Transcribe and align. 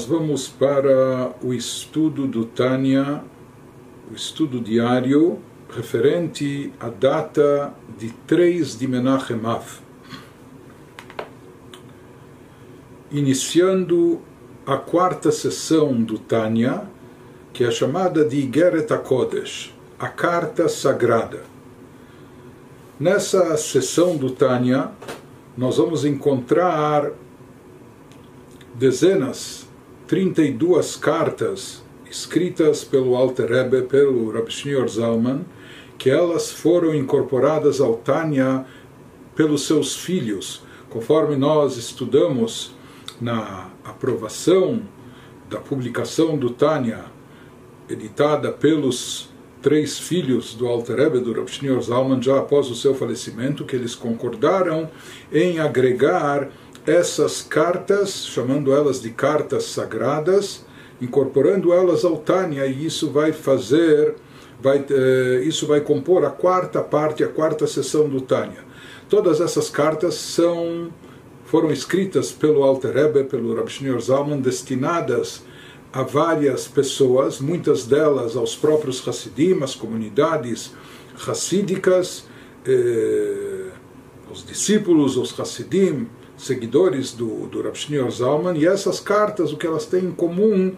nós 0.00 0.08
vamos 0.08 0.48
para 0.48 1.34
o 1.42 1.52
estudo 1.52 2.26
do 2.26 2.46
Tânia, 2.46 3.22
o 4.10 4.14
estudo 4.14 4.58
diário 4.58 5.38
referente 5.68 6.72
à 6.80 6.88
data 6.88 7.74
de 7.98 8.08
3 8.26 8.78
de 8.78 8.88
Menachem 8.88 9.44
Av. 9.44 9.62
Iniciando 13.10 14.22
a 14.64 14.78
quarta 14.78 15.30
sessão 15.30 15.92
do 16.02 16.18
Tânia, 16.18 16.84
que 17.52 17.62
é 17.62 17.70
chamada 17.70 18.24
de 18.24 18.38
Igeret 18.38 18.90
HaKodesh, 18.90 19.74
a 19.98 20.08
Carta 20.08 20.66
Sagrada. 20.66 21.42
Nessa 22.98 23.54
sessão 23.58 24.16
do 24.16 24.30
Tânia, 24.30 24.92
nós 25.58 25.76
vamos 25.76 26.06
encontrar 26.06 27.10
dezenas, 28.74 29.68
32 30.10 30.96
cartas 30.96 31.84
escritas 32.10 32.82
pelo 32.82 33.14
Alter 33.14 33.48
Rebbe, 33.48 33.82
pelo 33.82 34.32
Rabbi 34.32 34.52
Zalman, 34.88 35.46
que 35.96 36.10
elas 36.10 36.50
foram 36.50 36.92
incorporadas 36.92 37.80
ao 37.80 37.94
Tânia 37.94 38.66
pelos 39.36 39.68
seus 39.68 39.94
filhos, 39.94 40.64
conforme 40.88 41.36
nós 41.36 41.76
estudamos 41.76 42.74
na 43.20 43.70
aprovação 43.84 44.82
da 45.48 45.60
publicação 45.60 46.36
do 46.36 46.50
Tânia, 46.50 47.04
editada 47.88 48.50
pelos 48.50 49.28
três 49.62 49.96
filhos 49.96 50.54
do 50.54 50.66
Alter 50.66 50.96
Rebbe, 50.96 51.20
do 51.20 51.32
Rabbi 51.32 51.80
Zalman, 51.82 52.20
já 52.20 52.40
após 52.40 52.68
o 52.68 52.74
seu 52.74 52.96
falecimento, 52.96 53.64
que 53.64 53.76
eles 53.76 53.94
concordaram 53.94 54.90
em 55.32 55.60
agregar 55.60 56.50
essas 56.86 57.42
cartas, 57.42 58.26
chamando 58.26 58.72
elas 58.72 59.00
de 59.00 59.10
cartas 59.10 59.64
sagradas, 59.64 60.64
incorporando 61.00 61.72
elas 61.72 62.04
ao 62.04 62.16
Tânia, 62.16 62.66
e 62.66 62.86
isso 62.86 63.10
vai 63.10 63.32
fazer, 63.32 64.14
vai, 64.60 64.84
eh, 64.88 65.42
isso 65.44 65.66
vai 65.66 65.80
compor 65.80 66.24
a 66.24 66.30
quarta 66.30 66.82
parte, 66.82 67.24
a 67.24 67.28
quarta 67.28 67.66
sessão 67.66 68.08
do 68.08 68.20
Tânia. 68.20 68.64
Todas 69.08 69.40
essas 69.40 69.70
cartas 69.70 70.14
são 70.14 70.90
foram 71.44 71.72
escritas 71.72 72.30
pelo 72.30 72.62
Alter 72.62 72.94
Rebbe, 72.94 73.24
pelo 73.24 73.52
Rabbi 73.56 73.72
Shneur 73.72 74.00
Zalman, 74.00 74.40
destinadas 74.40 75.42
a 75.92 76.04
várias 76.04 76.68
pessoas, 76.68 77.40
muitas 77.40 77.84
delas 77.84 78.36
aos 78.36 78.54
próprios 78.54 79.06
Hassidim, 79.06 79.60
às 79.60 79.74
comunidades 79.74 80.72
hassídicas, 81.26 82.24
eh, 82.64 83.70
os 84.30 84.46
discípulos, 84.46 85.16
os 85.16 85.38
Hassidim, 85.38 86.08
seguidores 86.40 87.12
do, 87.12 87.46
do 87.46 87.62
Rav 87.62 87.74
Shneur 87.76 88.10
Zalman, 88.10 88.56
e 88.56 88.66
essas 88.66 88.98
cartas, 88.98 89.52
o 89.52 89.56
que 89.56 89.66
elas 89.66 89.86
têm 89.86 90.06
em 90.06 90.12
comum 90.12 90.72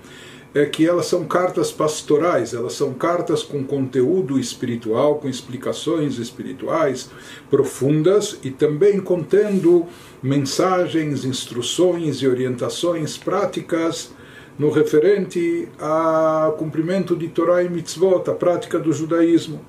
é 0.55 0.67
que 0.67 0.87
elas 0.87 1.07
são 1.07 1.25
cartas 1.25 1.73
pastorais, 1.73 2.53
elas 2.53 2.75
são 2.75 2.93
cartas 2.93 3.43
com 3.43 3.65
conteúdo 3.65 4.39
espiritual, 4.39 5.15
com 5.15 5.29
explicações 5.29 6.19
espirituais 6.19 7.11
profundas 7.49 8.39
e 8.43 8.51
também 8.51 9.01
contendo 9.01 9.87
mensagens, 10.23 11.25
instruções 11.25 12.19
e 12.19 12.29
orientações 12.29 13.17
práticas 13.17 14.11
no 14.59 14.71
referente 14.71 15.69
ao 15.79 16.53
cumprimento 16.53 17.17
de 17.17 17.29
Torá 17.29 17.63
e 17.63 17.71
Mitzvot, 17.71 18.29
a 18.29 18.35
prática 18.35 18.79
do 18.79 18.93
judaísmo. 18.93 19.61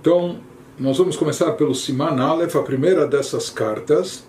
Então, 0.00 0.40
nós 0.78 0.96
vamos 0.96 1.16
começar 1.16 1.52
pelo 1.52 1.74
Siman 1.74 2.20
Aleph, 2.20 2.54
a 2.54 2.62
primeira 2.62 3.04
dessas 3.04 3.50
cartas. 3.50 4.22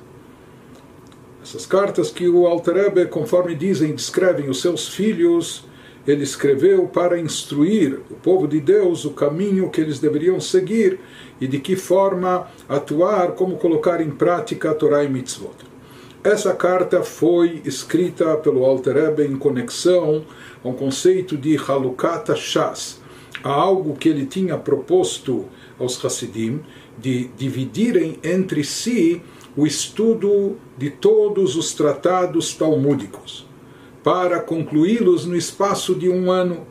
Essas 1.44 1.68
cartas 1.68 2.10
que 2.10 2.28
o 2.28 2.48
Alter 2.48 3.08
conforme 3.08 3.54
dizem, 3.54 3.94
descrevem 3.94 4.50
os 4.50 4.60
seus 4.60 4.88
filhos, 4.88 5.64
ele 6.08 6.24
escreveu 6.24 6.88
para 6.88 7.20
instruir 7.20 8.00
o 8.10 8.16
povo 8.16 8.48
de 8.48 8.60
Deus 8.60 9.06
o 9.06 9.12
caminho 9.12 9.70
que 9.70 9.80
eles 9.80 10.00
deveriam 10.00 10.40
seguir 10.40 11.00
e 11.40 11.48
de 11.48 11.60
que 11.60 11.76
forma 11.76 12.48
atuar, 12.68 13.34
como 13.34 13.58
colocar 13.58 14.02
em 14.02 14.10
prática 14.10 14.72
a 14.72 14.74
Torá 14.74 15.04
e 15.04 15.08
Mitzvot. 15.08 15.56
Essa 16.24 16.56
carta 16.56 17.04
foi 17.04 17.62
escrita 17.64 18.36
pelo 18.38 18.66
Alter 18.66 19.14
em 19.20 19.38
conexão 19.38 20.26
com 20.64 20.72
o 20.72 20.74
conceito 20.74 21.38
de 21.38 21.56
Halukat 21.58 22.36
Shas, 22.36 23.00
a 23.44 23.50
algo 23.50 23.96
que 23.96 24.10
ele 24.10 24.26
tinha 24.26 24.58
proposto 24.58 25.46
aos 25.80 26.04
Hassidim 26.04 26.60
de 26.98 27.30
dividirem 27.38 28.20
entre 28.24 28.64
si 28.64 29.22
o 29.56 29.66
estudo 29.66 30.58
de 30.78 30.90
todos 30.90 31.56
os 31.56 31.74
tratados 31.74 32.54
talmúdicos, 32.54 33.48
para 34.04 34.40
concluí-los 34.40 35.26
no 35.26 35.36
espaço 35.36 35.96
de 35.96 36.10
um 36.10 36.32
ano. 36.32 36.68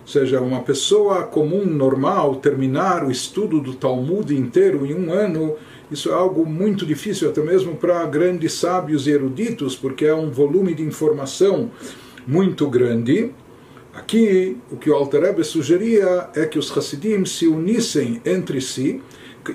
Ou 0.00 0.08
seja, 0.08 0.40
uma 0.40 0.60
pessoa 0.60 1.22
comum, 1.22 1.64
normal, 1.64 2.36
terminar 2.36 3.04
o 3.04 3.10
estudo 3.10 3.60
do 3.60 3.74
Talmud 3.74 4.36
inteiro 4.36 4.84
em 4.84 4.94
um 4.94 5.12
ano, 5.12 5.54
isso 5.90 6.08
é 6.08 6.12
algo 6.12 6.44
muito 6.44 6.84
difícil, 6.84 7.28
até 7.28 7.40
mesmo 7.40 7.76
para 7.76 8.04
grandes 8.06 8.54
sábios 8.54 9.06
e 9.06 9.10
eruditos, 9.10 9.76
porque 9.76 10.04
é 10.04 10.14
um 10.14 10.30
volume 10.30 10.74
de 10.74 10.82
informação 10.82 11.70
muito 12.26 12.68
grande 12.68 13.30
Aqui, 13.94 14.56
o 14.70 14.76
que 14.76 14.88
o 14.88 14.94
Alter 14.94 15.20
Rebbe 15.22 15.44
sugeria 15.44 16.30
é 16.34 16.46
que 16.46 16.58
os 16.58 16.74
Hassidim 16.76 17.26
se 17.26 17.46
unissem 17.46 18.22
entre 18.24 18.58
si, 18.60 19.02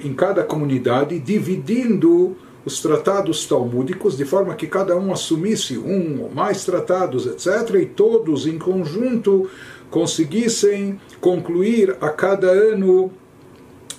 em 0.03 0.13
cada 0.13 0.43
comunidade, 0.43 1.17
dividindo 1.17 2.35
os 2.63 2.79
tratados 2.79 3.47
talmúdicos, 3.47 4.15
de 4.15 4.25
forma 4.25 4.53
que 4.53 4.67
cada 4.67 4.95
um 4.95 5.11
assumisse 5.11 5.77
um 5.77 6.21
ou 6.21 6.29
mais 6.29 6.63
tratados, 6.65 7.25
etc., 7.25 7.75
e 7.81 7.85
todos 7.87 8.45
em 8.45 8.59
conjunto 8.59 9.49
conseguissem 9.89 10.99
concluir 11.19 11.95
a 11.99 12.09
cada 12.09 12.51
ano 12.51 13.11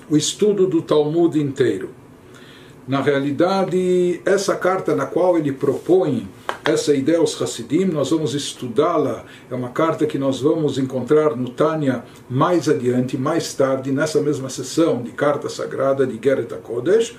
o 0.09 0.17
estudo 0.17 0.67
do 0.67 0.83
Talmud 0.83 1.41
inteiro. 1.41 1.91
Na 2.87 3.01
realidade, 3.01 4.21
essa 4.25 4.55
carta 4.55 4.95
na 4.95 5.05
qual 5.05 5.37
ele 5.37 5.53
propõe 5.53 6.29
essa 6.65 6.95
ideia 6.95 7.19
aos 7.19 7.41
Hassidim, 7.41 7.87
nós 7.87 8.11
vamos 8.11 8.35
estudá-la. 8.35 9.25
É 9.51 9.55
uma 9.55 9.71
carta 9.71 10.07
que 10.07 10.19
nós 10.19 10.41
vamos 10.41 10.79
encontrar 10.79 11.37
no 11.37 11.51
Tânia 11.51 12.05
mais 12.29 12.69
adiante, 12.69 13.17
mais 13.17 13.55
tarde, 13.55 13.91
nessa 13.91 14.21
mesma 14.21 14.49
sessão 14.49 15.03
de 15.03 15.13
carta 15.13 15.49
sagrada 15.49 16.07
de 16.07 16.19
Geret 16.23 16.53
HaKodesh. 16.53 17.17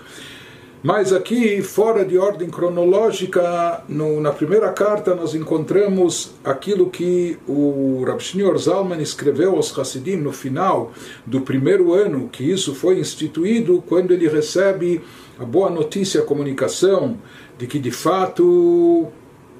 Mas 0.81 1.11
aqui, 1.11 1.61
fora 1.61 2.05
de 2.05 2.17
ordem 2.17 2.49
cronológica, 2.49 3.83
no, 3.89 4.21
na 4.21 4.31
primeira 4.31 4.71
carta 4.71 5.13
nós 5.13 5.35
encontramos 5.35 6.31
aquilo 6.41 6.89
que 6.89 7.37
o 7.45 8.01
Rav 8.07 8.21
Shneur 8.21 8.57
Zalman 8.57 9.01
escreveu 9.01 9.57
aos 9.57 9.77
Hassidim 9.77 10.15
no 10.15 10.31
final 10.31 10.93
do 11.25 11.41
primeiro 11.41 11.93
ano, 11.93 12.29
que 12.29 12.49
isso 12.49 12.73
foi 12.73 12.97
instituído 12.97 13.83
quando 13.89 14.11
ele 14.11 14.29
recebe 14.29 15.01
a 15.37 15.43
boa 15.43 15.69
notícia, 15.69 16.21
a 16.21 16.25
comunicação 16.25 17.17
de 17.57 17.67
que 17.67 17.77
de 17.77 17.91
fato 17.91 19.07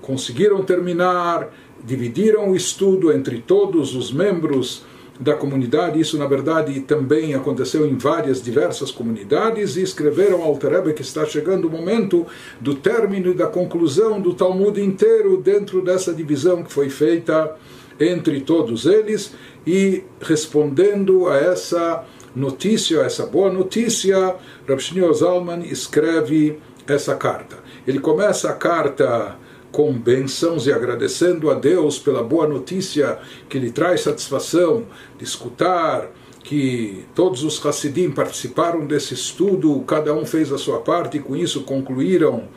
conseguiram 0.09 0.63
terminar, 0.63 1.53
dividiram 1.83 2.49
o 2.49 2.55
estudo 2.55 3.11
entre 3.11 3.43
todos 3.45 3.93
os 3.93 4.11
membros 4.11 4.83
da 5.19 5.35
comunidade. 5.35 5.99
Isso, 5.99 6.17
na 6.17 6.25
verdade, 6.25 6.79
também 6.79 7.35
aconteceu 7.35 7.85
em 7.85 7.95
várias, 7.95 8.41
diversas 8.41 8.89
comunidades. 8.89 9.77
E 9.77 9.83
escreveram 9.83 10.41
ao 10.41 10.55
Rebbe 10.55 10.93
que 10.93 11.03
está 11.03 11.27
chegando 11.27 11.67
o 11.67 11.69
momento 11.69 12.25
do 12.59 12.73
término 12.73 13.29
e 13.29 13.35
da 13.35 13.45
conclusão 13.45 14.19
do 14.19 14.33
Talmud 14.33 14.81
inteiro 14.81 15.37
dentro 15.37 15.79
dessa 15.79 16.11
divisão 16.11 16.63
que 16.63 16.73
foi 16.73 16.89
feita 16.89 17.55
entre 17.99 18.41
todos 18.41 18.87
eles. 18.87 19.35
E 19.67 20.03
respondendo 20.19 21.27
a 21.27 21.37
essa 21.37 22.03
notícia, 22.35 23.01
essa 23.01 23.27
boa 23.27 23.53
notícia, 23.53 24.35
Rav 24.67 24.79
Shneur 24.79 25.13
Zalman 25.13 25.63
escreve 25.65 26.57
essa 26.87 27.13
carta. 27.13 27.57
Ele 27.85 27.99
começa 27.99 28.49
a 28.49 28.53
carta 28.53 29.37
com 29.71 29.93
bênçãos 29.93 30.67
e 30.67 30.73
agradecendo 30.73 31.49
a 31.49 31.53
Deus 31.53 31.99
pela 31.99 32.23
boa 32.23 32.47
notícia 32.47 33.19
que 33.47 33.59
lhe 33.59 33.71
traz 33.71 34.01
satisfação 34.01 34.85
de 35.17 35.23
escutar 35.23 36.11
que 36.43 37.05
todos 37.13 37.43
os 37.43 37.63
Hassidim 37.63 38.09
participaram 38.09 38.85
desse 38.85 39.13
estudo, 39.13 39.79
cada 39.81 40.13
um 40.13 40.25
fez 40.25 40.51
a 40.51 40.57
sua 40.57 40.79
parte 40.79 41.17
e 41.17 41.19
com 41.19 41.35
isso 41.35 41.61
concluíram 41.63 42.47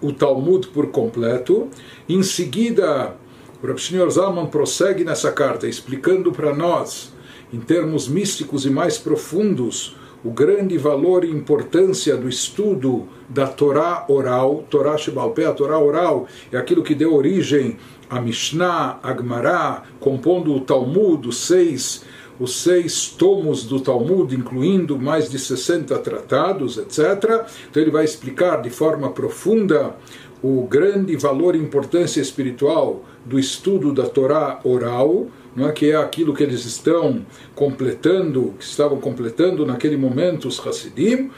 o 0.00 0.12
Talmud 0.12 0.68
por 0.68 0.88
completo. 0.90 1.68
Em 2.08 2.22
seguida, 2.22 3.16
o 3.62 3.66
Rav 3.66 3.78
Shneur 3.78 4.10
Zalman 4.10 4.46
prossegue 4.46 5.04
nessa 5.04 5.32
carta 5.32 5.66
explicando 5.66 6.32
para 6.32 6.54
nós 6.54 7.14
em 7.52 7.60
termos 7.60 8.08
místicos 8.08 8.66
e 8.66 8.70
mais 8.70 8.98
profundos, 8.98 9.96
o 10.24 10.30
grande 10.30 10.78
valor 10.78 11.22
e 11.22 11.30
importância 11.30 12.16
do 12.16 12.28
estudo 12.28 13.06
da 13.28 13.46
Torá 13.46 14.06
oral, 14.08 14.64
Torá 14.70 14.96
Shebalpé, 14.96 15.44
a 15.44 15.52
Torá 15.52 15.78
oral, 15.78 16.26
é 16.50 16.56
aquilo 16.56 16.82
que 16.82 16.94
deu 16.94 17.14
origem 17.14 17.76
a 18.08 18.20
Mishnah, 18.20 18.98
a 19.02 19.14
Gemara, 19.14 19.82
compondo 20.00 20.54
o 20.54 20.60
Talmud, 20.60 21.28
os 21.28 21.46
seis, 21.46 22.04
os 22.40 22.62
seis 22.62 23.08
tomos 23.08 23.64
do 23.64 23.80
Talmud, 23.80 24.34
incluindo 24.34 24.98
mais 24.98 25.28
de 25.28 25.38
60 25.38 25.98
tratados, 25.98 26.78
etc. 26.78 27.46
Então 27.70 27.82
ele 27.82 27.90
vai 27.90 28.04
explicar 28.04 28.62
de 28.62 28.70
forma 28.70 29.10
profunda 29.10 29.94
o 30.42 30.66
grande 30.66 31.16
valor 31.16 31.54
e 31.54 31.58
importância 31.58 32.20
espiritual 32.20 33.04
do 33.24 33.38
estudo 33.38 33.92
da 33.92 34.04
Torá 34.04 34.60
oral, 34.64 35.26
não 35.54 35.68
é, 35.68 35.72
que 35.72 35.90
é 35.90 35.96
aquilo 35.96 36.34
que 36.34 36.42
eles 36.42 36.64
estão 36.64 37.24
completando, 37.54 38.54
que 38.58 38.64
estavam 38.64 39.00
completando 39.00 39.64
naquele 39.64 39.96
momento 39.96 40.48
os 40.48 40.64
Hassidim, 40.64 41.30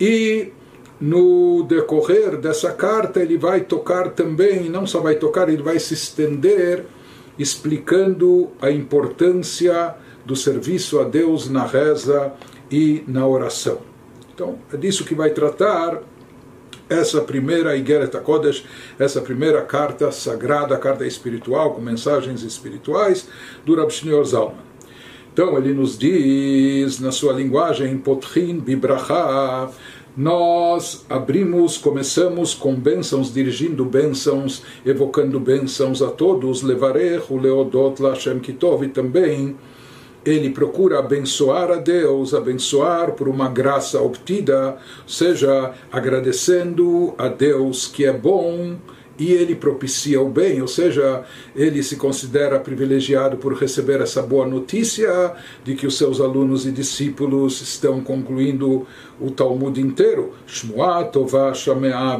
e 0.00 0.52
no 1.00 1.64
decorrer 1.64 2.36
dessa 2.38 2.72
carta 2.72 3.20
ele 3.20 3.36
vai 3.36 3.60
tocar 3.60 4.10
também, 4.10 4.70
não 4.70 4.86
só 4.86 5.00
vai 5.00 5.16
tocar, 5.16 5.48
ele 5.48 5.62
vai 5.62 5.78
se 5.78 5.94
estender 5.94 6.84
explicando 7.38 8.50
a 8.60 8.70
importância 8.70 9.94
do 10.24 10.34
serviço 10.34 10.98
a 10.98 11.04
Deus 11.04 11.48
na 11.48 11.66
reza 11.66 12.32
e 12.70 13.04
na 13.06 13.26
oração. 13.26 13.78
Então, 14.34 14.58
é 14.72 14.76
disso 14.76 15.04
que 15.04 15.14
vai 15.14 15.30
tratar 15.30 16.02
essa 16.88 17.20
primeira 17.20 17.76
Igeret 17.76 18.16
Kodesh, 18.20 18.64
essa 18.98 19.20
primeira 19.20 19.62
carta 19.62 20.10
sagrada, 20.12 20.76
carta 20.76 21.06
espiritual, 21.06 21.74
com 21.74 21.80
mensagens 21.80 22.42
espirituais, 22.42 23.28
do 23.64 23.74
Rab 23.74 23.90
Shneur 23.90 24.24
Zalman. 24.24 24.66
Então 25.32 25.58
ele 25.58 25.74
nos 25.74 25.98
diz, 25.98 26.98
na 26.98 27.12
sua 27.12 27.32
linguagem, 27.34 27.98
Potrin 27.98 28.58
Bibracha, 28.58 29.68
nós 30.16 31.04
abrimos, 31.10 31.76
começamos 31.76 32.54
com 32.54 32.74
bênçãos, 32.74 33.34
dirigindo 33.34 33.84
bênçãos, 33.84 34.62
evocando 34.84 35.38
bênçãos 35.38 36.00
a 36.00 36.08
todos, 36.08 36.62
Levarech, 36.62 37.30
Leodot, 37.30 38.00
Lashem 38.00 38.38
Kitov, 38.38 38.82
e 38.82 38.88
também 38.88 39.54
ele 40.26 40.50
procura 40.50 40.98
abençoar 40.98 41.70
a 41.70 41.76
Deus, 41.76 42.34
abençoar 42.34 43.12
por 43.12 43.28
uma 43.28 43.48
graça 43.48 44.00
obtida, 44.02 44.76
seja 45.06 45.72
agradecendo 45.92 47.14
a 47.16 47.28
Deus 47.28 47.86
que 47.86 48.04
é 48.04 48.12
bom 48.12 48.76
e 49.18 49.32
ele 49.32 49.54
propicia 49.54 50.20
o 50.20 50.28
bem, 50.28 50.60
ou 50.60 50.68
seja, 50.68 51.24
ele 51.54 51.82
se 51.82 51.96
considera 51.96 52.58
privilegiado 52.58 53.36
por 53.38 53.54
receber 53.54 54.00
essa 54.00 54.20
boa 54.20 54.46
notícia 54.46 55.32
de 55.64 55.74
que 55.74 55.86
os 55.86 55.96
seus 55.96 56.20
alunos 56.20 56.66
e 56.66 56.70
discípulos 56.70 57.62
estão 57.62 58.02
concluindo 58.02 58.86
o 59.18 59.30
Talmud 59.30 59.80
inteiro. 59.80 60.34
Shmuah 60.46 61.04
tovah 61.04 61.54
shame'ah 61.54 62.18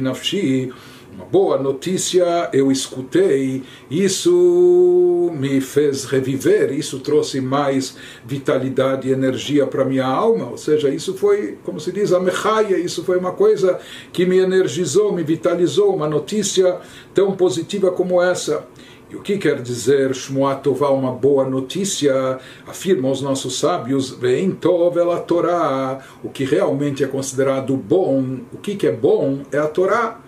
nafshi 0.00 0.72
uma 1.16 1.24
boa 1.24 1.56
notícia 1.56 2.50
eu 2.52 2.70
escutei, 2.70 3.62
isso 3.90 5.30
me 5.34 5.62
fez 5.62 6.04
reviver, 6.04 6.70
isso 6.70 7.00
trouxe 7.00 7.40
mais 7.40 7.96
vitalidade 8.22 9.08
e 9.08 9.12
energia 9.12 9.66
para 9.66 9.82
minha 9.82 10.04
alma, 10.04 10.50
ou 10.50 10.58
seja, 10.58 10.90
isso 10.90 11.14
foi, 11.14 11.56
como 11.64 11.80
se 11.80 11.90
diz, 11.90 12.12
a 12.12 12.20
mechaia, 12.20 12.76
isso 12.76 13.02
foi 13.02 13.16
uma 13.16 13.32
coisa 13.32 13.78
que 14.12 14.26
me 14.26 14.36
energizou, 14.36 15.10
me 15.10 15.22
vitalizou, 15.22 15.96
uma 15.96 16.06
notícia 16.06 16.76
tão 17.14 17.32
positiva 17.32 17.90
como 17.90 18.20
essa. 18.20 18.66
E 19.08 19.16
o 19.16 19.22
que 19.22 19.38
quer 19.38 19.62
dizer 19.62 20.14
Shmuatová, 20.14 20.90
uma 20.90 21.12
boa 21.12 21.48
notícia? 21.48 22.38
Afirmam 22.66 23.10
os 23.10 23.22
nossos 23.22 23.58
sábios, 23.58 24.10
Vem 24.10 24.50
Tov 24.50 24.98
a 24.98 25.18
Torá, 25.20 26.00
o 26.22 26.28
que 26.28 26.44
realmente 26.44 27.02
é 27.02 27.06
considerado 27.06 27.74
bom, 27.74 28.40
o 28.52 28.58
que, 28.58 28.74
que 28.74 28.86
é 28.86 28.92
bom 28.92 29.42
é 29.50 29.58
a 29.58 29.66
Torá. 29.66 30.25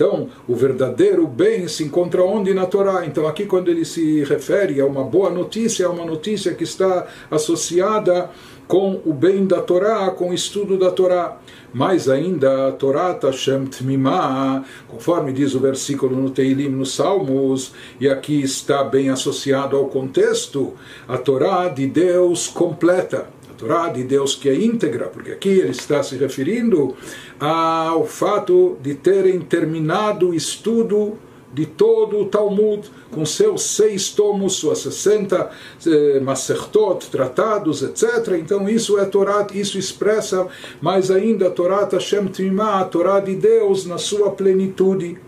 Então, 0.00 0.30
o 0.48 0.56
verdadeiro 0.56 1.26
bem 1.26 1.68
se 1.68 1.84
encontra 1.84 2.22
onde 2.22 2.54
na 2.54 2.64
Torá. 2.64 3.04
Então, 3.04 3.28
aqui, 3.28 3.44
quando 3.44 3.70
ele 3.70 3.84
se 3.84 4.24
refere 4.24 4.80
a 4.80 4.86
uma 4.86 5.04
boa 5.04 5.28
notícia, 5.28 5.84
é 5.84 5.88
uma 5.88 6.06
notícia 6.06 6.54
que 6.54 6.64
está 6.64 7.06
associada 7.30 8.30
com 8.66 8.98
o 9.04 9.12
bem 9.12 9.46
da 9.46 9.60
Torá, 9.60 10.08
com 10.10 10.30
o 10.30 10.32
estudo 10.32 10.78
da 10.78 10.90
Torá. 10.90 11.36
Mais 11.74 12.08
ainda, 12.08 12.68
a 12.68 12.72
Torá 12.72 13.12
Tashem 13.12 13.66
Tmimah, 13.66 14.64
conforme 14.88 15.34
diz 15.34 15.54
o 15.54 15.60
versículo 15.60 16.16
no 16.16 16.30
Teilim, 16.30 16.70
nos 16.70 16.94
Salmos, 16.94 17.74
e 18.00 18.08
aqui 18.08 18.40
está 18.40 18.82
bem 18.82 19.10
associado 19.10 19.76
ao 19.76 19.84
contexto, 19.84 20.72
a 21.06 21.18
Torá 21.18 21.68
de 21.68 21.86
Deus 21.86 22.48
completa. 22.48 23.26
Torá 23.60 23.90
de 23.90 24.02
Deus 24.02 24.34
que 24.34 24.48
é 24.48 24.54
íntegra, 24.54 25.08
porque 25.08 25.32
aqui 25.32 25.50
ele 25.50 25.72
está 25.72 26.02
se 26.02 26.16
referindo 26.16 26.96
ao 27.40 28.04
fato 28.04 28.76
de 28.82 28.94
terem 28.94 29.40
terminado 29.40 30.28
o 30.28 30.34
estudo 30.34 31.16
de 31.52 31.66
todo 31.66 32.20
o 32.20 32.26
Talmud, 32.26 32.88
com 33.10 33.24
seus 33.24 33.62
seis 33.62 34.10
tomos, 34.10 34.54
suas 34.54 34.78
60 34.80 35.50
eh, 35.86 36.20
Masertot, 36.20 37.08
tratados, 37.10 37.82
etc. 37.82 38.36
Então 38.38 38.68
isso 38.68 38.98
é 38.98 39.04
Torá, 39.04 39.46
isso 39.52 39.78
expressa 39.78 40.46
mais 40.80 41.10
ainda 41.10 41.48
a 41.48 41.50
Torá 41.50 41.86
Tashem 41.86 42.26
Timah, 42.26 42.80
a 42.80 42.84
Torá 42.84 43.18
de 43.18 43.34
Deus 43.34 43.84
na 43.84 43.98
sua 43.98 44.30
plenitude. 44.30 45.18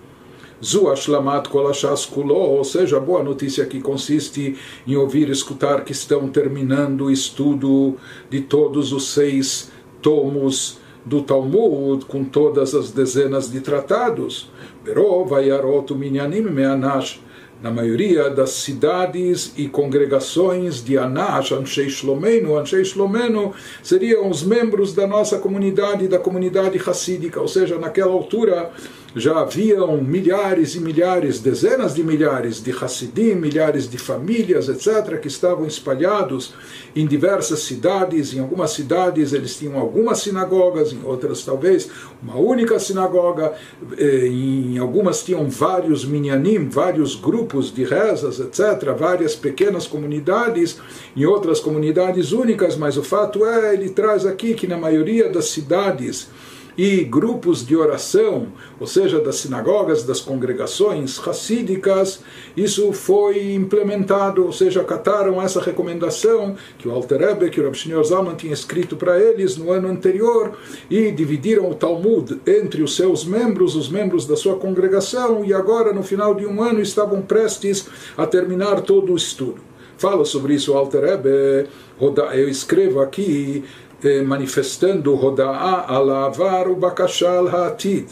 Zu 0.64 0.90
Ashlamat 0.90 1.48
Kolashas 1.48 2.06
Kulo, 2.06 2.36
ou 2.36 2.62
seja, 2.62 2.98
a 2.98 3.00
boa 3.00 3.20
notícia 3.20 3.66
que 3.66 3.80
consiste 3.80 4.56
em 4.86 4.94
ouvir 4.94 5.28
e 5.28 5.32
escutar 5.32 5.82
que 5.84 5.90
estão 5.90 6.28
terminando 6.28 7.06
o 7.06 7.10
estudo 7.10 7.96
de 8.30 8.42
todos 8.42 8.92
os 8.92 9.12
seis 9.12 9.72
tomos 10.00 10.80
do 11.04 11.22
Talmud, 11.22 12.04
com 12.06 12.24
todas 12.24 12.74
as 12.74 12.90
dezenas 12.90 13.50
de 13.50 13.60
tratados. 13.60 14.50
Minyanim 15.96 16.42
Meanash 16.42 17.20
na 17.62 17.70
maioria 17.70 18.28
das 18.28 18.50
cidades 18.50 19.52
e 19.56 19.68
congregações 19.68 20.82
de 20.82 20.98
Anash, 20.98 21.52
Anshei 21.52 21.86
Shlomeno, 21.86 22.58
Anshei 22.58 22.82
Shlomeno 22.82 23.54
seriam 23.82 24.28
os 24.28 24.42
membros 24.42 24.92
da 24.92 25.06
nossa 25.06 25.38
comunidade, 25.38 26.08
da 26.08 26.18
comunidade 26.18 26.76
racídica, 26.76 27.40
ou 27.40 27.46
seja, 27.46 27.78
naquela 27.78 28.12
altura 28.12 28.72
já 29.14 29.40
haviam 29.40 30.00
milhares 30.00 30.74
e 30.74 30.80
milhares, 30.80 31.38
dezenas 31.38 31.94
de 31.94 32.02
milhares 32.02 32.62
de 32.62 32.70
Hassidim, 32.70 33.34
milhares 33.34 33.88
de 33.88 33.98
famílias, 33.98 34.68
etc., 34.68 35.18
que 35.20 35.28
estavam 35.28 35.66
espalhados 35.66 36.54
em 36.96 37.06
diversas 37.06 37.60
cidades. 37.60 38.34
Em 38.34 38.40
algumas 38.40 38.70
cidades 38.72 39.32
eles 39.32 39.56
tinham 39.56 39.78
algumas 39.78 40.20
sinagogas, 40.20 40.92
em 40.92 41.02
outras 41.04 41.44
talvez 41.44 41.90
uma 42.22 42.36
única 42.36 42.78
sinagoga, 42.78 43.52
eh, 43.98 44.26
em 44.26 44.78
algumas 44.78 45.22
tinham 45.22 45.48
vários 45.48 46.04
minyanim, 46.04 46.68
vários 46.68 47.14
grupos 47.14 47.72
de 47.72 47.84
rezas, 47.84 48.40
etc., 48.40 48.94
várias 48.96 49.34
pequenas 49.34 49.86
comunidades, 49.86 50.78
em 51.16 51.24
outras 51.24 51.60
comunidades 51.60 52.32
únicas, 52.32 52.76
mas 52.76 52.96
o 52.96 53.02
fato 53.02 53.44
é, 53.44 53.74
ele 53.74 53.90
traz 53.90 54.24
aqui 54.24 54.54
que 54.54 54.66
na 54.66 54.78
maioria 54.78 55.28
das 55.28 55.46
cidades, 55.46 56.28
e 56.76 57.04
grupos 57.04 57.66
de 57.66 57.76
oração, 57.76 58.48
ou 58.80 58.86
seja, 58.86 59.20
das 59.20 59.36
sinagogas, 59.36 60.04
das 60.04 60.20
congregações 60.20 61.18
racídicas, 61.18 62.20
isso 62.56 62.92
foi 62.92 63.52
implementado, 63.52 64.44
ou 64.44 64.52
seja, 64.52 64.80
acataram 64.80 65.40
essa 65.40 65.60
recomendação 65.60 66.56
que 66.78 66.88
o 66.88 66.92
Alter 66.92 67.20
Rebbe, 67.20 67.50
que 67.50 67.60
o 67.60 67.64
Rav 67.64 67.74
Shneur 67.74 68.04
Zalman 68.04 68.34
tinha 68.34 68.52
escrito 68.52 68.96
para 68.96 69.20
eles 69.20 69.56
no 69.56 69.70
ano 69.70 69.88
anterior, 69.88 70.52
e 70.90 71.10
dividiram 71.10 71.70
o 71.70 71.74
Talmud 71.74 72.40
entre 72.46 72.82
os 72.82 72.96
seus 72.96 73.24
membros, 73.24 73.76
os 73.76 73.88
membros 73.88 74.26
da 74.26 74.36
sua 74.36 74.56
congregação, 74.56 75.44
e 75.44 75.52
agora, 75.52 75.92
no 75.92 76.02
final 76.02 76.34
de 76.34 76.46
um 76.46 76.62
ano, 76.62 76.80
estavam 76.80 77.22
prestes 77.22 77.86
a 78.16 78.26
terminar 78.26 78.80
todo 78.80 79.12
o 79.12 79.16
estudo. 79.16 79.60
Fala 79.98 80.24
sobre 80.24 80.54
isso 80.54 80.72
o 80.72 80.76
Alter 80.76 81.04
Rebbe, 81.04 81.68
eu 82.34 82.48
escrevo 82.48 83.00
aqui 83.00 83.62
manifestando 84.24 85.14
Roda'a 85.14 85.86
alavar 85.86 86.68
o 86.68 86.76
Bakashal 86.76 87.48
Ha'atid, 87.48 88.08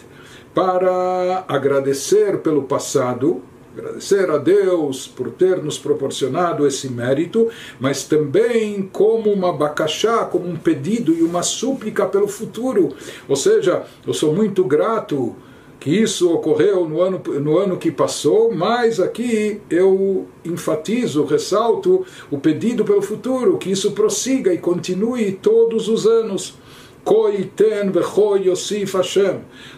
para 0.54 1.44
agradecer 1.46 2.38
pelo 2.38 2.64
passado, 2.64 3.42
agradecer 3.76 4.30
a 4.30 4.36
Deus 4.36 5.06
por 5.06 5.30
ter 5.30 5.62
nos 5.62 5.78
proporcionado 5.78 6.66
esse 6.66 6.88
mérito, 6.88 7.48
mas 7.78 8.04
também 8.04 8.82
como 8.92 9.32
uma 9.32 9.52
bakashá, 9.52 10.24
como 10.24 10.48
um 10.48 10.56
pedido 10.56 11.12
e 11.12 11.22
uma 11.22 11.42
súplica 11.42 12.06
pelo 12.06 12.26
futuro. 12.26 12.94
Ou 13.28 13.36
seja, 13.36 13.84
eu 14.06 14.12
sou 14.12 14.34
muito 14.34 14.64
grato 14.64 15.36
que 15.80 15.90
isso 15.90 16.30
ocorreu 16.30 16.86
no 16.86 17.00
ano, 17.00 17.22
no 17.40 17.56
ano 17.58 17.78
que 17.78 17.90
passou, 17.90 18.54
mas 18.54 19.00
aqui 19.00 19.62
eu 19.70 20.28
enfatizo, 20.44 21.24
ressalto 21.24 22.04
o 22.30 22.38
pedido 22.38 22.84
pelo 22.84 23.00
futuro, 23.00 23.56
que 23.56 23.70
isso 23.70 23.92
prossiga 23.92 24.52
e 24.52 24.58
continue 24.58 25.32
todos 25.32 25.88
os 25.88 26.06
anos. 26.06 26.54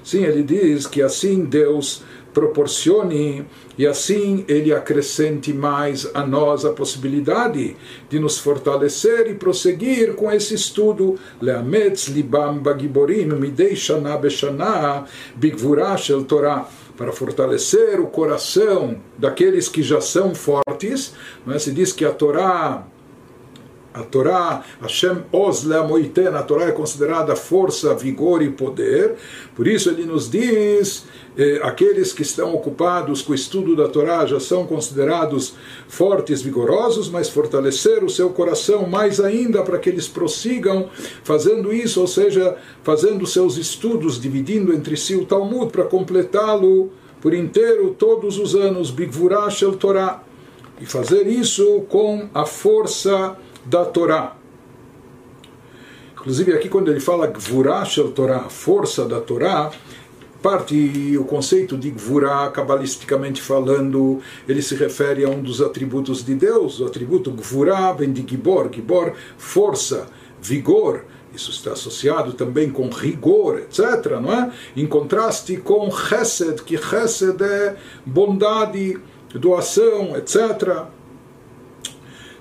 Sim, 0.02 0.24
ele 0.24 0.42
diz 0.42 0.88
que 0.88 1.00
assim 1.00 1.44
Deus 1.44 2.02
proporcione 2.32 3.44
e 3.76 3.86
assim 3.86 4.44
ele 4.48 4.72
acrescente 4.72 5.52
mais 5.52 6.10
a 6.14 6.26
nós 6.26 6.64
a 6.64 6.72
possibilidade 6.72 7.76
de 8.08 8.18
nos 8.18 8.38
fortalecer 8.38 9.30
e 9.30 9.34
prosseguir 9.34 10.14
com 10.14 10.30
esse 10.30 10.54
estudo. 10.54 11.18
Leametz 11.40 12.08
libam 12.08 12.58
bagiborim 12.58 13.26
midei 13.26 13.76
shana 13.76 14.16
beshana 14.16 15.04
Torah 16.26 16.68
para 16.96 17.12
fortalecer 17.12 17.98
o 18.00 18.06
coração 18.06 18.96
daqueles 19.18 19.68
que 19.68 19.82
já 19.82 20.00
são 20.00 20.34
fortes. 20.34 21.14
Mas 21.44 21.62
se 21.62 21.72
diz 21.72 21.92
que 21.92 22.04
a 22.04 22.12
Torá 22.12 22.86
A 23.94 24.02
Torá, 24.02 24.64
Hashem 24.80 25.24
Oz 25.30 25.64
Leamoiten, 25.64 26.28
a 26.28 26.42
Torá 26.42 26.66
é 26.68 26.72
considerada 26.72 27.36
força, 27.36 27.94
vigor 27.94 28.42
e 28.42 28.50
poder. 28.50 29.16
Por 29.54 29.66
isso 29.66 29.90
ele 29.90 30.06
nos 30.06 30.30
diz, 30.30 31.04
eh, 31.36 31.60
aqueles 31.62 32.12
que 32.12 32.22
estão 32.22 32.54
ocupados 32.54 33.20
com 33.20 33.32
o 33.32 33.34
estudo 33.34 33.76
da 33.76 33.88
Torá 33.88 34.24
já 34.24 34.40
são 34.40 34.66
considerados 34.66 35.54
fortes, 35.88 36.40
vigorosos, 36.40 37.10
mas 37.10 37.28
fortalecer 37.28 38.02
o 38.02 38.08
seu 38.08 38.30
coração 38.30 38.86
mais 38.86 39.20
ainda 39.20 39.62
para 39.62 39.78
que 39.78 39.90
eles 39.90 40.08
prossigam 40.08 40.88
fazendo 41.22 41.72
isso, 41.72 42.00
ou 42.00 42.06
seja, 42.06 42.56
fazendo 42.82 43.26
seus 43.26 43.58
estudos, 43.58 44.18
dividindo 44.18 44.72
entre 44.72 44.96
si 44.96 45.14
o 45.14 45.26
Talmud 45.26 45.70
para 45.70 45.84
completá-lo 45.84 46.90
por 47.20 47.32
inteiro 47.32 47.94
todos 47.96 48.38
os 48.38 48.54
anos, 48.54 48.90
Bigvurah 48.90 49.48
Shel 49.48 49.76
Torá. 49.76 50.22
E 50.80 50.86
fazer 50.86 51.28
isso 51.28 51.82
com 51.88 52.28
a 52.34 52.44
força 52.44 53.36
da 53.64 53.84
Torá. 53.84 54.36
Inclusive 56.12 56.52
aqui 56.52 56.68
quando 56.68 56.90
ele 56.90 57.00
fala 57.00 57.26
Gvurah 57.26 57.84
Shel 57.84 58.12
Torá, 58.12 58.40
força 58.48 59.04
da 59.04 59.20
Torá, 59.20 59.72
parte 60.40 61.16
o 61.16 61.24
conceito 61.24 61.76
de 61.76 61.90
Gvurah, 61.90 62.50
cabalisticamente 62.50 63.40
falando, 63.40 64.20
ele 64.48 64.60
se 64.60 64.74
refere 64.74 65.24
a 65.24 65.28
um 65.28 65.40
dos 65.40 65.60
atributos 65.60 66.24
de 66.24 66.34
Deus, 66.34 66.80
o 66.80 66.86
atributo 66.86 67.30
Gvurah 67.30 67.92
vem 67.92 68.12
de 68.12 68.24
Gibor, 68.28 68.68
Gibor, 68.72 69.14
força, 69.38 70.06
vigor, 70.40 71.04
isso 71.34 71.50
está 71.50 71.72
associado 71.72 72.34
também 72.34 72.70
com 72.70 72.88
rigor, 72.90 73.60
etc., 73.60 74.20
não 74.20 74.32
é? 74.32 74.52
Em 74.76 74.86
contraste 74.86 75.56
com 75.56 75.90
Chesed, 75.90 76.62
que 76.62 76.76
Chesed 76.76 77.42
é 77.42 77.76
bondade, 78.04 78.98
doação, 79.34 80.16
etc. 80.16 80.84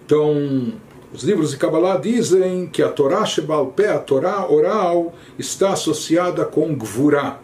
Então, 0.06 0.74
os 1.14 1.24
livros 1.24 1.52
de 1.52 1.58
Kabbalah 1.58 1.98
dizem 1.98 2.68
que 2.68 2.82
a 2.82 2.88
Torá 2.88 3.26
Shebal 3.26 3.68
Pé, 3.68 3.90
a 3.90 4.00
Torá 4.00 4.50
oral, 4.50 5.14
está 5.38 5.74
associada 5.74 6.46
com 6.46 6.74
Gvurah, 6.74 7.38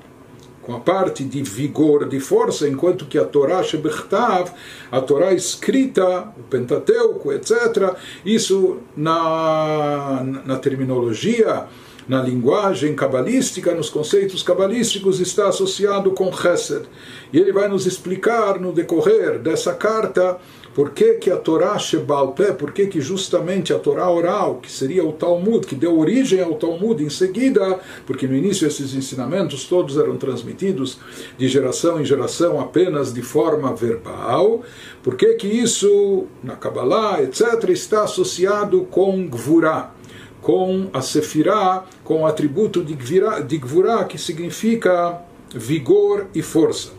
com 0.61 0.73
a 0.73 0.79
parte 0.79 1.23
de 1.23 1.43
vigor, 1.43 2.07
de 2.07 2.19
força, 2.19 2.67
enquanto 2.67 3.05
que 3.05 3.17
a 3.17 3.25
Torá 3.25 3.61
Shebechtav, 3.61 4.51
a 4.89 5.01
Torá 5.01 5.33
escrita, 5.33 6.29
o 6.37 6.43
Pentateuco, 6.43 7.33
etc., 7.33 7.93
isso 8.25 8.77
na, 8.95 10.23
na 10.45 10.57
terminologia, 10.57 11.65
na 12.07 12.21
linguagem 12.21 12.95
cabalística, 12.95 13.75
nos 13.75 13.89
conceitos 13.89 14.41
cabalísticos, 14.41 15.19
está 15.19 15.49
associado 15.49 16.11
com 16.11 16.31
Chesed. 16.31 16.85
E 17.33 17.37
ele 17.37 17.51
vai 17.51 17.67
nos 17.67 17.85
explicar 17.85 18.59
no 18.59 18.71
decorrer 18.71 19.39
dessa 19.39 19.73
carta 19.73 20.37
por 20.77 20.91
que, 20.91 21.15
que 21.15 21.31
a 21.31 21.37
Torá 21.37 21.75
Shebalpé, 21.79 22.51
por 22.51 22.71
que, 22.71 22.85
que 22.85 23.01
justamente 23.01 23.73
a 23.73 23.79
Torá 23.79 24.07
oral, 24.11 24.59
que 24.61 24.71
seria 24.71 25.03
o 25.03 25.11
Talmud, 25.11 25.65
que 25.65 25.73
deu 25.73 25.97
origem 25.97 26.39
ao 26.39 26.53
Talmud 26.53 27.03
em 27.03 27.09
seguida, 27.09 27.79
porque 28.05 28.27
no 28.27 28.35
início 28.35 28.67
esses 28.67 28.93
ensinamentos 28.93 29.65
todos 29.65 29.97
eram 29.97 30.17
transmitidos 30.17 30.99
de 31.35 31.47
geração 31.47 31.99
em 31.99 32.05
geração 32.05 32.59
apenas 32.59 33.11
de 33.11 33.23
forma 33.23 33.73
verbal, 33.73 34.61
por 35.01 35.15
que, 35.15 35.33
que 35.33 35.47
isso, 35.47 36.27
na 36.43 36.55
Kabbalah, 36.55 37.23
etc., 37.23 37.69
está 37.69 38.03
associado 38.03 38.83
com 38.91 39.27
Gvurah, 39.27 39.95
com 40.43 40.91
a 40.93 41.01
Sefirah, 41.01 41.85
com 42.03 42.21
o 42.21 42.27
atributo 42.27 42.83
de 42.83 43.57
Gvurah, 43.57 44.03
que 44.03 44.19
significa 44.19 45.23
vigor 45.55 46.27
e 46.35 46.43
força. 46.43 46.96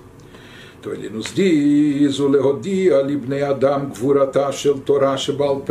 Então 0.80 0.92
ele 0.92 1.08
nos 1.08 1.34
diz, 1.34 2.20
o 2.20 2.28
Leodia 2.28 3.02
libnei 3.02 3.42
Adam 3.42 3.86
gvurata 3.86 4.52
shel 4.52 4.78
Torah 4.78 5.16
shebal 5.16 5.64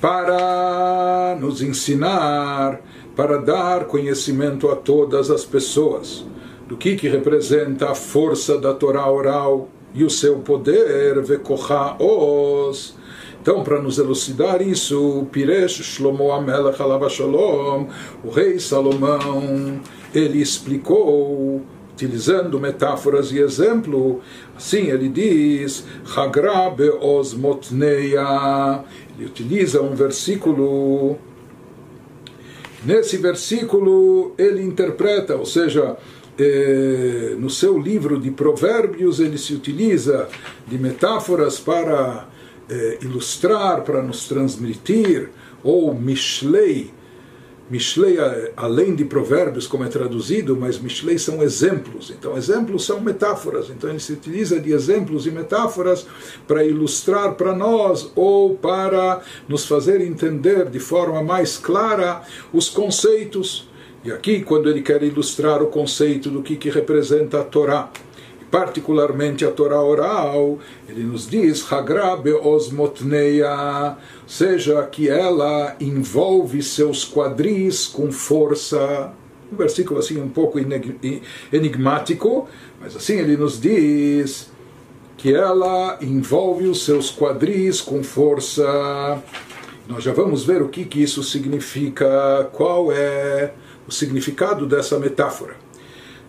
para 0.00 1.36
nos 1.38 1.60
ensinar, 1.60 2.80
para 3.14 3.36
dar 3.36 3.84
conhecimento 3.84 4.70
a 4.70 4.76
todas 4.76 5.30
as 5.30 5.44
pessoas 5.44 6.24
do 6.66 6.76
que, 6.76 6.96
que 6.96 7.08
representa 7.08 7.90
a 7.90 7.94
força 7.94 8.56
da 8.56 8.72
Torá 8.72 9.10
oral 9.10 9.68
e 9.92 10.02
o 10.02 10.08
seu 10.08 10.38
poder, 10.38 11.20
vekocha 11.20 11.96
os. 11.98 12.94
Então, 13.42 13.64
para 13.64 13.82
nos 13.82 13.98
elucidar 13.98 14.62
isso, 14.62 15.26
Piresh 15.32 15.82
Shlomo 15.82 16.30
Amelech 16.30 16.80
Alav 16.80 17.08
Shalom, 17.10 17.86
o 18.24 18.30
rei 18.30 18.58
Salomão, 18.58 19.80
ele 20.14 20.40
explicou 20.40 21.60
utilizando 22.00 22.58
metáforas 22.58 23.30
e 23.30 23.38
exemplo. 23.38 24.20
Assim 24.56 24.90
ele 24.90 25.08
diz, 25.08 25.84
Hagra 26.16 26.70
be'oz 26.70 27.34
motneia. 27.34 28.82
Ele 29.16 29.26
utiliza 29.26 29.82
um 29.82 29.94
versículo. 29.94 31.18
Nesse 32.84 33.18
versículo 33.18 34.34
ele 34.38 34.62
interpreta, 34.62 35.36
ou 35.36 35.44
seja, 35.44 35.98
eh, 36.38 37.34
no 37.38 37.50
seu 37.50 37.78
livro 37.78 38.18
de 38.18 38.30
provérbios 38.30 39.20
ele 39.20 39.36
se 39.36 39.52
utiliza 39.52 40.26
de 40.66 40.78
metáforas 40.78 41.60
para 41.60 42.26
eh, 42.70 42.98
ilustrar, 43.02 43.82
para 43.82 44.02
nos 44.02 44.26
transmitir, 44.26 45.28
ou 45.62 45.94
Mishlei, 45.94 46.90
Mishlei, 47.70 48.16
além 48.56 48.96
de 48.96 49.04
provérbios, 49.04 49.64
como 49.68 49.84
é 49.84 49.88
traduzido, 49.88 50.56
mas 50.56 50.80
Mishlei 50.80 51.18
são 51.18 51.40
exemplos. 51.40 52.10
Então, 52.10 52.36
exemplos 52.36 52.84
são 52.84 53.00
metáforas. 53.00 53.70
Então, 53.70 53.88
ele 53.88 54.00
se 54.00 54.12
utiliza 54.12 54.58
de 54.58 54.72
exemplos 54.72 55.24
e 55.24 55.30
metáforas 55.30 56.04
para 56.48 56.64
ilustrar 56.64 57.34
para 57.34 57.54
nós 57.54 58.10
ou 58.16 58.56
para 58.56 59.22
nos 59.48 59.64
fazer 59.64 60.00
entender 60.00 60.68
de 60.68 60.80
forma 60.80 61.22
mais 61.22 61.56
clara 61.56 62.22
os 62.52 62.68
conceitos. 62.68 63.68
E 64.02 64.10
aqui, 64.10 64.40
quando 64.40 64.68
ele 64.68 64.82
quer 64.82 65.00
ilustrar 65.04 65.62
o 65.62 65.68
conceito 65.68 66.28
do 66.28 66.42
que, 66.42 66.56
que 66.56 66.70
representa 66.70 67.40
a 67.40 67.44
Torá, 67.44 67.88
particularmente 68.50 69.44
a 69.44 69.50
Torá 69.50 69.80
oral, 69.80 70.58
ele 70.88 71.04
nos 71.04 71.28
diz, 71.28 71.70
Hagra 71.72 72.16
beosmotneia, 72.16 73.96
seja 74.26 74.82
que 74.84 75.08
ela 75.08 75.76
envolve 75.80 76.62
seus 76.62 77.04
quadris 77.04 77.86
com 77.86 78.10
força. 78.10 79.12
Um 79.52 79.56
versículo 79.56 80.00
assim 80.00 80.20
um 80.20 80.28
pouco 80.28 80.58
enigmático, 81.52 82.48
mas 82.80 82.96
assim 82.96 83.14
ele 83.14 83.36
nos 83.36 83.60
diz 83.60 84.50
que 85.16 85.34
ela 85.34 85.98
envolve 86.00 86.66
os 86.66 86.84
seus 86.84 87.14
quadris 87.14 87.80
com 87.80 88.02
força. 88.02 89.22
Nós 89.86 90.02
já 90.02 90.12
vamos 90.12 90.44
ver 90.44 90.62
o 90.62 90.68
que, 90.68 90.84
que 90.84 91.02
isso 91.02 91.22
significa, 91.22 92.48
qual 92.52 92.90
é 92.90 93.52
o 93.86 93.92
significado 93.92 94.66
dessa 94.66 94.98
metáfora. 94.98 95.56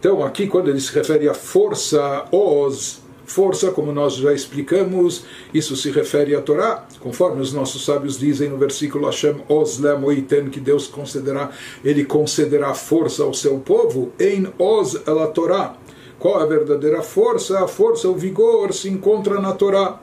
Então, 0.02 0.24
aqui, 0.24 0.48
quando 0.48 0.68
ele 0.68 0.82
se 0.82 0.92
refere 0.92 1.30
à 1.30 1.34
força, 1.36 2.26
os, 2.32 3.04
força, 3.24 3.70
como 3.70 3.92
nós 3.92 4.16
já 4.16 4.34
explicamos, 4.34 5.26
isso 5.54 5.76
se 5.76 5.92
refere 5.92 6.34
à 6.34 6.42
Torá, 6.42 6.88
conforme 7.00 7.40
os 7.40 7.54
nossos 7.54 7.86
sábios 7.86 8.18
dizem 8.18 8.50
no 8.50 8.58
versículo 8.58 9.06
Hashem 9.06 9.44
os 9.48 9.78
lemoiten, 9.78 10.50
que 10.50 10.60
Deus 10.60 10.88
concederá, 10.88 11.52
ele 11.86 12.04
concederá 12.04 12.74
força 12.74 13.22
ao 13.22 13.32
seu 13.32 13.60
povo, 13.60 14.12
em 14.20 14.52
os 14.58 15.00
ela 15.06 15.28
Torá. 15.28 15.78
Qual 16.18 16.40
a 16.40 16.48
verdadeira 16.48 17.04
força? 17.04 17.64
A 17.64 17.68
força, 17.68 18.10
o 18.10 18.16
vigor 18.16 18.74
se 18.74 18.90
encontra 18.90 19.40
na 19.40 19.52
Torá. 19.52 20.02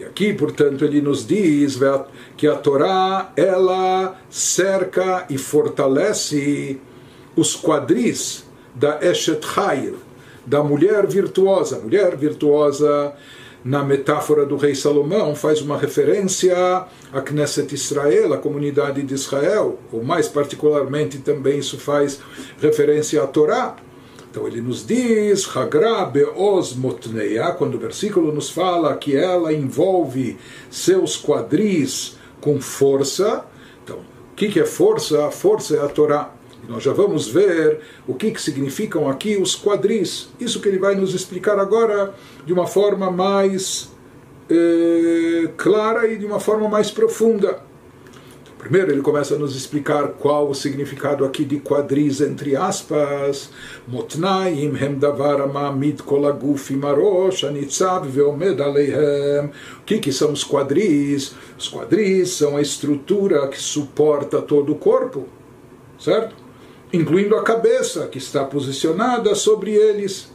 E 0.00 0.02
aqui, 0.02 0.32
portanto, 0.32 0.84
ele 0.84 1.00
nos 1.00 1.24
diz 1.24 1.78
que 2.36 2.48
a 2.48 2.56
Torá, 2.56 3.32
ela 3.36 4.20
cerca 4.28 5.26
e 5.30 5.38
fortalece 5.38 6.80
os 7.36 7.54
quadris 7.54 8.47
da 8.78 8.98
Eshet 9.02 9.44
Chayil, 9.44 9.96
da 10.46 10.62
mulher 10.62 11.06
virtuosa. 11.06 11.78
Mulher 11.78 12.16
virtuosa, 12.16 13.12
na 13.64 13.82
metáfora 13.82 14.46
do 14.46 14.56
rei 14.56 14.74
Salomão, 14.74 15.34
faz 15.34 15.60
uma 15.60 15.76
referência 15.76 16.56
a 17.12 17.20
Knesset 17.20 17.74
Israel, 17.74 18.32
a 18.32 18.38
comunidade 18.38 19.02
de 19.02 19.14
Israel, 19.14 19.78
ou 19.92 20.02
mais 20.04 20.28
particularmente 20.28 21.18
também 21.18 21.58
isso 21.58 21.78
faz 21.78 22.20
referência 22.60 23.22
à 23.22 23.26
Torá. 23.26 23.76
Então 24.30 24.46
ele 24.46 24.60
nos 24.60 24.86
diz, 24.86 25.48
Hagra 25.56 26.04
be'oz 26.04 26.74
motneia, 26.74 27.50
quando 27.52 27.74
o 27.74 27.78
versículo 27.78 28.32
nos 28.32 28.50
fala 28.50 28.94
que 28.96 29.16
ela 29.16 29.52
envolve 29.52 30.36
seus 30.70 31.16
quadris 31.16 32.16
com 32.40 32.60
força. 32.60 33.44
Então, 33.82 33.98
o 33.98 34.34
que 34.36 34.60
é 34.60 34.64
força? 34.64 35.26
A 35.26 35.30
força 35.30 35.76
é 35.76 35.80
a 35.80 35.88
Torá. 35.88 36.37
Nós 36.68 36.82
já 36.82 36.92
vamos 36.92 37.26
ver 37.26 37.80
o 38.06 38.12
que, 38.12 38.30
que 38.30 38.40
significam 38.40 39.08
aqui 39.08 39.36
os 39.36 39.56
quadris. 39.56 40.28
Isso 40.38 40.60
que 40.60 40.68
ele 40.68 40.78
vai 40.78 40.94
nos 40.94 41.14
explicar 41.14 41.58
agora 41.58 42.14
de 42.44 42.52
uma 42.52 42.66
forma 42.66 43.10
mais 43.10 43.90
eh, 44.50 45.48
clara 45.56 46.06
e 46.06 46.18
de 46.18 46.26
uma 46.26 46.38
forma 46.38 46.68
mais 46.68 46.90
profunda. 46.90 47.66
Primeiro 48.58 48.90
ele 48.90 49.00
começa 49.00 49.36
a 49.36 49.38
nos 49.38 49.56
explicar 49.56 50.08
qual 50.08 50.50
o 50.50 50.54
significado 50.54 51.24
aqui 51.24 51.44
de 51.44 51.60
quadris 51.60 52.20
entre 52.20 52.56
aspas. 52.56 53.50
Motnaim 53.86 54.76
hem 54.76 54.98
davar 54.98 55.38
kolaguf 56.04 56.72
imarosh 56.72 57.44
anitzav 57.44 58.06
veomed 58.06 58.60
aleihem. 58.60 59.46
O 59.80 59.84
que, 59.86 59.98
que 59.98 60.12
são 60.12 60.32
os 60.32 60.44
quadris? 60.44 61.34
Os 61.56 61.68
quadris 61.68 62.30
são 62.30 62.56
a 62.56 62.60
estrutura 62.60 63.46
que 63.48 63.58
suporta 63.58 64.42
todo 64.42 64.72
o 64.72 64.76
corpo, 64.76 65.26
certo? 65.98 66.47
Incluindo 66.92 67.36
a 67.36 67.42
cabeça 67.42 68.06
que 68.06 68.18
está 68.18 68.44
posicionada 68.44 69.34
sobre 69.34 69.72
eles. 69.72 70.30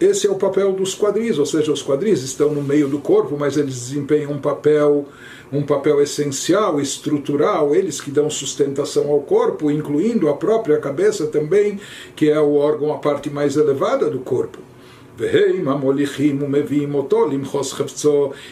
Esse 0.00 0.26
é 0.26 0.30
o 0.30 0.36
papel 0.36 0.72
dos 0.72 0.94
quadris, 0.94 1.38
ou 1.38 1.46
seja, 1.46 1.72
os 1.72 1.82
quadris 1.82 2.22
estão 2.22 2.52
no 2.52 2.62
meio 2.62 2.88
do 2.88 2.98
corpo, 2.98 3.36
mas 3.38 3.56
eles 3.56 3.74
desempenham 3.74 4.32
um 4.32 4.40
papel 4.40 5.06
um 5.52 5.62
papel 5.62 6.00
essencial, 6.00 6.80
estrutural, 6.80 7.74
eles 7.74 8.00
que 8.00 8.10
dão 8.10 8.28
sustentação 8.28 9.08
ao 9.10 9.20
corpo, 9.20 9.70
incluindo 9.70 10.28
a 10.28 10.34
própria 10.34 10.78
cabeça 10.78 11.26
também, 11.26 11.78
que 12.16 12.28
é 12.28 12.40
o 12.40 12.54
órgão, 12.54 12.92
a 12.92 12.98
parte 12.98 13.30
mais 13.30 13.56
elevada 13.56 14.10
do 14.10 14.18
corpo. 14.18 14.58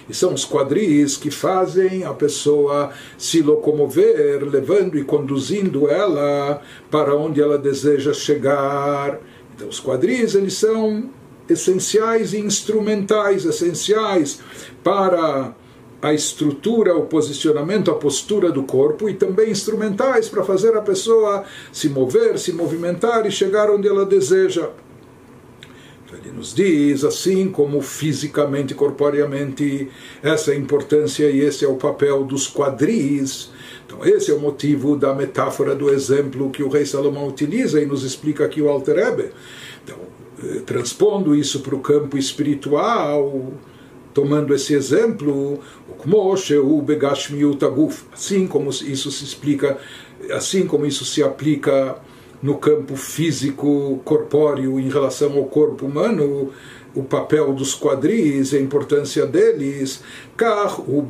E 0.09 0.15
são 0.15 0.33
os 0.33 0.45
quadris 0.45 1.17
que 1.17 1.31
fazem 1.31 2.05
a 2.05 2.15
pessoa 2.15 2.91
se 3.19 3.43
locomover, 3.43 4.45
levando 4.49 4.97
e 4.97 5.03
conduzindo 5.03 5.89
ela 5.89 6.63
para 6.91 7.17
onde 7.17 7.41
ela 7.41 7.59
deseja 7.59 8.13
chegar. 8.13 9.19
Então, 9.55 9.69
os 9.69 9.81
quadris 9.81 10.37
eles 10.37 10.55
são 10.55 11.11
essenciais 11.49 12.33
e 12.33 12.39
instrumentais, 12.39 13.45
essenciais 13.45 14.39
para 14.85 15.55
a 16.01 16.13
estrutura, 16.15 16.97
o 16.97 17.07
posicionamento, 17.07 17.91
a 17.91 17.95
postura 17.95 18.51
do 18.51 18.63
corpo 18.63 19.09
e 19.09 19.15
também 19.15 19.51
instrumentais 19.51 20.29
para 20.29 20.43
fazer 20.43 20.77
a 20.77 20.81
pessoa 20.81 21.45
se 21.73 21.89
mover, 21.89 22.39
se 22.39 22.53
movimentar 22.53 23.27
e 23.27 23.31
chegar 23.31 23.71
onde 23.71 23.89
ela 23.89 24.05
deseja. 24.05 24.71
Nos 26.35 26.55
diz, 26.55 27.05
assim 27.05 27.51
como 27.51 27.83
fisicamente, 27.83 28.75
corporeamente, 28.75 29.89
essa 30.23 30.51
é 30.51 30.55
a 30.55 30.59
importância 30.59 31.31
e 31.31 31.41
esse 31.41 31.65
é 31.65 31.69
o 31.69 31.77
papel 31.77 32.25
dos 32.25 32.49
quadris. 32.49 33.51
Então, 33.87 34.05
esse 34.07 34.31
é 34.31 34.35
o 34.35 34.41
motivo 34.41 34.97
da 34.97 35.15
metáfora 35.15 35.75
do 35.75 35.91
exemplo 35.91 36.51
que 36.51 36.63
o 36.63 36.69
rei 36.71 36.87
Salomão 36.87 37.29
utiliza 37.29 37.83
e 37.83 37.87
nos 37.87 38.03
explica 38.03 38.47
aqui 38.47 38.63
o 38.63 38.69
Alter 38.71 38.99
Ebe. 38.99 39.31
Então, 39.85 39.99
eh, 40.43 40.61
transpondo 40.65 41.35
isso 41.35 41.61
para 41.61 41.75
o 41.75 41.81
campo 41.81 42.17
espiritual, 42.17 43.53
tomando 44.15 44.55
esse 44.55 44.73
exemplo, 44.73 45.61
assim 48.13 48.47
como 48.47 48.71
isso 48.71 49.11
se 49.11 49.25
explica, 49.25 49.79
assim 50.31 50.67
como 50.67 50.87
isso 50.87 51.05
se 51.05 51.23
aplica 51.23 52.01
no 52.43 52.57
campo 52.57 52.97
físico 52.97 54.01
corpóreo 54.05 54.81
em 54.81 54.89
relação 54.89 55.37
ao 55.37 55.45
corpo 55.45 55.87
humano, 55.87 56.51
o 56.95 57.03
papel 57.03 57.55
dos 57.55 57.75
quadris, 57.75 58.53
a 58.53 58.59
importância 58.59 59.27
deles, 59.27 60.03
o 60.87 61.01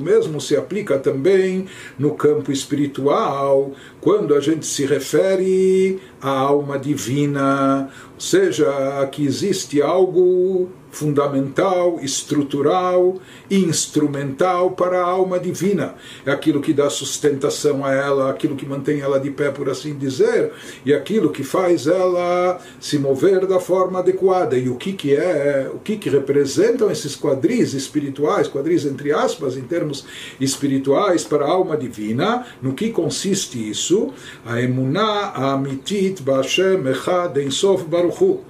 mesmo 0.00 0.40
se 0.40 0.56
aplica 0.56 0.98
também 0.98 1.66
no 1.98 2.14
campo 2.14 2.50
espiritual, 2.50 3.72
quando 4.00 4.34
a 4.34 4.40
gente 4.40 4.64
se 4.64 4.86
refere 4.86 6.00
à 6.20 6.30
alma 6.30 6.78
divina, 6.78 7.90
ou 8.14 8.20
seja, 8.20 9.06
que 9.12 9.26
existe 9.26 9.82
algo 9.82 10.70
fundamental, 10.96 11.98
estrutural, 12.00 13.20
instrumental 13.50 14.70
para 14.70 14.98
a 14.98 15.04
alma 15.04 15.38
divina. 15.38 15.94
É 16.24 16.30
aquilo 16.30 16.62
que 16.62 16.72
dá 16.72 16.88
sustentação 16.88 17.84
a 17.84 17.92
ela, 17.92 18.30
aquilo 18.30 18.56
que 18.56 18.64
mantém 18.64 19.00
ela 19.00 19.20
de 19.20 19.30
pé, 19.30 19.50
por 19.50 19.68
assim 19.68 19.94
dizer, 19.94 20.52
e 20.86 20.94
aquilo 20.94 21.28
que 21.28 21.44
faz 21.44 21.86
ela 21.86 22.58
se 22.80 22.98
mover 22.98 23.46
da 23.46 23.60
forma 23.60 23.98
adequada. 23.98 24.56
E 24.56 24.70
o 24.70 24.76
que, 24.76 24.94
que 24.94 25.14
é, 25.14 25.70
o 25.72 25.78
que, 25.78 25.98
que 25.98 26.08
representam 26.08 26.90
esses 26.90 27.14
quadris 27.14 27.74
espirituais, 27.74 28.48
quadris 28.48 28.86
entre 28.86 29.12
aspas, 29.12 29.54
em 29.54 29.64
termos 29.64 30.06
espirituais 30.40 31.24
para 31.24 31.44
a 31.44 31.50
alma 31.50 31.76
divina, 31.76 32.46
no 32.62 32.72
que 32.72 32.88
consiste 32.88 33.58
isso? 33.68 34.14
A 34.46 34.62
emuná, 34.62 35.32
a 35.34 35.52
amitit, 35.52 36.22
Bashem, 36.22 36.88
Echad, 36.88 37.36
Ensof, 37.36 37.84
Baruchu 37.84 38.40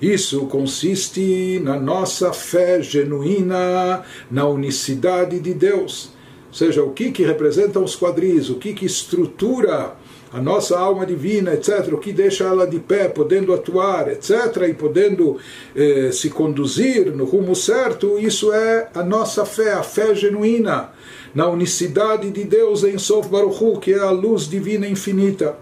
isso 0.00 0.46
consiste 0.46 1.60
na 1.62 1.78
nossa 1.78 2.32
fé 2.32 2.80
genuína 2.80 4.02
na 4.30 4.46
unicidade 4.46 5.40
de 5.40 5.52
Deus. 5.52 6.10
Ou 6.48 6.54
seja, 6.54 6.82
o 6.82 6.92
que, 6.92 7.10
que 7.10 7.24
representam 7.24 7.84
os 7.84 7.96
quadris, 7.96 8.48
o 8.48 8.54
que, 8.54 8.72
que 8.72 8.86
estrutura 8.86 9.96
a 10.32 10.40
nossa 10.40 10.78
alma 10.78 11.06
divina, 11.06 11.54
etc., 11.54 11.92
o 11.92 11.98
que 11.98 12.12
deixa 12.12 12.44
ela 12.44 12.66
de 12.66 12.78
pé, 12.78 13.08
podendo 13.08 13.52
atuar, 13.52 14.08
etc., 14.08 14.68
e 14.68 14.74
podendo 14.74 15.38
eh, 15.74 16.10
se 16.12 16.30
conduzir 16.30 17.10
no 17.14 17.24
rumo 17.24 17.54
certo, 17.54 18.18
isso 18.18 18.52
é 18.52 18.88
a 18.94 19.02
nossa 19.02 19.44
fé, 19.44 19.72
a 19.72 19.82
fé 19.82 20.14
genuína 20.14 20.90
na 21.34 21.48
unicidade 21.48 22.30
de 22.30 22.44
Deus 22.44 22.84
em 22.84 22.98
Sof 22.98 23.28
Baruch 23.28 23.80
que 23.80 23.92
é 23.92 23.98
a 23.98 24.10
luz 24.10 24.48
divina 24.48 24.86
infinita. 24.86 25.56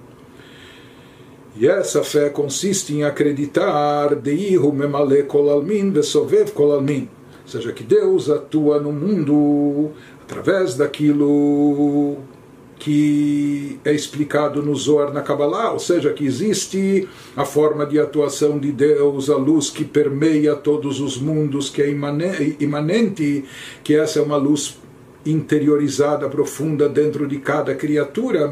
E 1.58 1.66
essa 1.66 2.04
fé 2.04 2.28
consiste 2.28 2.94
em 2.94 3.04
acreditar 3.04 4.14
Deihu 4.14 4.72
memale 4.72 5.22
kolalmin 5.22 5.90
vesovev 5.90 6.50
kolalmin. 6.52 7.08
Ou 7.44 7.48
seja, 7.50 7.72
que 7.72 7.82
Deus 7.82 8.28
atua 8.28 8.78
no 8.78 8.92
mundo 8.92 9.92
através 10.22 10.74
daquilo 10.74 12.18
que 12.78 13.78
é 13.84 13.92
explicado 13.92 14.62
no 14.62 14.74
Zohar 14.74 15.12
na 15.12 15.22
Kabbalah, 15.22 15.72
ou 15.72 15.78
seja, 15.78 16.12
que 16.12 16.26
existe 16.26 17.08
a 17.34 17.44
forma 17.44 17.86
de 17.86 17.98
atuação 17.98 18.58
de 18.58 18.70
Deus, 18.70 19.30
a 19.30 19.36
luz 19.36 19.70
que 19.70 19.84
permeia 19.84 20.54
todos 20.54 21.00
os 21.00 21.16
mundos, 21.16 21.70
que 21.70 21.80
é 21.80 21.88
imanente, 21.88 23.44
que 23.82 23.96
essa 23.96 24.18
é 24.18 24.22
uma 24.22 24.36
luz 24.36 24.76
interiorizada, 25.26 26.28
profunda 26.28 26.88
dentro 26.88 27.26
de 27.26 27.38
cada 27.38 27.74
criatura, 27.74 28.50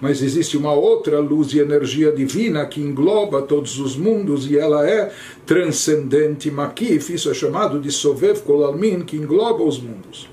mas 0.00 0.22
existe 0.22 0.56
uma 0.56 0.72
outra 0.72 1.18
luz 1.18 1.52
e 1.52 1.58
energia 1.58 2.12
divina 2.12 2.66
que 2.66 2.80
engloba 2.80 3.42
todos 3.42 3.78
os 3.78 3.96
mundos 3.96 4.50
e 4.50 4.58
ela 4.58 4.88
é 4.88 5.12
transcendente, 5.46 6.50
makif, 6.50 7.12
isso 7.12 7.30
é 7.30 7.34
chamado 7.34 7.80
de 7.80 7.90
Sovev 7.90 8.40
Kolalmin, 8.42 9.00
que 9.00 9.16
engloba 9.16 9.62
os 9.62 9.80
mundos. 9.80 10.28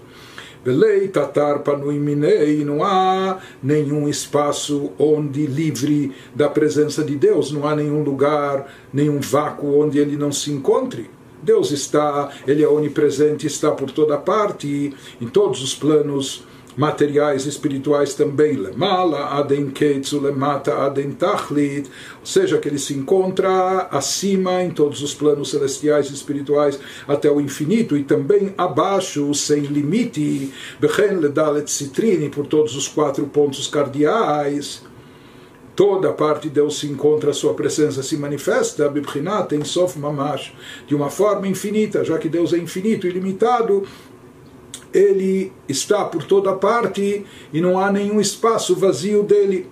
Belei 0.65 1.07
tatar 1.09 1.59
panuiminei, 1.59 2.65
não 2.65 2.83
há 2.83 3.39
nenhum 3.61 4.09
espaço 4.09 4.91
onde 4.97 5.45
livre 5.45 6.11
da 6.33 6.49
presença 6.49 7.03
de 7.03 7.15
Deus, 7.15 7.51
não 7.51 7.67
há 7.67 7.75
nenhum 7.75 8.01
lugar, 8.01 8.73
nenhum 8.91 9.19
vácuo 9.19 9.79
onde 9.79 9.99
ele 9.99 10.17
não 10.17 10.31
se 10.31 10.51
encontre. 10.51 11.14
Deus 11.45 11.71
está, 11.71 12.29
Ele 12.47 12.63
é 12.63 12.67
onipresente, 12.67 13.45
está 13.45 13.71
por 13.71 13.91
toda 13.91 14.17
parte, 14.17 14.93
em 15.21 15.27
todos 15.27 15.61
os 15.61 15.75
planos 15.75 16.43
materiais 16.75 17.45
espirituais 17.45 18.13
também. 18.15 18.53
Lemala, 18.53 19.37
aden 19.39 19.69
keitzu, 19.69 20.19
lemata, 20.19 20.73
aden 20.73 21.11
tachlit. 21.11 21.89
Ou 22.19 22.25
seja, 22.25 22.57
que 22.57 22.67
ele 22.67 22.79
se 22.79 22.93
encontra 22.93 23.87
acima 23.91 24.63
em 24.63 24.71
todos 24.71 25.01
os 25.01 25.13
planos 25.13 25.51
celestiais 25.51 26.09
e 26.09 26.13
espirituais 26.13 26.79
até 27.07 27.31
o 27.31 27.39
infinito 27.39 27.95
e 27.95 28.03
também 28.03 28.53
abaixo, 28.57 29.33
sem 29.33 29.61
limite. 29.61 30.51
Bechen 30.79 31.19
ledalet 31.19 31.69
citrini, 31.69 32.29
por 32.29 32.47
todos 32.47 32.75
os 32.75 32.87
quatro 32.87 33.25
pontos 33.27 33.67
cardeais 33.67 34.83
toda 35.75 36.13
parte 36.13 36.43
de 36.43 36.55
Deus 36.55 36.79
se 36.79 36.87
encontra, 36.87 37.31
a 37.31 37.33
sua 37.33 37.53
presença 37.53 38.01
se 38.01 38.15
manifesta, 38.15 38.87
Bibchinat 38.87 39.53
em 39.53 39.63
Sof 39.63 39.99
Mamash, 39.99 40.53
de 40.87 40.95
uma 40.95 41.09
forma 41.09 41.47
infinita, 41.47 42.03
já 42.03 42.17
que 42.17 42.29
Deus 42.29 42.53
é 42.53 42.57
infinito 42.57 43.05
e 43.05 43.09
ilimitado, 43.09 43.83
ele 44.93 45.51
está 45.67 46.05
por 46.05 46.23
toda 46.23 46.53
parte 46.53 47.25
e 47.51 47.59
não 47.59 47.77
há 47.77 47.91
nenhum 47.91 48.21
espaço 48.21 48.75
vazio 48.75 49.23
dele. 49.23 49.69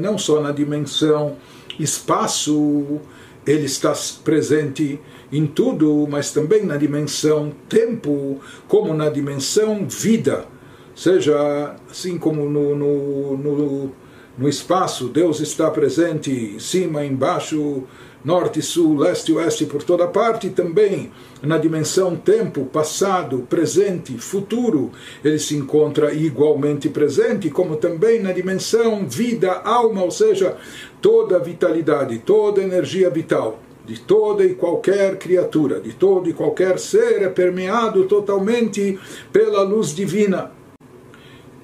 Não 0.00 0.18
só 0.18 0.40
na 0.40 0.50
dimensão 0.50 1.36
espaço, 1.78 3.00
ele 3.46 3.66
está 3.66 3.92
presente 4.24 4.98
em 5.30 5.46
tudo, 5.46 6.08
mas 6.10 6.32
também 6.32 6.64
na 6.64 6.76
dimensão 6.76 7.52
tempo, 7.68 8.40
como 8.66 8.92
na 8.92 9.08
dimensão 9.08 9.86
vida 9.86 10.46
seja 10.94 11.76
assim 11.90 12.18
como 12.18 12.48
no, 12.48 12.74
no, 12.74 13.36
no, 13.36 13.92
no 14.36 14.48
espaço, 14.48 15.08
Deus 15.08 15.40
está 15.40 15.70
presente 15.70 16.30
em 16.30 16.58
cima, 16.58 17.04
embaixo, 17.04 17.84
norte, 18.24 18.62
sul, 18.62 18.98
leste, 18.98 19.32
oeste, 19.32 19.66
por 19.66 19.82
toda 19.82 20.06
parte, 20.06 20.50
também 20.50 21.10
na 21.42 21.58
dimensão 21.58 22.16
tempo, 22.16 22.64
passado, 22.66 23.46
presente, 23.48 24.16
futuro, 24.18 24.92
ele 25.24 25.38
se 25.38 25.56
encontra 25.56 26.14
igualmente 26.14 26.88
presente, 26.88 27.50
como 27.50 27.76
também 27.76 28.20
na 28.20 28.32
dimensão 28.32 29.06
vida, 29.06 29.52
alma, 29.64 30.02
ou 30.02 30.10
seja, 30.10 30.56
toda 31.00 31.36
a 31.36 31.40
vitalidade, 31.40 32.18
toda 32.18 32.60
a 32.60 32.64
energia 32.64 33.10
vital 33.10 33.58
de 33.84 34.00
toda 34.00 34.44
e 34.44 34.54
qualquer 34.54 35.18
criatura, 35.18 35.80
de 35.80 35.92
todo 35.92 36.30
e 36.30 36.32
qualquer 36.32 36.78
ser, 36.78 37.22
é 37.22 37.28
permeado 37.28 38.04
totalmente 38.04 38.98
pela 39.32 39.62
luz 39.62 39.94
divina. 39.94 40.52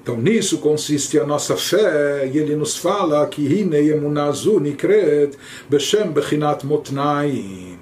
Então 0.01 0.17
nisso 0.17 0.59
consiste 0.59 1.19
a 1.19 1.25
nossa 1.25 1.55
fé, 1.55 2.29
e 2.31 2.37
ele 2.37 2.55
nos 2.55 2.77
fala 2.77 3.25
que 3.27 3.41
Hine 3.41 3.89
Emunazu 3.89 4.59
Nikret 4.59 5.37
Beshem 5.69 6.11
Bechinat 6.11 6.63
Motnaim. 6.63 7.77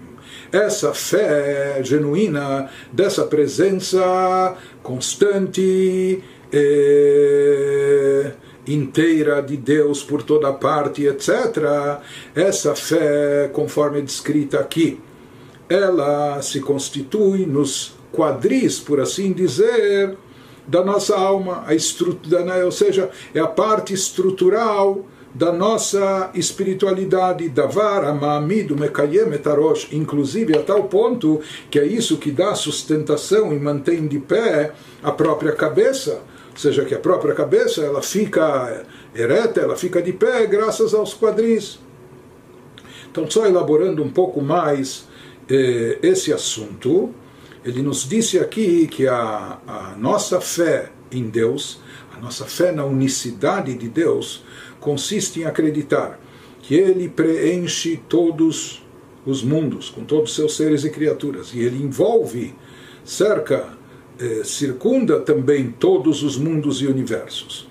Essa 0.52 0.94
fé 0.94 1.82
genuína 1.84 2.70
dessa 2.92 3.26
presença 3.26 4.56
constante, 4.82 6.24
eh, 6.52 8.32
inteira 8.68 9.42
de 9.42 9.58
Deus 9.58 10.04
por 10.04 10.24
toda 10.24 10.52
parte, 10.54 11.06
etc. 11.06 12.00
Essa 12.36 12.76
fé, 12.76 13.50
conforme 13.52 14.02
descrita 14.02 14.60
aqui, 14.60 15.00
ela 15.70 16.42
se 16.42 16.60
constitui 16.62 17.46
nos 17.46 17.96
quadris, 18.14 18.80
por 18.80 19.00
assim 19.00 19.32
dizer, 19.34 20.18
da 20.68 20.84
nossa 20.84 21.16
alma, 21.16 21.64
a 21.66 21.74
estrutura, 21.74 22.44
né, 22.44 22.64
ou 22.64 22.72
seja, 22.72 23.10
é 23.34 23.40
a 23.40 23.48
parte 23.48 23.94
estrutural 23.94 25.06
da 25.34 25.52
nossa 25.52 26.32
espiritualidade, 26.34 27.48
davar, 27.48 28.04
amamido, 28.04 28.76
mekayem 28.76 29.32
etarosh, 29.34 29.88
inclusive 29.92 30.58
a 30.58 30.64
tal 30.64 30.86
ponto 30.86 31.40
que 31.70 31.80
é 31.80 31.86
isso 31.86 32.18
que 32.18 32.32
dá 32.32 32.56
sustentação 32.56 33.54
e 33.54 33.60
mantém 33.60 34.08
de 34.08 34.20
pé 34.20 34.74
a 35.04 35.12
própria 35.12 35.52
cabeça, 35.52 36.22
ou 36.52 36.58
seja, 36.58 36.84
que 36.86 36.96
a 36.96 37.00
própria 37.00 37.36
cabeça 37.36 37.82
ela 37.84 38.02
fica 38.02 38.84
ereta, 39.14 39.62
ela 39.62 39.76
fica 39.76 40.02
de 40.02 40.12
pé 40.12 40.46
graças 40.48 40.94
aos 40.94 41.14
quadris. 41.14 41.80
Então, 43.12 43.30
só 43.30 43.46
elaborando 43.46 44.04
um 44.04 44.10
pouco 44.10 44.42
mais 44.42 45.08
eh, 45.50 46.00
esse 46.02 46.34
assunto, 46.34 47.14
ele 47.68 47.82
nos 47.82 48.08
disse 48.08 48.40
aqui 48.40 48.88
que 48.88 49.10
a, 49.10 49.60
a 49.68 49.96
nossa 50.00 50.40
fé 50.40 50.90
em 51.12 51.24
Deus, 51.24 51.82
a 52.16 52.22
nossa 52.22 52.46
fé 52.46 52.72
na 52.72 52.86
unicidade 52.86 53.74
de 53.74 53.90
Deus, 53.90 54.42
consiste 54.80 55.42
em 55.42 55.44
acreditar 55.44 56.18
que 56.62 56.76
Ele 56.76 57.10
preenche 57.10 58.00
todos 58.08 58.82
os 59.26 59.44
mundos, 59.44 59.90
com 59.90 60.06
todos 60.06 60.30
os 60.30 60.36
seus 60.38 60.56
seres 60.56 60.86
e 60.86 60.90
criaturas, 60.90 61.54
e 61.54 61.60
Ele 61.60 61.84
envolve, 61.84 62.56
cerca, 63.04 63.68
eh, 64.18 64.44
circunda 64.46 65.20
também 65.20 65.70
todos 65.70 66.24
os 66.24 66.38
mundos 66.38 66.82
e 66.82 66.88
universos. 66.88 67.70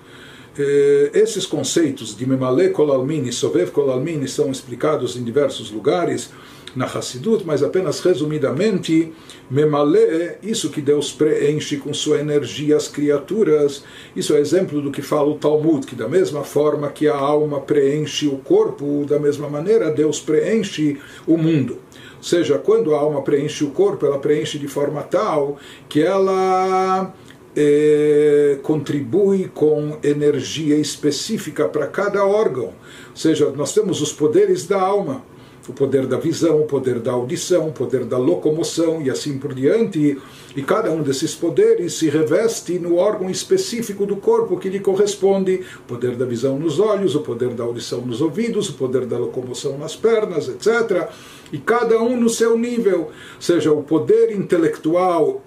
Eh, 0.59 1.09
esses 1.15 1.47
conceitos 1.47 2.15
de 2.15 2.23
Memale 2.27 2.69
Kolalmini 2.69 3.29
e 3.29 3.33
Sovev 3.33 3.71
Kolalmini 3.71 4.27
são 4.27 4.51
explicados 4.51 5.17
em 5.17 5.23
diversos 5.23 5.71
lugares 5.71 6.29
na 6.77 6.85
Hassidut, 6.85 7.43
mas 7.43 7.63
apenas 7.63 7.99
resumidamente, 8.01 9.11
Memale, 9.49 10.37
isso 10.43 10.69
que 10.69 10.79
Deus 10.79 11.11
preenche 11.11 11.77
com 11.77 11.91
sua 11.91 12.19
energia 12.19 12.77
as 12.77 12.87
criaturas, 12.87 13.83
isso 14.15 14.35
é 14.35 14.39
exemplo 14.39 14.79
do 14.79 14.91
que 14.91 15.01
fala 15.01 15.27
o 15.27 15.39
Talmud, 15.39 15.87
que 15.87 15.95
da 15.95 16.07
mesma 16.07 16.43
forma 16.43 16.89
que 16.89 17.07
a 17.07 17.17
alma 17.17 17.59
preenche 17.61 18.27
o 18.27 18.37
corpo, 18.37 19.05
da 19.09 19.17
mesma 19.17 19.49
maneira 19.49 19.89
Deus 19.89 20.19
preenche 20.19 20.99
o 21.25 21.35
mundo. 21.35 21.79
Ou 22.17 22.23
seja, 22.23 22.59
quando 22.59 22.93
a 22.93 22.99
alma 22.99 23.23
preenche 23.23 23.63
o 23.63 23.71
corpo, 23.71 24.05
ela 24.05 24.19
preenche 24.19 24.59
de 24.59 24.67
forma 24.67 25.01
tal 25.01 25.57
que 25.89 26.03
ela 26.03 27.11
eh, 27.55 28.59
contribui 28.61 29.49
com 29.51 29.97
energia 30.03 30.75
específica 30.75 31.67
para 31.67 31.87
cada 31.87 32.23
órgão. 32.23 32.65
Ou 32.65 33.15
seja, 33.15 33.49
nós 33.55 33.73
temos 33.73 33.99
os 33.99 34.13
poderes 34.13 34.67
da 34.67 34.79
alma 34.79 35.23
o 35.67 35.73
poder 35.73 36.05
da 36.05 36.17
visão, 36.17 36.61
o 36.61 36.65
poder 36.65 36.99
da 36.99 37.11
audição, 37.11 37.67
o 37.67 37.73
poder 37.73 38.05
da 38.05 38.17
locomoção 38.17 39.01
e 39.01 39.09
assim 39.09 39.37
por 39.37 39.53
diante. 39.53 40.17
E 40.55 40.61
cada 40.63 40.89
um 40.91 41.03
desses 41.03 41.35
poderes 41.35 41.93
se 41.93 42.09
reveste 42.09 42.79
no 42.79 42.95
órgão 42.95 43.29
específico 43.29 44.05
do 44.05 44.15
corpo 44.15 44.57
que 44.57 44.69
lhe 44.69 44.79
corresponde: 44.79 45.61
o 45.79 45.87
poder 45.87 46.15
da 46.15 46.25
visão 46.25 46.57
nos 46.57 46.79
olhos, 46.79 47.15
o 47.15 47.21
poder 47.21 47.49
da 47.49 47.63
audição 47.63 48.01
nos 48.01 48.21
ouvidos, 48.21 48.69
o 48.69 48.73
poder 48.73 49.05
da 49.05 49.17
locomoção 49.17 49.77
nas 49.77 49.95
pernas, 49.95 50.47
etc. 50.47 51.09
E 51.51 51.57
cada 51.57 52.01
um 52.01 52.17
no 52.17 52.29
seu 52.29 52.57
nível, 52.57 53.11
seja, 53.39 53.71
o 53.71 53.83
poder 53.83 54.31
intelectual 54.31 55.43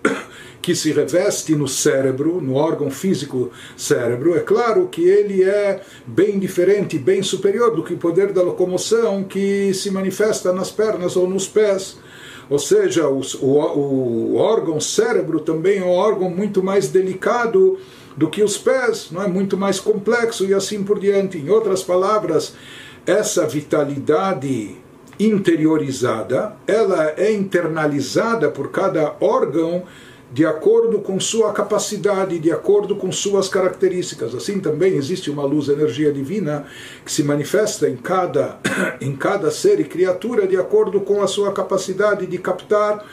que 0.62 0.74
se 0.74 0.92
reveste 0.92 1.54
no 1.54 1.66
cérebro, 1.66 2.40
no 2.40 2.54
órgão 2.54 2.90
físico 2.90 3.50
cérebro, 3.76 4.36
é 4.36 4.40
claro 4.40 4.88
que 4.88 5.02
ele 5.02 5.42
é 5.42 5.80
bem 6.06 6.38
diferente, 6.38 6.98
bem 6.98 7.22
superior 7.22 7.74
do 7.74 7.82
que 7.82 7.94
o 7.94 7.98
poder 7.98 8.32
da 8.32 8.42
locomoção 8.42 9.24
que 9.24 9.72
se 9.72 9.90
manifesta 9.90 10.52
nas 10.52 10.70
pernas 10.70 11.16
ou 11.16 11.28
nos 11.28 11.48
pés. 11.48 11.98
Ou 12.50 12.58
seja, 12.58 13.08
o, 13.08 13.20
o, 13.40 14.34
o 14.34 14.36
órgão 14.36 14.80
cérebro 14.80 15.40
também 15.40 15.78
é 15.78 15.84
um 15.84 15.90
órgão 15.90 16.28
muito 16.28 16.62
mais 16.62 16.88
delicado 16.88 17.78
do 18.16 18.28
que 18.28 18.42
os 18.42 18.58
pés, 18.58 19.08
não 19.10 19.22
é 19.22 19.28
muito 19.28 19.56
mais 19.56 19.78
complexo 19.78 20.44
e 20.44 20.52
assim 20.52 20.82
por 20.82 20.98
diante. 20.98 21.38
Em 21.38 21.48
outras 21.48 21.82
palavras, 21.82 22.54
essa 23.06 23.46
vitalidade 23.46 24.76
interiorizada, 25.18 26.56
ela 26.66 27.12
é 27.16 27.32
internalizada 27.32 28.50
por 28.50 28.70
cada 28.70 29.14
órgão 29.20 29.84
de 30.32 30.46
acordo 30.46 31.00
com 31.00 31.18
sua 31.18 31.52
capacidade, 31.52 32.38
de 32.38 32.52
acordo 32.52 32.94
com 32.94 33.10
suas 33.10 33.48
características. 33.48 34.34
Assim 34.34 34.60
também 34.60 34.94
existe 34.94 35.28
uma 35.28 35.44
luz, 35.44 35.68
energia 35.68 36.12
divina, 36.12 36.66
que 37.04 37.10
se 37.10 37.24
manifesta 37.24 37.88
em 37.88 37.96
cada, 37.96 38.58
em 39.00 39.14
cada 39.16 39.50
ser 39.50 39.80
e 39.80 39.84
criatura 39.84 40.46
de 40.46 40.56
acordo 40.56 41.00
com 41.00 41.20
a 41.20 41.26
sua 41.26 41.52
capacidade 41.52 42.26
de 42.26 42.38
captar 42.38 43.04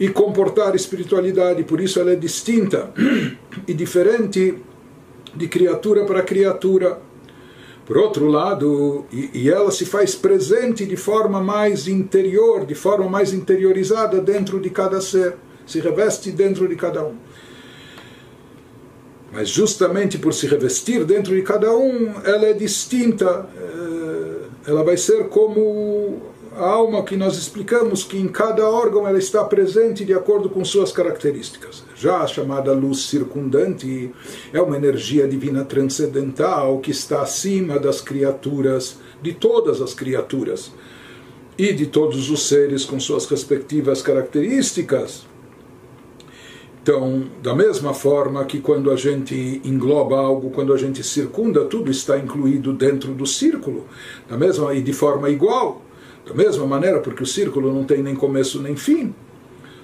e 0.00 0.08
comportar 0.08 0.74
espiritualidade. 0.74 1.62
Por 1.62 1.80
isso 1.80 2.00
ela 2.00 2.12
é 2.12 2.16
distinta 2.16 2.90
e 3.66 3.72
diferente 3.72 4.58
de 5.34 5.46
criatura 5.46 6.04
para 6.04 6.22
criatura. 6.22 6.98
Por 7.86 7.96
outro 7.96 8.26
lado, 8.26 9.06
e, 9.10 9.30
e 9.32 9.50
ela 9.50 9.70
se 9.70 9.86
faz 9.86 10.14
presente 10.14 10.84
de 10.84 10.96
forma 10.96 11.40
mais 11.40 11.86
interior, 11.86 12.66
de 12.66 12.74
forma 12.74 13.08
mais 13.08 13.32
interiorizada 13.32 14.20
dentro 14.20 14.60
de 14.60 14.68
cada 14.68 15.00
ser 15.00 15.36
se 15.68 15.78
reveste 15.80 16.32
dentro 16.32 16.66
de 16.66 16.74
cada 16.74 17.04
um. 17.04 17.14
Mas 19.30 19.50
justamente 19.50 20.18
por 20.18 20.32
se 20.32 20.46
revestir 20.46 21.04
dentro 21.04 21.34
de 21.34 21.42
cada 21.42 21.76
um, 21.76 22.14
ela 22.24 22.46
é 22.46 22.54
distinta, 22.54 23.46
eh, 23.56 24.46
ela 24.66 24.82
vai 24.82 24.96
ser 24.96 25.28
como 25.28 26.20
a 26.56 26.66
alma 26.66 27.04
que 27.04 27.16
nós 27.16 27.36
explicamos 27.36 28.02
que 28.02 28.18
em 28.18 28.26
cada 28.26 28.68
órgão 28.68 29.06
ela 29.06 29.18
está 29.18 29.44
presente 29.44 30.04
de 30.04 30.12
acordo 30.12 30.48
com 30.48 30.64
suas 30.64 30.90
características. 30.90 31.84
Já 31.94 32.18
a 32.18 32.26
chamada 32.26 32.72
luz 32.72 33.06
circundante 33.06 34.12
é 34.52 34.60
uma 34.60 34.76
energia 34.76 35.28
divina 35.28 35.64
transcendental 35.64 36.80
que 36.80 36.90
está 36.90 37.22
acima 37.22 37.78
das 37.78 38.00
criaturas, 38.00 38.96
de 39.22 39.34
todas 39.34 39.80
as 39.80 39.94
criaturas 39.94 40.72
e 41.56 41.72
de 41.72 41.86
todos 41.86 42.30
os 42.30 42.48
seres 42.48 42.84
com 42.84 42.98
suas 42.98 43.26
respectivas 43.26 44.02
características. 44.02 45.27
Então, 46.88 47.24
da 47.42 47.54
mesma 47.54 47.92
forma 47.92 48.42
que 48.46 48.60
quando 48.60 48.90
a 48.90 48.96
gente 48.96 49.60
engloba 49.62 50.16
algo, 50.16 50.48
quando 50.48 50.72
a 50.72 50.76
gente 50.78 51.04
circunda, 51.04 51.66
tudo 51.66 51.90
está 51.90 52.18
incluído 52.18 52.72
dentro 52.72 53.12
do 53.12 53.26
círculo, 53.26 53.84
da 54.26 54.38
mesma 54.38 54.72
e 54.72 54.80
de 54.80 54.94
forma 54.94 55.28
igual, 55.28 55.82
da 56.26 56.32
mesma 56.32 56.66
maneira, 56.66 57.00
porque 57.00 57.22
o 57.22 57.26
círculo 57.26 57.74
não 57.74 57.84
tem 57.84 58.02
nem 58.02 58.14
começo 58.14 58.62
nem 58.62 58.74
fim 58.74 59.14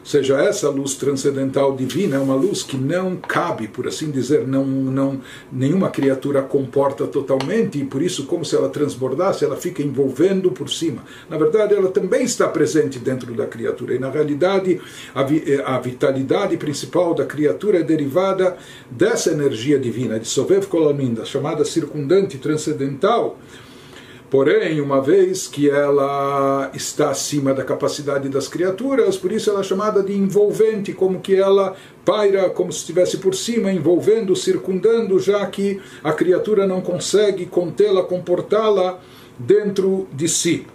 seja, 0.07 0.37
essa 0.40 0.69
luz 0.69 0.95
transcendental 0.95 1.75
divina 1.75 2.17
é 2.17 2.19
uma 2.19 2.35
luz 2.35 2.62
que 2.62 2.77
não 2.77 3.17
cabe, 3.17 3.69
por 3.69 3.88
assim 3.88 4.11
dizer, 4.11 4.47
não, 4.47 4.64
não 4.64 5.21
nenhuma 5.51 5.90
criatura 5.90 6.43
comporta 6.43 7.07
totalmente 7.07 7.79
e 7.79 7.85
por 7.85 8.03
isso, 8.03 8.27
como 8.27 8.45
se 8.45 8.55
ela 8.55 8.69
transbordasse, 8.69 9.45
ela 9.45 9.57
fica 9.57 9.83
envolvendo 9.83 10.51
por 10.51 10.69
cima. 10.69 11.03
Na 11.29 11.38
verdade, 11.38 11.75
ela 11.75 11.90
também 11.90 12.25
está 12.25 12.49
presente 12.49 12.99
dentro 12.99 13.33
da 13.35 13.47
criatura 13.47 13.95
e 13.95 13.99
na 13.99 14.11
realidade 14.11 14.81
a, 15.14 15.23
eh, 15.23 15.62
a 15.64 15.79
vitalidade 15.79 16.57
principal 16.57 17.14
da 17.14 17.25
criatura 17.25 17.79
é 17.79 17.83
derivada 17.83 18.57
dessa 18.90 19.31
energia 19.31 19.79
divina 19.79 20.19
de 20.21 20.29
Sovev 20.29 20.67
Kolaminda, 20.67 21.25
chamada 21.25 21.64
circundante 21.64 22.38
transcendental 22.38 23.38
Porém, 24.35 24.81
uma 24.81 25.01
vez 25.01 25.47
que 25.47 25.70
ela 25.70 26.68
está 26.75 27.11
acima 27.11 27.55
da 27.55 27.62
capacidade 27.62 28.29
das 28.29 28.49
criaturas, 28.49 29.16
por 29.16 29.31
isso 29.31 29.49
ela 29.49 29.61
é 29.61 29.62
chamada 29.62 30.03
de 30.03 30.12
envolvente, 30.12 30.92
como 30.92 31.20
que 31.20 31.37
ela 31.37 31.77
paira 32.05 32.51
como 32.51 32.73
se 32.73 32.81
estivesse 32.81 33.18
por 33.18 33.33
cima, 33.33 33.70
envolvendo, 33.70 34.35
circundando, 34.35 35.20
já 35.20 35.47
que 35.47 35.81
a 36.03 36.12
criatura 36.12 36.66
não 36.66 36.81
consegue 36.81 37.47
contê-la, 37.47 38.03
comportá-la 38.03 38.99
dentro 39.38 40.09
de 40.12 40.27
si. 40.27 40.66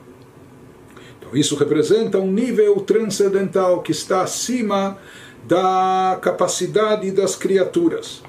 Então, 1.20 1.36
isso 1.36 1.58
representa 1.58 2.18
um 2.18 2.32
nível 2.32 2.76
transcendental 2.80 3.82
que 3.82 3.92
está 3.92 4.22
acima 4.22 4.98
da 5.46 6.18
capacidade 6.22 7.12
das 7.12 7.36
criaturas. 7.36 8.24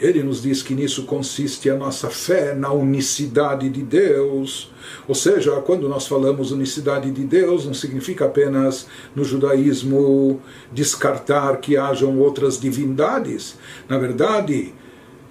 Ele 0.00 0.22
nos 0.22 0.42
diz 0.42 0.62
que 0.62 0.74
nisso 0.74 1.04
consiste 1.04 1.68
a 1.68 1.76
nossa 1.76 2.08
fé 2.08 2.54
na 2.54 2.72
unicidade 2.72 3.68
de 3.68 3.82
Deus. 3.82 4.72
Ou 5.06 5.14
seja, 5.14 5.52
quando 5.60 5.88
nós 5.90 6.06
falamos 6.06 6.52
unicidade 6.52 7.10
de 7.10 7.22
Deus, 7.22 7.66
não 7.66 7.74
significa 7.74 8.24
apenas 8.24 8.86
no 9.14 9.22
judaísmo 9.22 10.40
descartar 10.72 11.58
que 11.58 11.76
hajam 11.76 12.18
outras 12.18 12.58
divindades. 12.58 13.58
Na 13.86 13.98
verdade, 13.98 14.72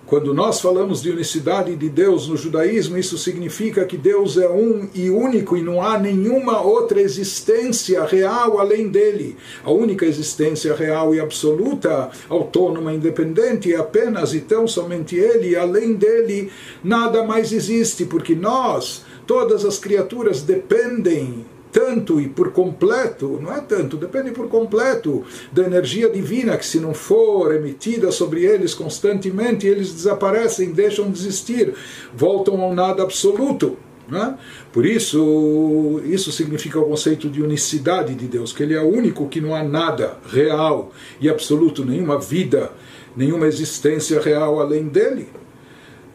quando 0.09 0.33
nós 0.33 0.59
falamos 0.59 1.03
de 1.03 1.11
unicidade 1.11 1.75
de 1.75 1.87
Deus 1.87 2.27
no 2.27 2.35
judaísmo, 2.35 2.97
isso 2.97 3.15
significa 3.15 3.85
que 3.85 3.95
Deus 3.95 4.39
é 4.39 4.49
um 4.49 4.89
e 4.91 5.07
único 5.07 5.55
e 5.55 5.61
não 5.61 5.83
há 5.83 5.99
nenhuma 5.99 6.61
outra 6.61 6.99
existência 6.99 8.03
real 8.05 8.59
além 8.59 8.87
dele. 8.87 9.37
A 9.63 9.69
única 9.69 10.07
existência 10.07 10.73
real 10.73 11.13
e 11.13 11.19
absoluta, 11.19 12.09
autônoma, 12.27 12.91
independente, 12.91 13.71
é 13.71 13.77
apenas 13.77 14.33
e 14.33 14.41
tão 14.41 14.67
somente 14.67 15.15
ele, 15.15 15.49
e 15.49 15.55
além 15.55 15.93
dele 15.93 16.51
nada 16.83 17.23
mais 17.23 17.51
existe, 17.51 18.03
porque 18.03 18.33
nós, 18.33 19.05
todas 19.27 19.63
as 19.63 19.77
criaturas, 19.77 20.41
dependem 20.41 21.45
tanto 21.71 22.19
e 22.19 22.27
por 22.27 22.51
completo, 22.51 23.39
não 23.41 23.53
é 23.53 23.61
tanto, 23.61 23.97
depende 23.97 24.31
por 24.31 24.47
completo 24.47 25.23
da 25.51 25.63
energia 25.63 26.09
divina 26.09 26.57
que 26.57 26.65
se 26.65 26.79
não 26.79 26.93
for 26.93 27.53
emitida 27.53 28.11
sobre 28.11 28.43
eles 28.43 28.73
constantemente, 28.73 29.67
eles 29.67 29.93
desaparecem, 29.93 30.71
deixam 30.71 31.09
de 31.09 31.19
existir, 31.19 31.73
voltam 32.13 32.61
ao 32.61 32.73
nada 32.73 33.03
absoluto. 33.03 33.77
É? 34.11 34.33
Por 34.73 34.87
isso, 34.87 36.01
isso 36.03 36.31
significa 36.31 36.79
o 36.79 36.85
conceito 36.85 37.29
de 37.29 37.43
unicidade 37.43 38.15
de 38.15 38.25
Deus, 38.25 38.51
que 38.51 38.63
Ele 38.63 38.73
é 38.73 38.81
único 38.81 39.27
que 39.27 39.39
não 39.39 39.53
há 39.53 39.63
nada 39.63 40.17
real 40.31 40.91
e 41.21 41.29
absoluto, 41.29 41.85
nenhuma 41.85 42.19
vida, 42.19 42.71
nenhuma 43.15 43.45
existência 43.45 44.19
real 44.19 44.59
além 44.59 44.87
dele 44.87 45.27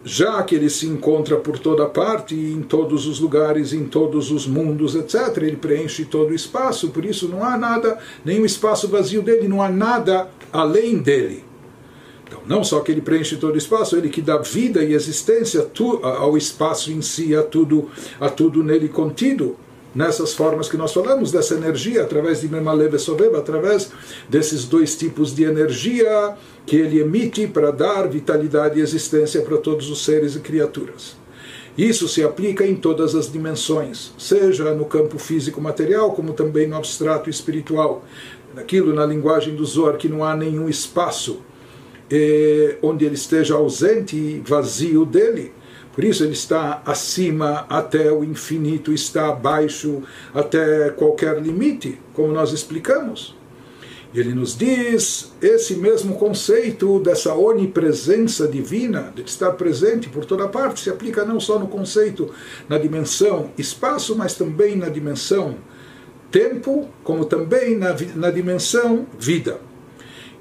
já 0.04 0.42
que 0.42 0.54
ele 0.54 0.68
se 0.68 0.86
encontra 0.86 1.36
por 1.36 1.58
toda 1.58 1.86
parte, 1.86 2.34
em 2.34 2.60
todos 2.60 3.06
os 3.06 3.18
lugares, 3.18 3.72
em 3.72 3.84
todos 3.84 4.30
os 4.30 4.46
mundos, 4.46 4.94
etc., 4.94 5.38
ele 5.38 5.56
preenche 5.56 6.04
todo 6.04 6.30
o 6.30 6.34
espaço, 6.34 6.90
por 6.90 7.04
isso 7.04 7.26
não 7.26 7.42
há 7.42 7.56
nada, 7.56 7.98
nenhum 8.22 8.44
espaço 8.44 8.86
vazio 8.86 9.22
dele, 9.22 9.48
não 9.48 9.62
há 9.62 9.70
nada 9.70 10.28
além 10.52 10.98
dele. 10.98 11.42
Então, 12.26 12.40
não 12.46 12.62
só 12.62 12.80
que 12.80 12.92
ele 12.92 13.00
preenche 13.00 13.36
todo 13.36 13.54
o 13.54 13.58
espaço, 13.58 13.96
ele 13.96 14.10
que 14.10 14.20
dá 14.20 14.36
vida 14.38 14.84
e 14.84 14.92
existência 14.92 15.66
ao 16.02 16.36
espaço 16.36 16.92
em 16.92 17.00
si, 17.00 17.34
a 17.34 17.42
tudo, 17.42 17.88
a 18.20 18.28
tudo 18.28 18.62
nele 18.62 18.88
contido 18.88 19.56
nessas 19.94 20.34
formas 20.34 20.68
que 20.68 20.76
nós 20.76 20.92
falamos, 20.92 21.30
dessa 21.30 21.54
energia, 21.54 22.02
através 22.02 22.40
de 22.40 22.48
Memaleve 22.48 22.98
Soveva, 22.98 23.38
através 23.38 23.90
desses 24.28 24.64
dois 24.64 24.96
tipos 24.96 25.34
de 25.34 25.44
energia 25.44 26.34
que 26.66 26.76
ele 26.76 27.00
emite 27.00 27.46
para 27.46 27.70
dar 27.70 28.08
vitalidade 28.08 28.78
e 28.78 28.82
existência 28.82 29.40
para 29.42 29.58
todos 29.58 29.88
os 29.88 30.04
seres 30.04 30.34
e 30.34 30.40
criaturas. 30.40 31.16
Isso 31.76 32.08
se 32.08 32.22
aplica 32.22 32.64
em 32.66 32.76
todas 32.76 33.14
as 33.14 33.30
dimensões, 33.30 34.12
seja 34.16 34.72
no 34.74 34.84
campo 34.84 35.18
físico 35.18 35.60
material, 35.60 36.12
como 36.12 36.32
também 36.32 36.68
no 36.68 36.76
abstrato 36.76 37.28
espiritual. 37.28 38.04
Naquilo, 38.54 38.94
na 38.94 39.04
linguagem 39.04 39.56
do 39.56 39.64
Zohar, 39.64 39.96
que 39.96 40.08
não 40.08 40.22
há 40.22 40.36
nenhum 40.36 40.68
espaço 40.68 41.40
eh, 42.08 42.76
onde 42.80 43.04
ele 43.04 43.16
esteja 43.16 43.54
ausente 43.54 44.14
e 44.14 44.42
vazio 44.46 45.04
dele 45.04 45.52
por 45.94 46.02
isso 46.02 46.24
ele 46.24 46.32
está 46.32 46.82
acima 46.84 47.66
até 47.68 48.10
o 48.10 48.24
infinito, 48.24 48.92
está 48.92 49.28
abaixo 49.28 50.02
até 50.34 50.90
qualquer 50.90 51.40
limite, 51.40 52.00
como 52.12 52.32
nós 52.32 52.52
explicamos. 52.52 53.36
E 54.12 54.20
ele 54.20 54.32
nos 54.32 54.56
diz 54.56 55.32
esse 55.40 55.74
mesmo 55.74 56.14
conceito 56.14 57.00
dessa 57.00 57.34
onipresença 57.34 58.46
divina, 58.46 59.12
de 59.14 59.22
estar 59.22 59.52
presente 59.52 60.08
por 60.08 60.24
toda 60.24 60.48
parte, 60.48 60.80
se 60.80 60.90
aplica 60.90 61.24
não 61.24 61.40
só 61.40 61.58
no 61.58 61.66
conceito 61.66 62.32
na 62.68 62.78
dimensão 62.78 63.50
espaço, 63.58 64.16
mas 64.16 64.34
também 64.34 64.76
na 64.76 64.88
dimensão 64.88 65.56
tempo, 66.30 66.88
como 67.04 67.24
também 67.24 67.76
na, 67.76 67.94
na 68.16 68.30
dimensão 68.30 69.06
vida. 69.18 69.60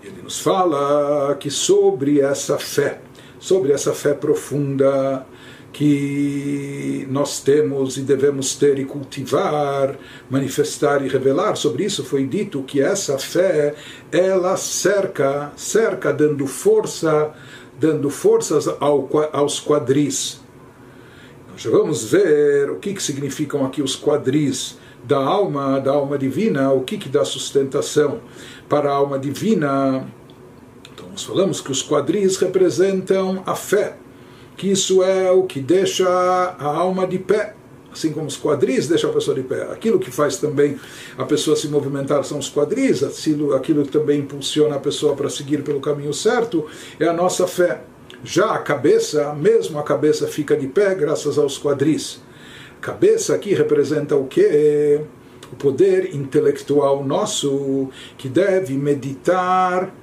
Ele 0.03 0.21
nos 0.23 0.39
fala 0.39 1.35
que 1.35 1.49
sobre 1.51 2.19
essa 2.19 2.57
fé, 2.57 2.99
sobre 3.39 3.71
essa 3.71 3.93
fé 3.93 4.13
profunda, 4.13 5.25
que 5.73 7.07
nós 7.09 7.41
temos 7.41 7.97
e 7.97 8.01
devemos 8.01 8.55
ter 8.55 8.77
e 8.77 8.85
cultivar, 8.85 9.97
manifestar 10.29 11.03
e 11.03 11.09
revelar. 11.09 11.55
Sobre 11.55 11.83
isso 11.83 12.05
foi 12.05 12.25
dito 12.27 12.61
que 12.61 12.79
essa 12.79 13.17
fé, 13.17 13.73
ela 14.11 14.55
cerca, 14.55 15.51
cerca 15.57 16.13
dando 16.13 16.45
força, 16.45 17.33
dando 17.79 18.09
forças 18.11 18.67
ao, 18.67 19.09
aos 19.33 19.59
quadris. 19.59 20.39
Nós 21.51 21.65
vamos 21.65 22.05
ver 22.05 22.69
o 22.69 22.75
que, 22.75 22.93
que 22.93 23.01
significam 23.01 23.65
aqui 23.65 23.81
os 23.81 23.99
quadris 23.99 24.77
da 25.03 25.17
alma, 25.17 25.79
da 25.79 25.91
alma 25.91 26.19
divina, 26.19 26.71
o 26.71 26.81
que, 26.81 26.97
que 26.97 27.09
dá 27.09 27.25
sustentação 27.25 28.21
para 28.69 28.89
a 28.89 28.93
alma 28.93 29.17
divina. 29.17 30.07
Então 30.93 31.09
nós 31.09 31.23
falamos 31.23 31.59
que 31.59 31.71
os 31.71 31.81
quadris 31.81 32.37
representam 32.37 33.41
a 33.45 33.55
fé 33.55 33.97
que 34.57 34.71
isso 34.71 35.03
é 35.03 35.31
o 35.31 35.43
que 35.43 35.59
deixa 35.59 36.07
a 36.07 36.65
alma 36.65 37.07
de 37.07 37.19
pé, 37.19 37.55
assim 37.91 38.11
como 38.11 38.27
os 38.27 38.37
quadris 38.37 38.87
deixam 38.87 39.09
a 39.09 39.13
pessoa 39.13 39.35
de 39.35 39.43
pé. 39.43 39.63
Aquilo 39.71 39.99
que 39.99 40.11
faz 40.11 40.37
também 40.37 40.79
a 41.17 41.25
pessoa 41.25 41.55
se 41.55 41.67
movimentar 41.67 42.23
são 42.23 42.39
os 42.39 42.49
quadris, 42.49 43.03
aquilo, 43.03 43.83
que 43.83 43.91
também 43.91 44.19
impulsiona 44.19 44.75
a 44.75 44.79
pessoa 44.79 45.15
para 45.15 45.29
seguir 45.29 45.63
pelo 45.63 45.79
caminho 45.79 46.13
certo 46.13 46.65
é 46.99 47.07
a 47.07 47.13
nossa 47.13 47.47
fé. 47.47 47.81
Já 48.23 48.51
a 48.53 48.59
cabeça, 48.59 49.33
mesmo 49.33 49.77
a 49.77 49.83
cabeça 49.83 50.27
fica 50.27 50.55
de 50.55 50.67
pé 50.67 50.95
graças 50.95 51.37
aos 51.37 51.57
quadris. 51.57 52.21
Cabeça 52.79 53.35
aqui 53.35 53.53
representa 53.53 54.15
o 54.15 54.25
que? 54.27 55.01
O 55.51 55.55
poder 55.55 56.15
intelectual 56.15 57.03
nosso 57.03 57.89
que 58.17 58.27
deve 58.27 58.73
meditar 58.73 59.93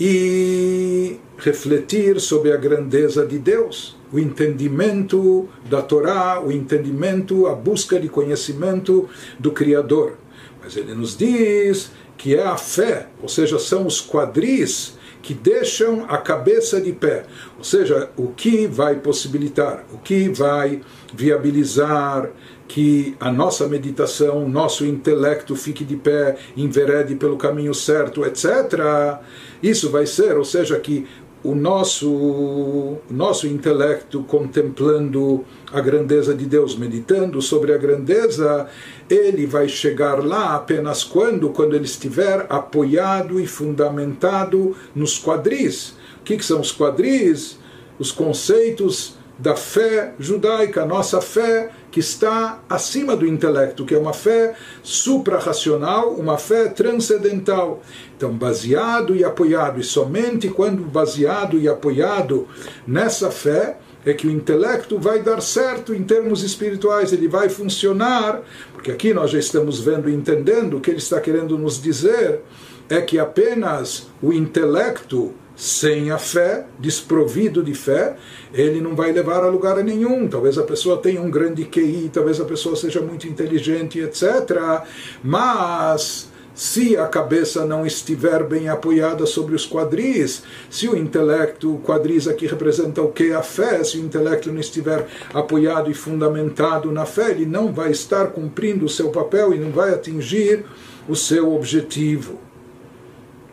e 0.00 1.18
refletir 1.38 2.20
sobre 2.20 2.52
a 2.52 2.56
grandeza 2.56 3.26
de 3.26 3.38
Deus, 3.38 3.96
o 4.12 4.18
entendimento 4.18 5.48
da 5.68 5.82
Torá, 5.82 6.40
o 6.40 6.50
entendimento, 6.50 7.46
a 7.46 7.54
busca 7.54 7.98
de 7.98 8.08
conhecimento 8.08 9.08
do 9.38 9.50
Criador. 9.50 10.16
Mas 10.62 10.76
ele 10.76 10.94
nos 10.94 11.16
diz 11.16 11.90
que 12.16 12.34
é 12.34 12.44
a 12.44 12.56
fé, 12.56 13.08
ou 13.22 13.28
seja, 13.28 13.58
são 13.58 13.86
os 13.86 14.00
quadris 14.00 14.98
que 15.22 15.34
deixam 15.34 16.06
a 16.08 16.16
cabeça 16.18 16.80
de 16.80 16.92
pé, 16.92 17.26
ou 17.56 17.64
seja, 17.64 18.10
o 18.16 18.28
que 18.28 18.66
vai 18.66 18.96
possibilitar, 18.96 19.84
o 19.92 19.98
que 19.98 20.28
vai 20.28 20.80
viabilizar 21.12 22.30
que 22.68 23.16
a 23.18 23.32
nossa 23.32 23.66
meditação, 23.66 24.48
nosso 24.48 24.84
intelecto 24.84 25.56
fique 25.56 25.84
de 25.84 25.96
pé, 25.96 26.36
enverede 26.56 27.16
pelo 27.16 27.36
caminho 27.36 27.72
certo, 27.72 28.24
etc. 28.24 29.20
Isso 29.62 29.90
vai 29.90 30.06
ser, 30.06 30.36
ou 30.36 30.44
seja, 30.44 30.78
que 30.78 31.06
o 31.42 31.54
nosso, 31.54 32.96
nosso 33.10 33.46
intelecto 33.46 34.22
contemplando 34.24 35.44
a 35.72 35.80
grandeza 35.80 36.34
de 36.34 36.46
Deus, 36.46 36.76
meditando 36.76 37.40
sobre 37.40 37.72
a 37.72 37.78
grandeza, 37.78 38.66
ele 39.08 39.46
vai 39.46 39.68
chegar 39.68 40.24
lá 40.24 40.56
apenas 40.56 41.04
quando? 41.04 41.50
Quando 41.50 41.76
ele 41.76 41.84
estiver 41.84 42.46
apoiado 42.48 43.40
e 43.40 43.46
fundamentado 43.46 44.76
nos 44.94 45.18
quadris. 45.18 45.94
O 46.20 46.24
que, 46.24 46.36
que 46.36 46.44
são 46.44 46.60
os 46.60 46.72
quadris? 46.72 47.58
Os 47.98 48.10
conceitos 48.10 49.14
da 49.38 49.54
fé 49.54 50.14
judaica, 50.18 50.84
nossa 50.84 51.20
fé 51.20 51.70
que 51.98 52.00
está 52.00 52.60
acima 52.70 53.16
do 53.16 53.26
intelecto, 53.26 53.84
que 53.84 53.92
é 53.92 53.98
uma 53.98 54.12
fé 54.12 54.54
suprarracional, 54.84 56.12
uma 56.12 56.38
fé 56.38 56.68
transcendental. 56.68 57.82
Então, 58.16 58.32
baseado 58.32 59.16
e 59.16 59.24
apoiado, 59.24 59.80
e 59.80 59.82
somente 59.82 60.48
quando 60.48 60.82
baseado 60.82 61.58
e 61.58 61.68
apoiado 61.68 62.46
nessa 62.86 63.32
fé, 63.32 63.78
é 64.06 64.14
que 64.14 64.28
o 64.28 64.30
intelecto 64.30 64.96
vai 64.96 65.20
dar 65.20 65.42
certo 65.42 65.92
em 65.92 66.04
termos 66.04 66.44
espirituais, 66.44 67.12
ele 67.12 67.26
vai 67.26 67.48
funcionar, 67.48 68.42
porque 68.72 68.92
aqui 68.92 69.12
nós 69.12 69.32
já 69.32 69.40
estamos 69.40 69.80
vendo 69.80 70.08
e 70.08 70.14
entendendo 70.14 70.76
o 70.76 70.80
que 70.80 70.90
ele 70.90 70.98
está 70.98 71.20
querendo 71.20 71.58
nos 71.58 71.82
dizer 71.82 72.42
é 72.88 73.00
que 73.00 73.18
apenas 73.18 74.06
o 74.22 74.32
intelecto 74.32 75.34
sem 75.58 76.12
a 76.12 76.18
fé, 76.18 76.66
desprovido 76.78 77.64
de 77.64 77.74
fé, 77.74 78.16
ele 78.54 78.80
não 78.80 78.94
vai 78.94 79.10
levar 79.10 79.42
a 79.42 79.48
lugar 79.48 79.82
nenhum. 79.82 80.28
Talvez 80.28 80.56
a 80.56 80.62
pessoa 80.62 80.98
tenha 80.98 81.20
um 81.20 81.28
grande 81.28 81.64
QI, 81.64 82.08
talvez 82.12 82.40
a 82.40 82.44
pessoa 82.44 82.76
seja 82.76 83.00
muito 83.00 83.26
inteligente, 83.26 83.98
etc. 83.98 84.84
Mas 85.20 86.28
se 86.54 86.96
a 86.96 87.08
cabeça 87.08 87.66
não 87.66 87.84
estiver 87.84 88.44
bem 88.44 88.68
apoiada 88.68 89.26
sobre 89.26 89.56
os 89.56 89.68
quadris, 89.68 90.44
se 90.70 90.88
o 90.88 90.96
intelecto, 90.96 91.74
o 91.74 91.80
quadris 91.80 92.28
aqui 92.28 92.46
representa 92.46 93.02
o 93.02 93.10
que? 93.10 93.32
A 93.32 93.42
fé, 93.42 93.82
se 93.82 93.98
o 93.98 94.04
intelecto 94.04 94.52
não 94.52 94.60
estiver 94.60 95.08
apoiado 95.34 95.90
e 95.90 95.94
fundamentado 95.94 96.92
na 96.92 97.04
fé, 97.04 97.32
ele 97.32 97.46
não 97.46 97.72
vai 97.72 97.90
estar 97.90 98.28
cumprindo 98.28 98.84
o 98.84 98.88
seu 98.88 99.10
papel 99.10 99.52
e 99.52 99.58
não 99.58 99.72
vai 99.72 99.92
atingir 99.92 100.64
o 101.08 101.16
seu 101.16 101.52
objetivo. 101.52 102.47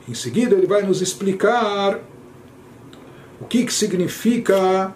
Em 0.07 0.13
seguida, 0.13 0.55
ele 0.55 0.67
vai 0.67 0.83
nos 0.83 1.01
explicar 1.01 1.99
o 3.39 3.45
que, 3.45 3.65
que 3.65 3.73
significa 3.73 4.93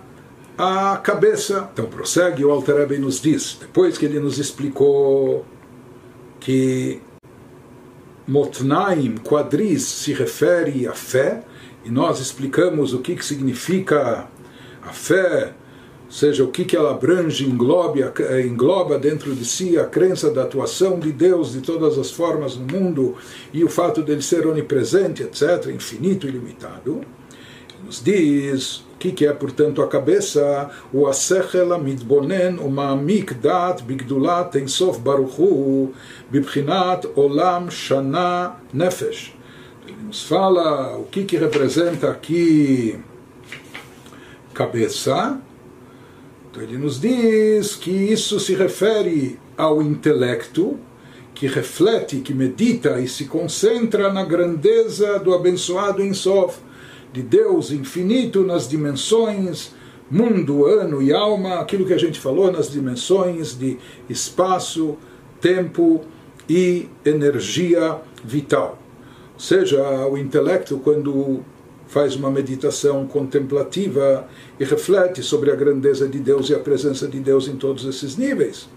a 0.58 0.98
cabeça. 0.98 1.70
Então 1.74 1.86
prossegue 1.86 2.44
o 2.46 2.52
Alter 2.52 2.76
Rebbe 2.76 2.98
nos 2.98 3.22
diz, 3.22 3.58
depois 3.60 3.98
que 3.98 4.06
ele 4.06 4.20
nos 4.20 4.38
explicou 4.38 5.46
que 6.40 7.02
Motnaim, 8.28 9.16
quadris, 9.18 9.84
se 9.84 10.14
refere 10.14 10.88
à 10.88 10.94
fé, 10.94 11.44
e 11.84 11.90
nós 11.90 12.20
explicamos 12.20 12.94
o 12.94 13.00
que, 13.00 13.16
que 13.16 13.26
significa 13.26 14.28
a 14.84 14.94
fé, 14.94 15.54
ou 16.10 16.14
seja, 16.14 16.44
o 16.44 16.48
que, 16.48 16.66
que 16.66 16.76
ela 16.76 16.90
abrange, 16.90 17.46
engloba, 17.46 18.12
engloba 18.44 18.98
dentro 18.98 19.36
de 19.36 19.46
si 19.46 19.78
a 19.78 19.86
crença 19.86 20.32
da 20.32 20.42
atuação 20.42 20.98
de 20.98 21.12
Deus 21.12 21.52
de 21.52 21.62
todas 21.62 22.00
as 22.00 22.10
formas 22.10 22.58
no 22.58 22.66
mundo 22.66 23.16
e 23.54 23.64
o 23.64 23.70
fato 23.70 24.02
dele 24.02 24.24
ser 24.24 24.48
onipresente, 24.48 25.22
etc., 25.22 25.68
infinito 25.68 26.26
e 26.26 26.30
ilimitado. 26.30 27.02
Nos 27.86 28.04
diz 28.04 28.84
que, 28.98 29.12
que 29.12 29.24
é, 29.28 29.32
portanto, 29.32 29.84
a 29.84 29.88
cabeça? 29.88 30.72
O 30.92 31.06
Asechel 31.06 31.72
Amidbonen, 31.72 32.58
o 32.58 32.72
Ma'amik 32.72 33.36
Dat, 33.36 33.84
Bigdulat, 33.84 34.56
Ensof 34.56 35.00
Baruchu, 35.00 35.94
Bibchinat 36.32 37.06
Olam 37.16 37.70
Shana 37.70 38.56
Nefesh. 38.74 39.36
Ele 39.88 39.96
nos 40.08 40.24
fala 40.24 40.98
o 40.98 41.04
que, 41.04 41.24
que 41.24 41.38
representa 41.38 42.10
aqui 42.10 43.00
cabeça. 44.56 45.40
Então 46.50 46.64
ele 46.64 46.78
nos 46.78 47.00
diz 47.00 47.76
que 47.76 47.92
isso 47.92 48.40
se 48.40 48.56
refere 48.56 49.40
ao 49.58 49.82
intelecto, 49.82 50.80
que 51.34 51.48
reflete, 51.48 52.22
que 52.22 52.34
medita 52.34 53.00
e 53.00 53.08
se 53.08 53.26
concentra 53.26 54.12
na 54.12 54.26
grandeza 54.26 55.20
do 55.20 55.34
abençoado 55.34 56.04
Ensof 56.04 56.58
de 57.14 57.22
Deus 57.22 57.72
infinito 57.72 58.44
nas 58.44 58.68
dimensões 58.68 59.74
mundo, 60.10 60.66
ano 60.66 61.02
e 61.02 61.14
alma, 61.14 61.60
aquilo 61.60 61.86
que 61.86 61.94
a 61.94 61.98
gente 61.98 62.20
falou 62.20 62.52
nas 62.52 62.72
dimensões 62.72 63.58
de 63.58 63.78
espaço, 64.10 64.98
tempo 65.40 66.02
e 66.50 66.90
energia 67.06 67.98
vital. 68.24 68.80
Ou 69.36 69.40
seja, 69.40 69.82
o 70.08 70.18
intelecto, 70.18 70.80
quando 70.80 71.42
faz 71.90 72.16
uma 72.16 72.30
meditação 72.30 73.08
contemplativa 73.08 74.28
e 74.60 74.64
reflete 74.64 75.24
sobre 75.24 75.52
a 75.52 75.56
grandeza 75.56 76.08
de 76.08 76.20
Deus 76.20 76.50
e 76.50 76.54
a 76.54 76.60
presença 76.60 77.08
de 77.08 77.20
Deus 77.20 77.48
em 77.48 77.56
todos 77.56 77.84
esses 77.84 78.16
níveis. 78.16 78.70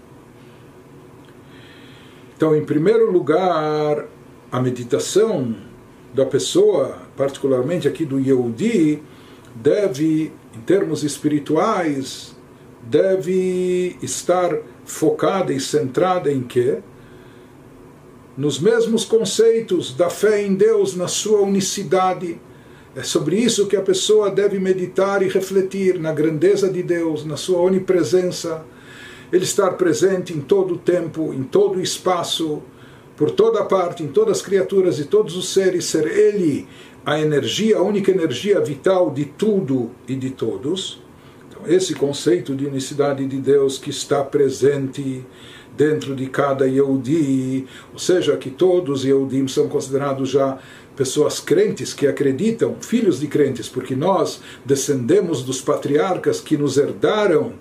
Então, 2.35 2.55
em 2.55 2.65
primeiro 2.65 3.11
lugar, 3.11 4.07
a 4.51 4.59
meditação 4.59 5.55
da 6.11 6.25
pessoa, 6.25 6.97
particularmente 7.15 7.87
aqui 7.87 8.03
do 8.03 8.19
Yehudi, 8.19 9.01
deve, 9.55 10.33
em 10.55 10.61
termos 10.61 11.03
espirituais, 11.03 12.35
deve 12.81 13.95
estar 14.01 14.57
focada 14.83 15.53
e 15.53 15.59
centrada 15.59 16.31
em 16.31 16.41
quê? 16.41 16.79
Nos 18.35 18.59
mesmos 18.59 19.05
conceitos 19.05 19.93
da 19.95 20.09
fé 20.09 20.41
em 20.41 20.55
Deus, 20.55 20.95
na 20.95 21.07
sua 21.07 21.41
unicidade. 21.41 22.41
É 22.95 23.01
sobre 23.01 23.37
isso 23.37 23.65
que 23.65 23.75
a 23.75 23.81
pessoa 23.81 24.29
deve 24.29 24.59
meditar 24.59 25.23
e 25.23 25.27
refletir 25.27 25.99
na 25.99 26.13
grandeza 26.13 26.69
de 26.69 26.83
Deus, 26.83 27.25
na 27.25 27.35
sua 27.35 27.59
onipresença, 27.59 28.63
ele 29.31 29.45
estar 29.45 29.71
presente 29.71 30.31
em 30.31 30.39
todo 30.39 30.75
o 30.75 30.77
tempo, 30.77 31.33
em 31.33 31.41
todo 31.41 31.79
o 31.79 31.81
espaço, 31.81 32.61
por 33.17 33.31
toda 33.31 33.65
parte, 33.65 34.03
em 34.03 34.07
todas 34.07 34.37
as 34.37 34.43
criaturas 34.43 34.99
e 34.99 35.05
todos 35.05 35.35
os 35.35 35.49
seres, 35.49 35.85
ser 35.85 36.05
Ele 36.05 36.67
a 37.03 37.19
energia, 37.19 37.77
a 37.77 37.81
única 37.81 38.11
energia 38.11 38.59
vital 38.59 39.09
de 39.09 39.25
tudo 39.25 39.89
e 40.07 40.15
de 40.15 40.29
todos. 40.29 41.01
Então, 41.49 41.63
esse 41.65 41.95
conceito 41.95 42.55
de 42.55 42.67
unicidade 42.67 43.25
de 43.25 43.37
Deus 43.37 43.79
que 43.79 43.89
está 43.89 44.23
presente 44.23 45.25
dentro 45.75 46.15
de 46.15 46.27
cada 46.27 46.67
Yehudi, 46.67 47.65
ou 47.91 47.99
seja, 47.99 48.37
que 48.37 48.49
todos 48.49 48.99
os 48.99 49.05
Yehudim 49.05 49.47
são 49.47 49.67
considerados 49.67 50.29
já 50.29 50.59
pessoas 50.95 51.39
crentes 51.39 51.93
que 51.93 52.07
acreditam, 52.07 52.75
filhos 52.79 53.19
de 53.19 53.27
crentes, 53.27 53.67
porque 53.67 53.95
nós 53.95 54.41
descendemos 54.65 55.43
dos 55.43 55.61
patriarcas 55.61 56.39
que 56.39 56.57
nos 56.57 56.77
herdaram 56.77 57.53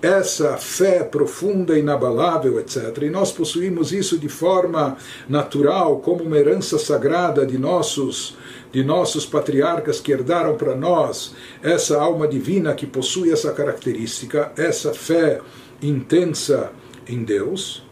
essa 0.00 0.56
fé 0.56 1.02
profunda, 1.02 1.78
inabalável, 1.78 2.60
etc. 2.60 3.02
E 3.02 3.10
nós 3.10 3.32
possuímos 3.32 3.92
isso 3.92 4.16
de 4.16 4.28
forma 4.28 4.96
natural, 5.28 5.98
como 5.98 6.22
uma 6.22 6.38
herança 6.38 6.78
sagrada 6.78 7.44
de 7.44 7.58
nossos 7.58 8.36
de 8.70 8.84
nossos 8.84 9.24
patriarcas 9.24 9.98
que 9.98 10.12
herdaram 10.12 10.54
para 10.54 10.76
nós 10.76 11.34
essa 11.62 11.98
alma 11.98 12.28
divina 12.28 12.74
que 12.74 12.86
possui 12.86 13.32
essa 13.32 13.50
característica, 13.50 14.52
essa 14.58 14.92
fé 14.92 15.40
intensa 15.80 16.70
em 17.08 17.24
Deus. 17.24 17.87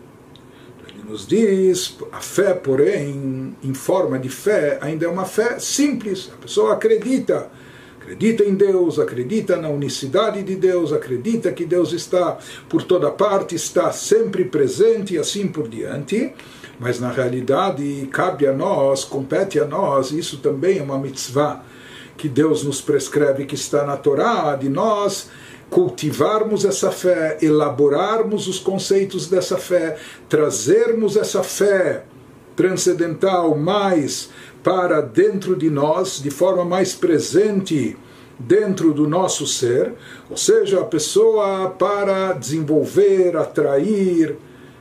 Nos 1.08 1.24
diz, 1.24 1.96
a 2.10 2.20
fé, 2.20 2.52
porém, 2.52 3.56
em 3.62 3.74
forma 3.74 4.18
de 4.18 4.28
fé, 4.28 4.78
ainda 4.80 5.04
é 5.04 5.08
uma 5.08 5.24
fé 5.24 5.58
simples. 5.60 6.30
A 6.34 6.42
pessoa 6.42 6.72
acredita 6.72 7.48
acredita 8.00 8.44
em 8.44 8.54
Deus, 8.54 9.00
acredita 9.00 9.56
na 9.56 9.68
unicidade 9.68 10.42
de 10.44 10.54
Deus, 10.54 10.92
acredita 10.92 11.50
que 11.50 11.64
Deus 11.64 11.92
está 11.92 12.38
por 12.68 12.84
toda 12.84 13.10
parte, 13.10 13.56
está 13.56 13.90
sempre 13.90 14.44
presente 14.44 15.14
e 15.14 15.18
assim 15.18 15.48
por 15.48 15.68
diante. 15.68 16.32
Mas 16.78 17.00
na 17.00 17.10
realidade 17.10 18.08
cabe 18.12 18.46
a 18.46 18.52
nós, 18.52 19.04
compete 19.04 19.58
a 19.58 19.64
nós, 19.64 20.12
isso 20.12 20.38
também 20.38 20.78
é 20.78 20.82
uma 20.82 20.98
mitzvah 20.98 21.64
que 22.16 22.28
Deus 22.28 22.64
nos 22.64 22.80
prescreve 22.80 23.44
que 23.44 23.54
está 23.54 23.84
na 23.84 23.96
Torá, 23.96 24.56
de 24.56 24.68
nós 24.68 25.28
cultivarmos 25.70 26.64
essa 26.64 26.90
fé, 26.90 27.38
elaborarmos 27.42 28.46
os 28.46 28.58
conceitos 28.58 29.28
dessa 29.28 29.56
fé, 29.56 29.96
trazermos 30.28 31.16
essa 31.16 31.42
fé 31.42 32.04
transcendental 32.54 33.56
mais 33.56 34.30
para 34.62 35.00
dentro 35.00 35.54
de 35.54 35.70
nós, 35.70 36.20
de 36.20 36.30
forma 36.30 36.64
mais 36.64 36.94
presente 36.94 37.96
dentro 38.38 38.92
do 38.92 39.08
nosso 39.08 39.46
ser, 39.46 39.92
ou 40.30 40.36
seja, 40.36 40.80
a 40.80 40.84
pessoa 40.84 41.70
para 41.70 42.32
desenvolver, 42.32 43.36
atrair 43.36 44.36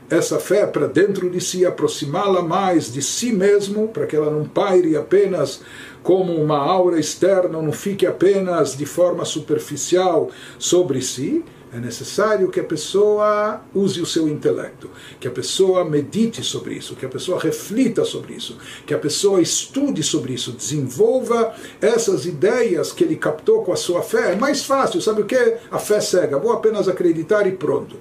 essa 0.08 0.38
fé 0.38 0.66
para 0.66 0.86
dentro 0.86 1.28
de 1.28 1.40
si, 1.40 1.66
aproximá-la 1.66 2.42
mais 2.42 2.92
de 2.92 3.02
si 3.02 3.32
mesmo, 3.32 3.88
para 3.88 4.06
que 4.06 4.14
ela 4.14 4.30
não 4.30 4.44
paire 4.44 4.96
apenas 4.96 5.60
como 6.06 6.32
uma 6.40 6.56
aura 6.56 7.00
externa, 7.00 7.60
não 7.60 7.72
fique 7.72 8.06
apenas 8.06 8.76
de 8.76 8.86
forma 8.86 9.24
superficial 9.24 10.30
sobre 10.56 11.02
si, 11.02 11.44
é 11.74 11.80
necessário 11.80 12.48
que 12.48 12.60
a 12.60 12.64
pessoa 12.64 13.60
use 13.74 14.00
o 14.00 14.06
seu 14.06 14.28
intelecto, 14.28 14.88
que 15.18 15.26
a 15.26 15.32
pessoa 15.32 15.84
medite 15.84 16.44
sobre 16.44 16.74
isso, 16.74 16.94
que 16.94 17.04
a 17.04 17.08
pessoa 17.08 17.40
reflita 17.40 18.04
sobre 18.04 18.34
isso, 18.34 18.56
que 18.86 18.94
a 18.94 18.98
pessoa 18.98 19.40
estude 19.40 20.00
sobre 20.04 20.34
isso, 20.34 20.52
desenvolva 20.52 21.52
essas 21.80 22.24
ideias 22.24 22.92
que 22.92 23.02
ele 23.02 23.16
captou 23.16 23.64
com 23.64 23.72
a 23.72 23.76
sua 23.76 24.00
fé. 24.00 24.32
É 24.32 24.36
mais 24.36 24.64
fácil, 24.64 25.00
sabe 25.00 25.22
o 25.22 25.26
que? 25.26 25.56
A 25.72 25.78
fé 25.80 26.00
cega, 26.00 26.38
vou 26.38 26.52
apenas 26.52 26.86
acreditar 26.86 27.48
e 27.48 27.52
pronto. 27.52 27.96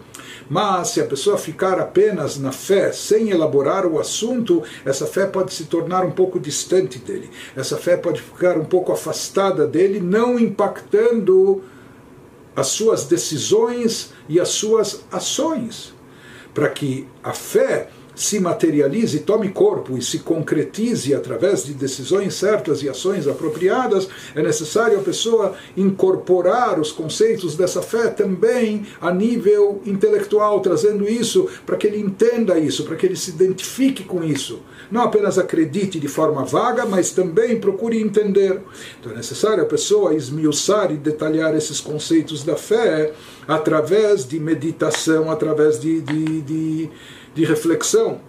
Mas 0.50 0.90
se 0.90 1.02
a 1.02 1.06
pessoa 1.06 1.38
ficar 1.38 1.80
apenas 1.80 2.38
na 2.38 2.52
fé, 2.52 2.92
sem 2.92 3.30
elaborar 3.30 3.86
o 3.86 4.00
assunto, 4.00 4.64
essa 4.86 5.06
fé 5.06 5.26
pode 5.26 5.54
se 5.54 5.66
tornar 5.66 6.06
um 6.06 6.12
pouco 6.12 6.40
distante 6.40 7.00
dele. 7.00 7.30
Essa 7.56 7.78
fé 7.78 7.98
pode 7.98 8.22
ficar 8.22 8.58
um 8.58 8.66
pouco 8.66 8.92
afastada 8.92 9.66
dele, 9.66 10.00
não 10.00 10.40
impactando 10.40 11.64
as 12.56 12.68
suas 12.68 13.06
decisões 13.06 14.14
e 14.30 14.40
as 14.40 14.50
suas 14.50 15.04
ações, 15.12 15.94
para 16.54 16.70
que 16.70 17.08
a 17.24 17.34
fé 17.34 17.90
se 18.16 18.40
materialize, 18.40 19.20
tome 19.20 19.50
corpo 19.50 19.98
e 19.98 20.02
se 20.02 20.20
concretize 20.20 21.14
através 21.14 21.66
de 21.66 21.74
decisões 21.74 22.34
certas 22.36 22.82
e 22.82 22.90
ações 22.90 23.28
apropriadas, 23.28 24.08
é 24.34 24.42
necessário 24.42 25.00
a 25.00 25.04
pessoa 25.04 25.56
incorporar 25.76 26.80
os 26.80 26.92
conceitos 26.92 27.56
dessa 27.56 27.82
fé 27.82 28.08
também 28.08 28.86
a 29.02 29.12
nível 29.12 29.82
intelectual, 29.86 30.62
trazendo 30.62 31.08
isso 31.08 31.48
para 31.66 31.78
que 31.78 31.88
ele 31.88 32.00
entenda 32.00 32.58
isso, 32.58 32.86
para 32.86 32.96
que 32.96 33.06
ele 33.06 33.16
se 33.16 33.32
identifique 33.32 34.04
com 34.04 34.24
isso. 34.24 34.62
Não 34.90 35.02
apenas 35.02 35.38
acredite 35.38 36.00
de 36.00 36.08
forma 36.08 36.46
vaga, 36.46 36.86
mas 36.86 37.12
também 37.12 37.60
procure 37.60 38.00
entender. 38.00 38.62
Então 39.00 39.12
é 39.12 39.16
necessário 39.16 39.64
a 39.64 39.66
pessoa 39.68 40.14
esmiuçar 40.14 40.92
e 40.92 40.98
detalhar 40.98 41.56
esses 41.56 41.80
conceitos 41.80 42.44
da 42.44 42.56
fé 42.56 43.14
através 43.48 44.28
de 44.28 44.40
meditação, 44.40 45.30
através 45.30 45.80
de, 45.80 46.02
de, 46.02 46.42
de 46.42 46.90
de 47.36 47.46
reflexão. 47.46 48.20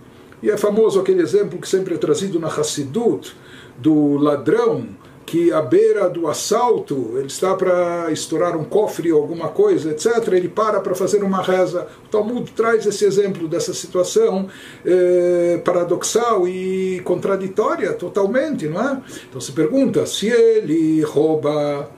E 0.42 0.50
é 0.50 0.56
famoso 0.56 1.00
aquele 1.00 1.22
exemplo 1.22 1.58
que 1.58 1.68
sempre 1.68 1.94
é 1.94 1.96
trazido 1.96 2.38
na 2.38 2.48
Hassidut, 2.48 3.34
do 3.78 4.16
ladrão 4.16 4.88
que 5.26 5.52
à 5.52 5.60
beira 5.60 6.08
do 6.08 6.28
assalto, 6.28 7.14
ele 7.16 7.26
está 7.26 7.52
para 7.56 8.12
estourar 8.12 8.56
um 8.56 8.62
cofre 8.62 9.12
ou 9.12 9.20
alguma 9.20 9.48
coisa, 9.48 9.90
etc., 9.90 10.28
ele 10.32 10.48
para 10.48 10.80
para 10.80 10.94
fazer 10.94 11.24
uma 11.24 11.42
reza. 11.42 11.88
O 12.06 12.08
Talmud 12.08 12.48
traz 12.52 12.86
esse 12.86 13.04
exemplo 13.04 13.48
dessa 13.48 13.74
situação 13.74 14.48
eh, 14.84 15.60
paradoxal 15.64 16.46
e 16.46 17.00
contraditória 17.00 17.92
totalmente, 17.94 18.68
não 18.68 18.80
é? 18.80 19.02
Então 19.28 19.40
se 19.40 19.50
pergunta, 19.50 20.06
se 20.06 20.28
ele 20.28 21.02
rouba 21.02 21.90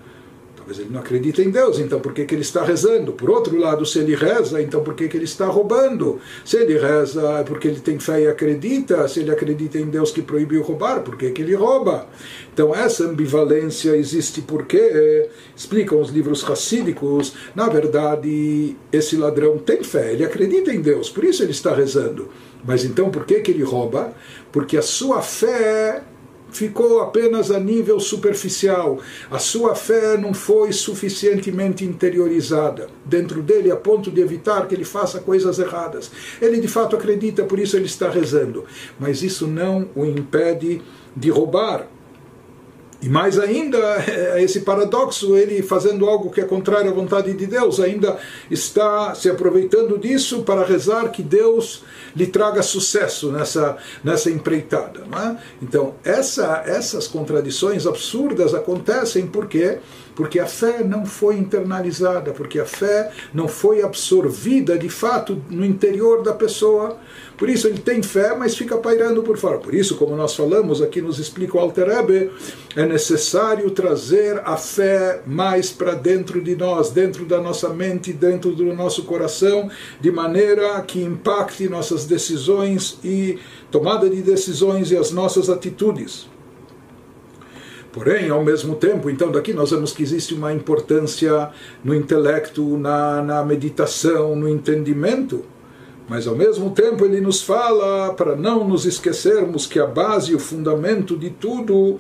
Talvez 0.69 0.81
ele 0.81 0.93
não 0.93 1.01
acredita 1.01 1.41
em 1.41 1.51
Deus, 1.51 1.79
então 1.79 1.99
por 1.99 2.13
que, 2.13 2.27
que 2.27 2.35
ele 2.35 2.43
está 2.43 2.63
rezando? 2.63 3.11
Por 3.13 3.31
outro 3.31 3.57
lado, 3.57 3.87
se 3.87 4.01
ele 4.01 4.15
reza, 4.15 4.61
então 4.61 4.83
por 4.83 4.93
que, 4.93 5.09
que 5.09 5.17
ele 5.17 5.25
está 5.25 5.47
roubando? 5.47 6.21
Se 6.45 6.59
ele 6.59 6.77
reza 6.77 7.23
é 7.41 7.43
porque 7.43 7.69
ele 7.69 7.81
tem 7.81 7.99
fé 7.99 8.25
e 8.25 8.29
acredita, 8.29 9.09
se 9.09 9.21
ele 9.21 9.31
acredita 9.31 9.79
em 9.79 9.87
Deus 9.87 10.11
que 10.11 10.21
proibiu 10.21 10.63
roubar, 10.63 11.01
por 11.01 11.17
que, 11.17 11.31
que 11.31 11.41
ele 11.41 11.55
rouba? 11.55 12.07
Então 12.53 12.75
essa 12.75 13.05
ambivalência 13.05 13.97
existe 13.97 14.43
porque, 14.43 15.31
explicam 15.57 16.03
os 16.03 16.11
livros 16.11 16.43
racídicos, 16.43 17.33
na 17.55 17.67
verdade, 17.71 18.77
esse 18.93 19.17
ladrão 19.17 19.57
tem 19.57 19.83
fé, 19.83 20.13
ele 20.13 20.25
acredita 20.25 20.71
em 20.71 20.83
Deus, 20.83 21.09
por 21.09 21.25
isso 21.25 21.43
ele 21.43 21.53
está 21.53 21.75
rezando. 21.75 22.29
Mas 22.63 22.85
então 22.85 23.09
por 23.09 23.25
que, 23.25 23.41
que 23.41 23.53
ele 23.53 23.63
rouba? 23.63 24.13
Porque 24.53 24.77
a 24.77 24.83
sua 24.83 25.23
fé 25.23 26.03
ficou 26.51 27.01
apenas 27.01 27.51
a 27.51 27.59
nível 27.59 28.01
superficial. 28.01 28.99
A 29.31 29.39
sua 29.39 29.75
fé 29.75 30.17
não 30.17 30.33
foi 30.35 30.73
suficientemente 30.73 31.85
interiorizada 31.85 32.89
dentro 33.05 33.43
dele 33.43 33.71
a 33.71 33.77
ponto 33.77 34.11
de 34.11 34.21
evitar 34.21 34.67
que 34.67 34.75
ele 34.75 34.85
faça 34.85 35.21
coisas 35.21 35.59
erradas. 35.59 36.11
Ele 36.41 36.61
de 36.61 36.69
fato 36.69 36.97
acredita, 36.97 37.45
por 37.45 37.59
isso 37.59 37.77
ele 37.77 37.87
está 37.87 38.09
rezando. 38.09 38.65
Mas 38.99 39.23
isso 39.23 39.47
não 39.47 39.89
o 39.95 40.05
impede 40.05 40.83
de 41.17 41.31
roubar. 41.31 41.87
E 43.01 43.09
mais 43.09 43.39
ainda, 43.39 43.79
esse 44.39 44.61
paradoxo, 44.61 45.37
ele 45.37 45.63
fazendo 45.63 46.07
algo 46.07 46.31
que 46.31 46.41
é 46.41 46.45
contrário 46.45 46.91
à 46.91 46.95
vontade 46.95 47.33
de 47.33 47.47
Deus, 47.47 47.79
ainda 47.79 48.19
está 48.51 49.15
se 49.15 49.31
aproveitando 49.31 49.97
disso 49.97 50.43
para 50.43 50.65
rezar 50.65 51.11
que 51.11 51.23
Deus 51.23 51.85
lhe 52.17 52.27
traga 52.27 52.61
sucesso 52.61 53.31
nessa, 53.31 53.77
nessa 54.03 54.31
empreitada. 54.31 55.01
É? 55.01 55.37
Então, 55.63 55.95
essa, 56.05 56.65
essas 56.67 57.07
contradições 57.07 57.87
absurdas 57.87 58.53
acontecem 58.53 59.29
porque 59.29 59.79
porque 60.19 60.41
a 60.41 60.47
fé 60.47 60.83
não 60.83 61.07
foi 61.07 61.39
internalizada, 61.39 62.33
porque 62.33 62.59
a 62.59 62.65
fé 62.65 63.09
não 63.33 63.47
foi 63.47 63.83
absorvida 63.83 64.77
de 64.77 64.89
fato 64.89 65.41
no 65.49 65.65
interior 65.65 66.25
da 66.25 66.33
pessoa. 66.33 66.97
Por 67.37 67.49
isso 67.49 67.69
ele 67.69 67.79
tem 67.79 68.03
fé, 68.03 68.35
mas 68.37 68.57
fica 68.57 68.77
pairando 68.79 69.23
por 69.23 69.39
fora. 69.39 69.59
Por 69.59 69.73
isso, 69.73 69.95
como 69.95 70.17
nós 70.17 70.35
falamos, 70.35 70.83
aqui 70.83 71.01
nos 71.01 71.21
explica 71.21 71.57
o 71.57 71.61
Alter 71.61 71.89
Ebe, 71.91 72.33
é 72.75 72.85
necessário 72.85 73.71
trazer 73.71 74.43
a 74.45 74.57
fé 74.57 75.23
mais 75.25 75.71
para 75.71 75.95
dentro 75.95 76.43
de 76.43 76.57
nós, 76.57 76.91
dentro 76.91 77.25
da 77.25 77.41
nossa 77.41 77.69
mente, 77.69 78.13
dentro 78.13 78.51
do 78.51 78.75
nosso 78.75 79.05
coração, 79.05 79.71
de 80.01 80.11
maneira 80.11 80.81
que 80.83 81.01
impacte 81.01 81.69
nossas 81.69 82.07
decisões 82.07 82.99
e 83.05 83.39
tomada 83.71 84.11
de 84.11 84.21
decisões 84.21 84.91
e 84.91 84.97
as 84.97 85.13
nossas 85.13 85.49
atitudes. 85.49 86.27
Porém, 87.99 88.31
ao 88.31 88.45
mesmo 88.45 88.77
tempo, 88.77 89.11
então 89.11 89.33
daqui 89.33 89.53
nós 89.53 89.73
vemos 89.73 89.93
que 89.93 90.05
existe 90.05 90.33
uma 90.33 90.53
importância 90.53 91.51
no 91.83 91.93
intelecto, 91.93 92.79
na, 92.79 93.21
na 93.21 93.45
meditação, 93.45 94.37
no 94.37 94.49
entendimento. 94.49 95.45
Mas 96.09 96.29
ao 96.29 96.37
mesmo 96.37 96.71
tempo 96.71 97.05
ele 97.05 97.21
nos 97.21 97.43
fala 97.43 98.15
para 98.15 98.37
não 98.37 98.63
nos 98.63 98.87
esquecermos 98.87 99.67
que 99.67 99.81
a 99.81 99.85
base 99.87 100.33
o 100.33 100.39
fundamento 100.39 101.17
de 101.17 101.31
tudo 101.31 101.99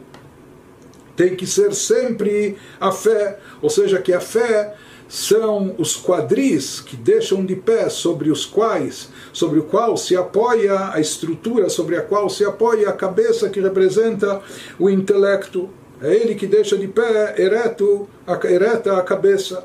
tem 1.17 1.35
que 1.35 1.49
ser 1.49 1.75
sempre 1.75 2.57
a 2.79 2.93
fé, 2.93 3.41
ou 3.61 3.69
seja, 3.69 4.01
que 4.01 4.13
a 4.13 4.21
fé 4.21 4.77
são 5.09 5.75
os 5.79 5.97
quadris 5.97 6.81
que 6.81 6.95
deixam 6.95 7.45
de 7.45 7.57
pé 7.57 7.89
sobre 7.89 8.31
os 8.31 8.47
quais, 8.47 9.09
sobre 9.33 9.59
o 9.59 9.65
qual 9.65 9.97
se 9.97 10.15
apoia 10.15 10.93
a 10.93 11.01
estrutura, 11.01 11.69
sobre 11.69 11.97
a 11.97 12.03
qual 12.03 12.31
se 12.31 12.45
apoia 12.45 12.89
a 12.89 12.93
cabeça 12.93 13.49
que 13.49 13.59
representa 13.59 14.41
o 14.79 14.89
intelecto. 14.89 15.69
É 16.01 16.15
ele 16.15 16.35
que 16.35 16.47
deixa 16.47 16.77
de 16.77 16.87
pé 16.87 17.35
ereto, 17.41 18.09
ereta 18.45 18.97
a 18.97 19.03
cabeça. 19.03 19.65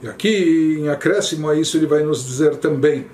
E 0.00 0.06
aqui, 0.06 0.76
em 0.78 0.88
acréscimo 0.88 1.48
a 1.48 1.56
isso, 1.56 1.76
ele 1.76 1.86
vai 1.86 2.02
nos 2.04 2.24
dizer 2.24 2.56
também, 2.56 3.06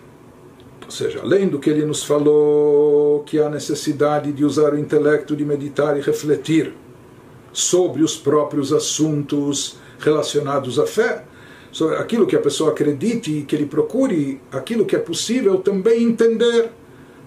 ou 0.84 0.90
seja, 0.90 1.20
além 1.22 1.48
do 1.48 1.58
que 1.58 1.70
ele 1.70 1.86
nos 1.86 2.04
falou, 2.04 3.22
que 3.24 3.38
há 3.38 3.48
necessidade 3.48 4.32
de 4.32 4.44
usar 4.44 4.74
o 4.74 4.78
intelecto, 4.78 5.34
de 5.34 5.44
meditar 5.44 5.96
e 5.96 6.02
refletir 6.02 6.74
sobre 7.52 8.02
os 8.02 8.16
próprios 8.16 8.72
assuntos 8.72 9.78
relacionados 9.98 10.78
à 10.78 10.86
fé, 10.86 11.24
sobre 11.72 11.96
aquilo 11.96 12.26
que 12.26 12.36
a 12.36 12.40
pessoa 12.40 12.70
acredite 12.70 13.38
e 13.38 13.42
que 13.42 13.56
ele 13.56 13.66
procure 13.66 14.40
aquilo 14.52 14.84
que 14.84 14.94
é 14.94 14.98
possível 14.98 15.58
também 15.58 16.02
entender. 16.02 16.70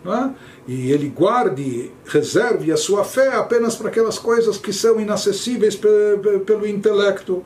É? 0.06 0.30
E 0.68 0.92
ele 0.92 1.08
guarde, 1.08 1.92
reserve 2.06 2.72
a 2.74 2.78
sua 2.78 3.06
fé 3.06 3.34
apenas 3.36 3.76
para 3.76 3.88
aquelas 3.88 4.20
coisas 4.20 4.58
que 4.58 4.74
são 4.74 5.00
inacessíveis 5.00 5.76
pelo 5.76 6.68
intelecto. 6.68 7.44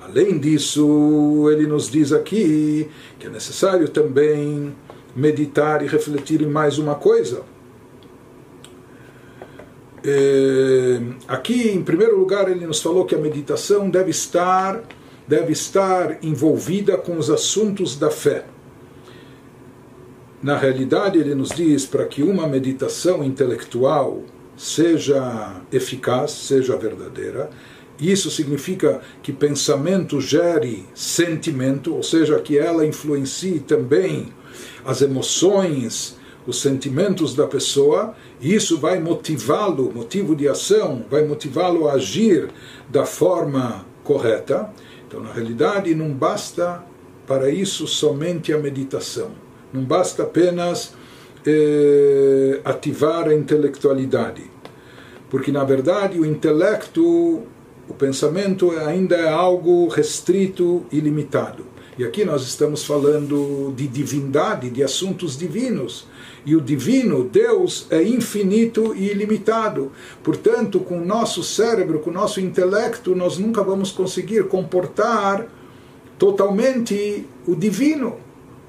Além 0.00 0.38
disso, 0.38 1.48
ele 1.50 1.66
nos 1.66 1.90
diz 1.90 2.12
aqui 2.12 2.88
que 3.18 3.26
é 3.26 3.30
necessário 3.30 3.88
também 3.88 4.72
meditar 5.16 5.82
e 5.82 5.88
refletir 5.88 6.40
em 6.40 6.46
mais 6.46 6.78
uma 6.78 6.94
coisa. 6.94 7.42
É, 10.04 11.00
aqui, 11.26 11.70
em 11.70 11.82
primeiro 11.82 12.16
lugar, 12.16 12.48
ele 12.48 12.64
nos 12.64 12.80
falou 12.80 13.04
que 13.04 13.16
a 13.16 13.18
meditação 13.18 13.90
deve 13.90 14.10
estar, 14.10 14.82
deve 15.26 15.52
estar 15.52 16.22
envolvida 16.22 16.96
com 16.96 17.18
os 17.18 17.28
assuntos 17.28 17.96
da 17.96 18.08
fé. 18.08 18.44
Na 20.46 20.56
realidade, 20.56 21.18
ele 21.18 21.34
nos 21.34 21.48
diz 21.48 21.86
para 21.86 22.04
que 22.04 22.22
uma 22.22 22.46
meditação 22.46 23.24
intelectual 23.24 24.22
seja 24.56 25.60
eficaz, 25.72 26.30
seja 26.30 26.76
verdadeira, 26.76 27.50
isso 27.98 28.30
significa 28.30 29.00
que 29.24 29.32
pensamento 29.32 30.20
gere 30.20 30.86
sentimento, 30.94 31.96
ou 31.96 32.02
seja, 32.04 32.38
que 32.38 32.56
ela 32.56 32.86
influencie 32.86 33.58
também 33.58 34.28
as 34.84 35.02
emoções, 35.02 36.16
os 36.46 36.60
sentimentos 36.60 37.34
da 37.34 37.48
pessoa, 37.48 38.14
e 38.40 38.54
isso 38.54 38.78
vai 38.78 39.00
motivá-lo, 39.00 39.92
motivo 39.92 40.36
de 40.36 40.46
ação, 40.46 41.04
vai 41.10 41.26
motivá-lo 41.26 41.88
a 41.88 41.94
agir 41.94 42.50
da 42.88 43.04
forma 43.04 43.84
correta. 44.04 44.70
Então, 45.08 45.20
na 45.20 45.32
realidade, 45.32 45.92
não 45.92 46.10
basta 46.10 46.84
para 47.26 47.50
isso 47.50 47.84
somente 47.88 48.52
a 48.52 48.58
meditação, 48.58 49.44
não 49.72 49.82
basta 49.82 50.22
apenas 50.22 50.94
eh, 51.46 52.60
ativar 52.64 53.28
a 53.28 53.34
intelectualidade, 53.34 54.42
porque 55.30 55.52
na 55.52 55.64
verdade 55.64 56.18
o 56.18 56.24
intelecto 56.24 57.42
o 57.88 57.94
pensamento 57.94 58.72
ainda 58.72 59.16
é 59.16 59.28
algo 59.28 59.86
restrito 59.88 60.84
e 60.90 60.98
limitado. 60.98 61.64
E 61.98 62.04
aqui 62.04 62.24
nós 62.24 62.42
estamos 62.42 62.84
falando 62.84 63.72
de 63.74 63.86
divindade, 63.86 64.68
de 64.68 64.82
assuntos 64.82 65.38
divinos. 65.38 66.06
E 66.44 66.54
o 66.54 66.60
divino, 66.60 67.24
Deus, 67.24 67.86
é 67.90 68.02
infinito 68.02 68.94
e 68.94 69.10
ilimitado. 69.10 69.90
Portanto, 70.22 70.78
com 70.80 70.98
o 70.98 71.04
nosso 71.04 71.42
cérebro, 71.42 72.00
com 72.00 72.10
o 72.10 72.12
nosso 72.12 72.38
intelecto, 72.38 73.14
nós 73.14 73.38
nunca 73.38 73.62
vamos 73.62 73.90
conseguir 73.92 74.46
comportar 74.46 75.46
totalmente 76.18 77.26
o 77.46 77.54
divino. 77.54 78.25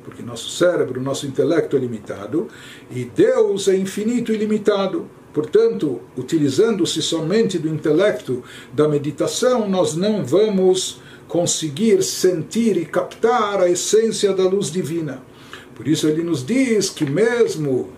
Porque 0.07 0.23
nosso 0.23 0.49
cérebro, 0.49 1.01
nosso 1.01 1.27
intelecto 1.27 1.75
é 1.75 1.79
limitado 1.79 2.47
e 2.89 3.03
Deus 3.03 3.67
é 3.67 3.75
infinito 3.75 4.31
e 4.31 4.35
ilimitado. 4.35 5.05
Portanto, 5.33 5.99
utilizando-se 6.17 7.01
somente 7.01 7.59
do 7.59 7.67
intelecto 7.67 8.41
da 8.71 8.87
meditação, 8.87 9.69
nós 9.69 9.97
não 9.97 10.23
vamos 10.23 11.01
conseguir 11.27 12.01
sentir 12.03 12.77
e 12.77 12.85
captar 12.85 13.59
a 13.61 13.69
essência 13.69 14.31
da 14.31 14.43
luz 14.47 14.71
divina. 14.71 15.21
Por 15.75 15.89
isso 15.89 16.07
ele 16.07 16.23
nos 16.23 16.43
diz 16.45 16.89
que 16.89 17.05
mesmo 17.05 17.89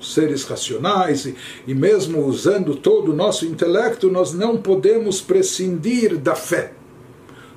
seres 0.00 0.44
racionais 0.44 1.26
e, 1.26 1.36
e 1.66 1.74
mesmo 1.74 2.24
usando 2.24 2.74
todo 2.74 3.12
o 3.12 3.14
nosso 3.14 3.44
intelecto, 3.44 4.10
nós 4.10 4.32
não 4.32 4.56
podemos 4.56 5.20
prescindir 5.20 6.16
da 6.16 6.34
fé. 6.34 6.72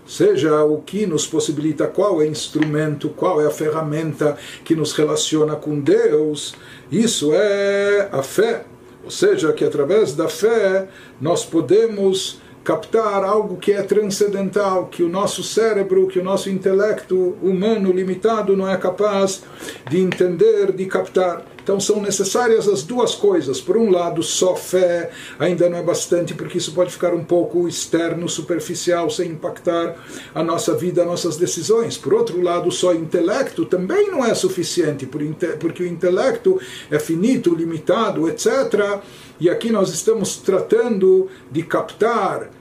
Seja 0.05 0.63
o 0.63 0.81
que 0.81 1.05
nos 1.05 1.25
possibilita, 1.25 1.87
qual 1.87 2.21
é 2.21 2.25
o 2.25 2.29
instrumento, 2.29 3.09
qual 3.09 3.41
é 3.41 3.47
a 3.47 3.51
ferramenta 3.51 4.37
que 4.63 4.75
nos 4.75 4.93
relaciona 4.93 5.55
com 5.55 5.79
Deus, 5.79 6.55
isso 6.91 7.33
é 7.33 8.09
a 8.11 8.21
fé. 8.21 8.65
Ou 9.03 9.11
seja, 9.11 9.51
que 9.53 9.63
através 9.63 10.13
da 10.13 10.27
fé 10.27 10.87
nós 11.19 11.43
podemos 11.43 12.39
captar 12.63 13.23
algo 13.23 13.57
que 13.57 13.71
é 13.71 13.83
transcendental, 13.83 14.87
que 14.87 15.03
o 15.03 15.09
nosso 15.09 15.43
cérebro, 15.43 16.07
que 16.07 16.17
o 16.17 16.23
nosso 16.23 16.49
intelecto 16.49 17.37
humano 17.41 17.91
limitado 17.91 18.57
não 18.57 18.67
é 18.67 18.75
capaz 18.75 19.43
de 19.87 19.99
entender, 19.99 20.71
de 20.71 20.85
captar. 20.87 21.45
Então 21.65 21.79
são 21.79 21.99
necessárias 21.99 22.67
as 22.67 22.83
duas 22.83 23.15
coisas. 23.15 23.59
Por 23.59 23.75
um 23.75 23.89
lado, 23.89 24.21
só 24.21 24.55
fé 24.55 25.09
ainda 25.39 25.67
não 25.67 25.79
é 25.79 25.81
bastante, 25.81 26.35
porque 26.35 26.59
isso 26.59 26.73
pode 26.73 26.91
ficar 26.91 27.11
um 27.11 27.23
pouco 27.23 27.67
externo, 27.67 28.29
superficial, 28.29 29.09
sem 29.09 29.31
impactar 29.31 29.95
a 30.35 30.43
nossa 30.43 30.75
vida, 30.75 31.01
as 31.01 31.07
nossas 31.07 31.37
decisões. 31.37 31.97
Por 31.97 32.13
outro 32.13 32.39
lado, 32.39 32.71
só 32.71 32.93
intelecto 32.93 33.65
também 33.65 34.11
não 34.11 34.23
é 34.23 34.35
suficiente, 34.35 35.07
porque 35.07 35.81
o 35.81 35.87
intelecto 35.87 36.61
é 36.91 36.99
finito, 36.99 37.55
limitado, 37.55 38.29
etc. 38.29 39.01
E 39.39 39.49
aqui 39.49 39.71
nós 39.71 39.89
estamos 39.89 40.37
tratando 40.37 41.27
de 41.51 41.63
captar 41.63 42.51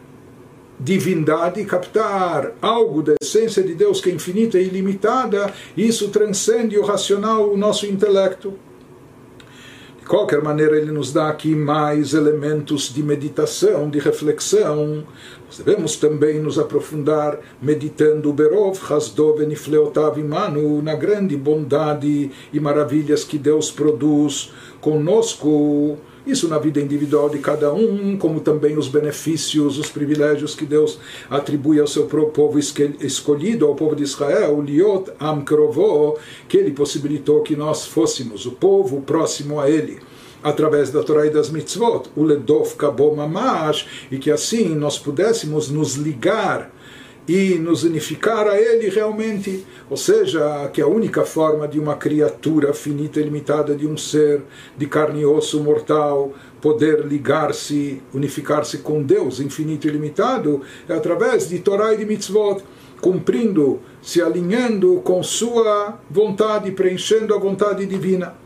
divindade, 0.80 1.62
captar 1.66 2.52
algo 2.62 3.02
da 3.02 3.12
essência 3.20 3.62
de 3.62 3.74
Deus 3.74 4.00
que 4.00 4.08
é 4.08 4.14
infinita 4.14 4.58
e 4.58 4.66
ilimitada, 4.66 5.52
isso 5.76 6.08
transcende 6.08 6.78
o 6.78 6.82
racional, 6.86 7.52
o 7.52 7.56
nosso 7.56 7.84
intelecto. 7.84 8.54
De 10.04 10.10
qualquer 10.10 10.42
maneira, 10.42 10.76
ele 10.76 10.92
nos 10.92 11.14
dá 11.14 11.30
aqui 11.30 11.56
mais 11.56 12.12
elementos 12.12 12.92
de 12.92 13.02
meditação, 13.02 13.88
de 13.88 13.98
reflexão. 13.98 15.02
Nós 15.46 15.56
devemos 15.56 15.96
também 15.96 16.38
nos 16.40 16.58
aprofundar 16.58 17.38
meditando 17.62 18.30
Berov, 18.30 18.78
Hasdov 18.86 19.40
Nifleotav 19.46 20.20
Imanu, 20.20 20.82
na 20.82 20.94
grande 20.94 21.34
bondade 21.38 22.30
e 22.52 22.60
maravilhas 22.60 23.24
que 23.24 23.38
Deus 23.38 23.70
produz 23.70 24.52
conosco 24.78 25.96
isso 26.26 26.48
na 26.48 26.58
vida 26.58 26.80
individual 26.80 27.28
de 27.28 27.38
cada 27.38 27.72
um, 27.72 28.16
como 28.16 28.40
também 28.40 28.78
os 28.78 28.88
benefícios, 28.88 29.78
os 29.78 29.90
privilégios 29.90 30.54
que 30.54 30.64
Deus 30.64 30.98
atribui 31.28 31.78
ao 31.78 31.86
seu 31.86 32.06
povo 32.06 32.58
escolhido, 32.58 33.66
ao 33.66 33.74
povo 33.74 33.94
de 33.94 34.02
Israel, 34.02 34.60
Liot 34.60 35.10
Am 35.20 35.42
Krovo, 35.42 36.18
que 36.48 36.56
ele 36.56 36.70
possibilitou 36.70 37.42
que 37.42 37.54
nós 37.54 37.86
fôssemos 37.86 38.46
o 38.46 38.52
povo 38.52 39.02
próximo 39.02 39.60
a 39.60 39.68
ele 39.68 39.98
através 40.42 40.90
da 40.90 41.02
Torá 41.02 41.24
e 41.26 41.30
das 41.30 41.48
mitzvot, 41.48 42.10
o 42.14 42.22
Ledov 42.22 42.74
Kabo 42.76 43.16
Mamash, 43.16 43.86
e 44.10 44.18
que 44.18 44.30
assim 44.30 44.74
nós 44.74 44.98
pudéssemos 44.98 45.70
nos 45.70 45.94
ligar 45.94 46.70
e 47.26 47.54
nos 47.54 47.84
unificar 47.84 48.46
a 48.46 48.60
Ele 48.60 48.88
realmente, 48.90 49.64
ou 49.88 49.96
seja, 49.96 50.68
que 50.72 50.80
a 50.80 50.86
única 50.86 51.24
forma 51.24 51.66
de 51.66 51.80
uma 51.80 51.96
criatura 51.96 52.74
finita 52.74 53.18
e 53.18 53.22
limitada, 53.22 53.74
de 53.74 53.86
um 53.86 53.96
ser 53.96 54.42
de 54.76 54.86
carne 54.86 55.22
e 55.22 55.26
osso 55.26 55.62
mortal, 55.62 56.32
poder 56.60 57.06
ligar-se, 57.06 58.02
unificar-se 58.12 58.78
com 58.78 59.02
Deus 59.02 59.40
infinito 59.40 59.86
e 59.86 59.90
limitado, 59.90 60.60
é 60.88 60.94
através 60.94 61.48
de 61.48 61.58
Torá 61.58 61.94
e 61.94 61.96
de 61.96 62.04
mitzvot, 62.04 62.62
cumprindo, 63.00 63.80
se 64.02 64.20
alinhando 64.22 65.00
com 65.02 65.22
sua 65.22 65.98
vontade, 66.10 66.70
preenchendo 66.72 67.34
a 67.34 67.38
vontade 67.38 67.86
divina 67.86 68.43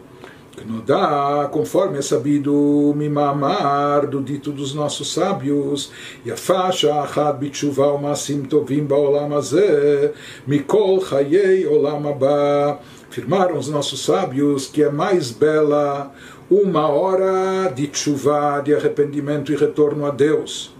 dá, 0.86 1.48
conforme 1.52 1.98
é 1.98 2.02
sabido, 2.02 2.92
mimamar, 2.96 4.06
do 4.06 4.22
dito 4.22 4.52
dos 4.52 4.74
nossos 4.74 5.12
sábios, 5.12 5.90
e 6.24 6.30
a 6.30 6.36
faixa 6.36 6.92
achad 7.00 7.38
bitshuva 7.38 7.92
umasim 7.92 8.42
tovim 8.42 8.84
baolam 8.84 9.30
mikol 10.46 11.00
chayei 11.04 11.66
olam 11.66 12.08
haba. 12.08 12.78
Afirmaram 13.10 13.56
os 13.56 13.68
nossos 13.68 14.04
sábios 14.04 14.66
que 14.66 14.82
é 14.82 14.90
mais 14.90 15.30
bela 15.30 16.12
uma 16.50 16.88
hora 16.88 17.70
de 17.74 17.88
chuva, 17.92 18.60
de 18.60 18.74
arrependimento 18.74 19.52
e 19.52 19.56
retorno 19.56 20.06
a 20.06 20.10
Deus 20.10 20.72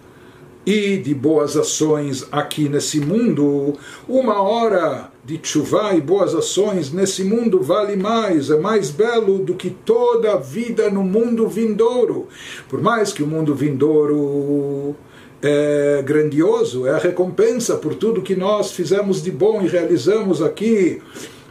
e 0.69 0.99
de 0.99 1.15
boas 1.15 1.57
ações 1.57 2.27
aqui 2.31 2.69
nesse 2.69 3.01
mundo, 3.01 3.73
uma 4.07 4.43
hora 4.43 5.11
de 5.29 5.39
chuva 5.43 5.95
e 5.95 6.01
boas 6.01 6.35
ações 6.35 6.91
nesse 6.91 7.23
mundo 7.23 7.61
vale 7.61 7.97
mais, 7.97 8.49
é 8.49 8.59
mais 8.59 8.89
belo 8.89 9.39
do 9.39 9.53
que 9.53 9.69
toda 9.69 10.33
a 10.33 10.37
vida 10.39 10.89
no 10.89 11.05
mundo 11.05 11.47
vindouro. 11.47 12.29
Por 12.67 12.81
mais 12.81 13.13
que 13.13 13.23
o 13.23 13.27
mundo 13.27 13.55
vindouro 13.55 14.97
é 15.43 16.03
grandioso, 16.03 16.87
é 16.87 16.93
a 16.93 16.99
recompensa 16.99 17.77
por 17.77 17.95
tudo 17.95 18.23
que 18.23 18.35
nós 18.35 18.73
fizemos 18.73 19.23
de 19.23 19.31
bom 19.31 19.61
e 19.61 19.69
realizamos 19.69 20.41
aqui 20.41 21.03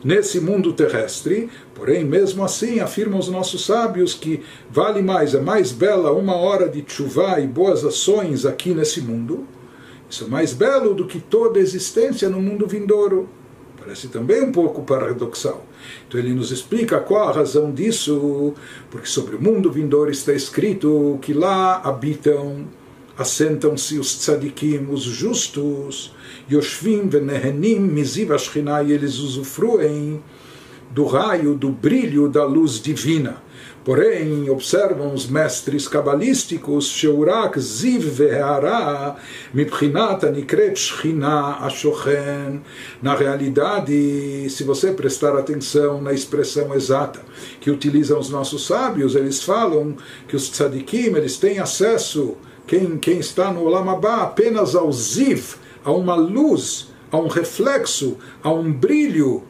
nesse 0.04 0.40
mundo 0.40 0.74
terrestre, 0.74 1.48
porém, 1.76 2.04
mesmo 2.04 2.44
assim, 2.44 2.80
afirmam 2.80 3.20
os 3.20 3.30
nossos 3.30 3.64
sábios 3.64 4.16
que 4.16 4.42
vale 4.72 5.04
mais, 5.04 5.36
é 5.36 5.40
mais 5.40 5.72
bela 5.72 6.12
uma 6.14 6.36
hora 6.36 6.68
de 6.68 6.84
chuva 6.88 7.40
e 7.40 7.46
boas 7.46 7.86
ações 7.86 8.44
aqui 8.44 8.74
nesse 8.74 9.02
mundo. 9.02 9.48
Isso 10.10 10.24
é 10.24 10.28
mais 10.28 10.52
belo 10.52 10.96
do 10.96 11.06
que 11.06 11.20
toda 11.20 11.60
a 11.60 11.62
existência 11.62 12.28
no 12.28 12.42
mundo 12.42 12.66
vindouro. 12.66 13.30
Parece 13.88 14.10
também 14.10 14.44
um 14.44 14.52
pouco 14.52 14.84
paradoxal. 14.84 15.66
Então 16.06 16.20
ele 16.20 16.34
nos 16.34 16.52
explica 16.52 17.00
qual 17.00 17.30
a 17.30 17.32
razão 17.32 17.72
disso, 17.72 18.54
porque 18.92 19.08
sobre 19.08 19.38
o 19.38 19.42
mundo 19.42 19.72
vindouro 19.72 20.12
está 20.12 20.34
escrito 20.34 21.18
que 21.22 21.32
lá 21.32 21.80
habitam, 21.82 22.66
assentam-se 23.18 23.98
os 23.98 24.14
tzadikim, 24.18 24.88
os 24.92 25.04
justos, 25.04 26.14
Yoshvim 26.52 27.08
venehenim 27.08 27.80
miziv 27.80 28.34
Ashkinah, 28.34 28.84
e 28.84 28.92
eles 28.92 29.20
usufruem 29.20 30.22
do 30.92 31.06
raio, 31.06 31.56
do 31.56 31.70
brilho 31.70 32.28
da 32.28 32.44
luz 32.44 32.82
divina. 32.82 33.42
Porém, 33.88 34.50
observam 34.50 35.14
os 35.14 35.28
mestres 35.28 35.88
cabalísticos, 35.88 36.90
Sheurak 36.90 37.58
Ziv 37.58 38.04
Ve'ara, 38.10 39.16
Mibchinat 39.54 40.26
Anikret 40.26 40.76
Shchina 40.76 41.60
Ashochen. 41.62 42.64
Na 43.02 43.16
realidade, 43.16 44.50
se 44.50 44.66
você 44.66 44.92
prestar 44.92 45.38
atenção 45.38 46.02
na 46.02 46.12
expressão 46.12 46.76
exata 46.76 47.22
que 47.62 47.72
utilizam 47.72 48.20
os 48.20 48.30
nossos 48.30 48.68
sábios, 48.68 49.16
eles 49.16 49.42
falam 49.42 49.96
que 50.28 50.36
os 50.36 50.50
tzadikim, 50.50 51.16
eles 51.16 51.38
têm 51.38 51.60
acesso, 51.60 52.36
quem, 52.68 52.98
quem 52.98 53.20
está 53.20 53.54
no 53.54 53.64
Olam 53.64 53.90
Abba, 53.90 54.18
apenas 54.18 54.76
ao 54.76 54.92
Ziv, 54.92 55.56
a 55.86 55.94
uma 55.94 56.16
luz, 56.16 56.90
a 57.10 57.16
um 57.16 57.30
reflexo, 57.30 58.18
a 58.44 58.52
um 58.52 58.70
brilho 58.70 59.44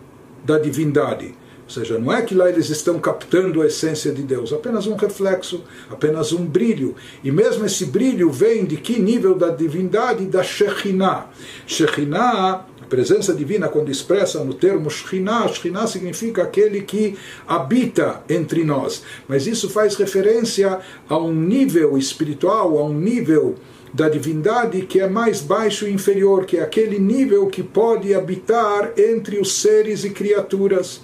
da 0.45 0.59
divindade. 0.59 1.33
Ou 1.67 1.69
seja, 1.69 1.99
não 1.99 2.13
é 2.13 2.21
que 2.21 2.33
lá 2.33 2.49
eles 2.49 2.69
estão 2.69 2.97
captando 2.97 3.61
a 3.61 3.67
essência 3.67 4.13
de 4.13 4.23
Deus, 4.23 4.53
apenas 4.53 4.87
um 4.87 4.95
reflexo, 4.95 5.65
apenas 5.89 6.31
um 6.31 6.45
brilho. 6.45 6.95
E 7.21 7.29
mesmo 7.29 7.65
esse 7.65 7.85
brilho 7.85 8.31
vem 8.31 8.63
de 8.63 8.77
que 8.77 8.97
nível 8.97 9.35
da 9.35 9.49
divindade? 9.49 10.25
Da 10.27 10.41
Shekhinah. 10.41 11.29
Shekhinah, 11.65 12.65
presença 12.87 13.33
divina, 13.33 13.67
quando 13.67 13.91
expressa 13.91 14.41
no 14.45 14.53
termo 14.53 14.89
Shekhinah, 14.89 15.49
Shekhinah 15.49 15.87
significa 15.87 16.43
aquele 16.43 16.83
que 16.83 17.17
habita 17.45 18.23
entre 18.29 18.63
nós. 18.63 19.03
Mas 19.27 19.45
isso 19.45 19.69
faz 19.69 19.95
referência 19.95 20.79
a 21.09 21.17
um 21.17 21.33
nível 21.33 21.97
espiritual, 21.97 22.77
a 22.77 22.85
um 22.85 22.93
nível 22.93 23.55
da 23.93 24.09
divindade 24.09 24.81
que 24.81 24.99
é 24.99 25.07
mais 25.07 25.41
baixo 25.41 25.87
e 25.87 25.93
inferior, 25.93 26.45
que 26.45 26.57
é 26.57 26.61
aquele 26.61 26.99
nível 26.99 27.47
que 27.47 27.63
pode 27.63 28.13
habitar 28.13 28.93
entre 28.97 29.39
os 29.39 29.53
seres 29.53 30.03
e 30.03 30.09
criaturas. 30.09 31.01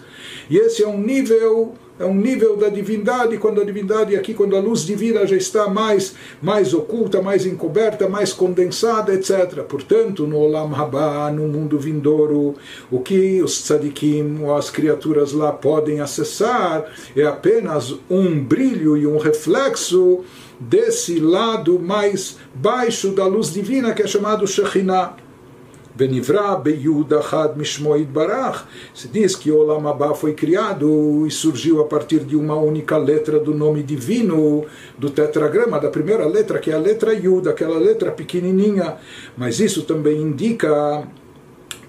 E 0.49 0.57
esse 0.57 0.83
é 0.83 0.87
um 0.87 0.99
nível 0.99 1.75
é 1.99 2.05
um 2.05 2.15
nível 2.15 2.57
da 2.57 2.69
divindade, 2.69 3.37
quando 3.37 3.61
a 3.61 3.63
divindade 3.63 4.15
aqui, 4.15 4.33
quando 4.33 4.55
a 4.55 4.59
luz 4.59 4.83
divina 4.83 5.27
já 5.27 5.35
está 5.35 5.67
mais, 5.67 6.15
mais 6.41 6.73
oculta, 6.73 7.21
mais 7.21 7.45
encoberta, 7.45 8.09
mais 8.09 8.33
condensada, 8.33 9.13
etc. 9.13 9.61
Portanto, 9.67 10.25
no 10.25 10.37
Olam 10.37 10.73
Haba, 10.73 11.31
no 11.31 11.47
mundo 11.47 11.77
vindouro, 11.77 12.55
o 12.89 12.99
que 12.99 13.43
os 13.43 13.61
tzadikim, 13.61 14.39
ou 14.41 14.55
as 14.55 14.71
criaturas 14.71 15.33
lá 15.33 15.51
podem 15.51 15.99
acessar 15.99 16.91
é 17.15 17.23
apenas 17.23 17.95
um 18.09 18.43
brilho 18.43 18.97
e 18.97 19.05
um 19.05 19.19
reflexo 19.19 20.23
desse 20.59 21.19
lado 21.19 21.79
mais 21.79 22.37
baixo 22.53 23.11
da 23.11 23.25
luz 23.25 23.51
divina 23.51 23.93
que 23.93 24.01
é 24.01 24.07
chamado 24.07 24.47
Shekhinah. 24.47 25.17
Benivra 25.95 26.55
Beyud 26.55 27.13
Achad 27.13 27.55
Mishmoid 27.55 28.05
Barach. 28.05 28.63
Se 28.95 29.07
diz 29.07 29.35
que 29.35 29.51
Olam 29.51 29.87
Abba 29.87 30.15
foi 30.15 30.33
criado 30.33 31.27
e 31.27 31.31
surgiu 31.31 31.81
a 31.81 31.85
partir 31.85 32.21
de 32.21 32.35
uma 32.35 32.55
única 32.55 32.97
letra 32.97 33.39
do 33.39 33.53
nome 33.53 33.83
divino 33.83 34.65
do 34.97 35.11
tetragrama, 35.11 35.79
da 35.79 35.89
primeira 35.89 36.25
letra, 36.25 36.57
que 36.57 36.71
é 36.71 36.73
a 36.73 36.79
letra 36.79 37.13
Yud, 37.13 37.47
aquela 37.47 37.77
letra 37.77 38.11
pequenininha. 38.11 38.95
Mas 39.37 39.59
isso 39.59 39.83
também 39.83 40.19
indica 40.19 41.07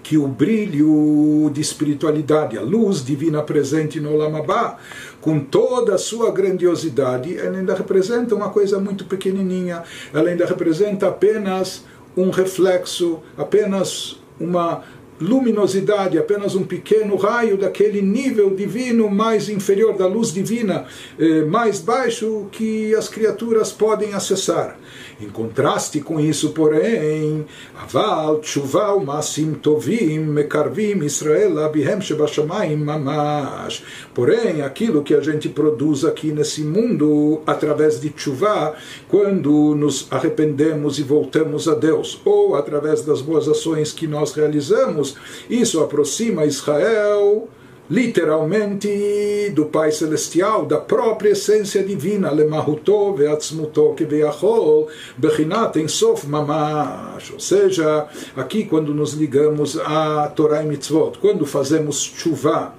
que 0.03 0.19
o 0.19 0.27
brilho 0.27 1.49
de 1.51 1.59
espiritualidade, 1.59 2.59
a 2.59 2.61
luz 2.61 3.03
divina 3.03 3.41
presente 3.41 3.99
no 3.99 4.13
Olam 4.13 4.35
Abba, 4.35 4.77
com 5.25 5.39
toda 5.39 5.95
a 5.95 5.97
sua 5.97 6.31
grandiosidade, 6.31 7.35
ela 7.35 7.57
ainda 7.57 7.73
representa 7.73 8.35
uma 8.35 8.51
coisa 8.51 8.77
muito 8.77 9.05
pequenininha, 9.05 9.81
ela 10.13 10.29
ainda 10.29 10.45
representa 10.45 11.07
apenas 11.07 11.83
um 12.15 12.29
reflexo, 12.29 13.23
apenas 13.35 14.19
uma 14.39 14.83
luminosidade, 15.19 16.17
apenas 16.17 16.55
um 16.55 16.63
pequeno 16.63 17.15
raio 17.15 17.57
daquele 17.57 18.01
nível 18.01 18.53
divino 18.55 19.09
mais 19.09 19.49
inferior, 19.49 19.97
da 19.97 20.07
luz 20.07 20.33
divina 20.33 20.85
eh, 21.17 21.43
mais 21.45 21.79
baixo 21.79 22.47
que 22.51 22.93
as 22.95 23.07
criaturas 23.07 23.71
podem 23.71 24.13
acessar. 24.13 24.77
Em 25.19 25.29
contraste 25.29 26.01
com 26.01 26.19
isso, 26.19 26.49
porém, 26.49 27.45
Aval, 27.81 28.39
Tshuva, 28.41 28.99
Masim 28.99 29.53
Tovim, 29.53 30.19
Mekarvim, 30.19 31.05
Israel, 31.05 31.59
Abihem 31.59 32.01
Shebashamayim, 32.01 32.75
Mamash. 32.75 33.81
Porém, 34.13 34.61
aquilo 34.61 35.03
que 35.03 35.13
a 35.13 35.21
gente 35.21 35.47
produz 35.47 36.03
aqui 36.03 36.33
nesse 36.33 36.63
mundo, 36.63 37.41
através 37.47 38.01
de 38.01 38.09
Tshuva, 38.09 38.75
quando 39.07 39.73
nos 39.73 40.07
arrependemos 40.11 40.99
e 40.99 41.03
voltamos 41.03 41.69
a 41.69 41.75
Deus, 41.75 42.19
ou 42.25 42.55
através 42.55 43.01
das 43.03 43.21
boas 43.21 43.47
ações 43.47 43.93
que 43.93 44.07
nós 44.07 44.33
realizamos, 44.33 45.04
isso 45.49 45.81
aproxima 45.81 46.45
Israel 46.45 47.49
literalmente 47.89 49.51
do 49.53 49.65
Pai 49.65 49.91
Celestial, 49.91 50.65
da 50.65 50.77
própria 50.77 51.31
essência 51.31 51.83
divina, 51.83 52.31
lemahuto 52.31 53.13
veatzmuto 53.13 53.93
keveachol, 53.93 54.87
bechinat 55.17 55.75
ensof 55.77 56.25
mamash. 56.27 57.31
Ou 57.31 57.39
seja, 57.39 58.07
aqui 58.35 58.65
quando 58.65 58.93
nos 58.93 59.13
ligamos 59.13 59.77
a 59.77 60.27
Torah 60.35 60.63
e 60.63 60.65
Mitzvot, 60.65 61.19
quando 61.19 61.45
fazemos 61.45 62.01
chuva, 62.01 62.73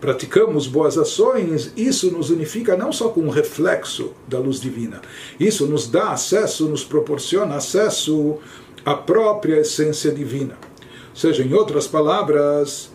praticamos 0.00 0.68
boas 0.68 0.96
ações, 0.96 1.72
isso 1.76 2.12
nos 2.12 2.30
unifica 2.30 2.76
não 2.76 2.92
só 2.92 3.08
com 3.08 3.22
um 3.22 3.30
reflexo 3.30 4.12
da 4.28 4.38
luz 4.38 4.60
divina, 4.60 5.00
isso 5.40 5.66
nos 5.66 5.88
dá 5.88 6.10
acesso, 6.10 6.68
nos 6.68 6.84
proporciona 6.84 7.56
acesso 7.56 8.36
à 8.84 8.94
própria 8.94 9.60
essência 9.60 10.12
divina. 10.12 10.65
Seja, 11.16 11.42
em 11.42 11.54
outras 11.54 11.86
palavras, 11.86 12.90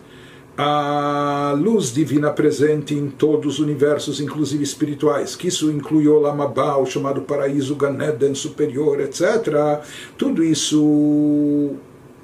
a 0.56 1.56
luz 1.58 1.92
divina 1.92 2.30
presente 2.30 2.94
em 2.94 3.10
todos 3.10 3.54
os 3.54 3.58
universos, 3.58 4.20
inclusive 4.20 4.62
espirituais, 4.62 5.34
que 5.34 5.48
isso 5.48 5.72
inclui 5.72 6.06
o 6.06 6.20
Lamabá, 6.20 6.76
o 6.76 6.86
chamado 6.86 7.22
paraíso 7.22 7.74
Ganeden 7.74 8.32
superior, 8.36 9.00
etc. 9.00 9.82
Tudo 10.16 10.44
isso 10.44 11.72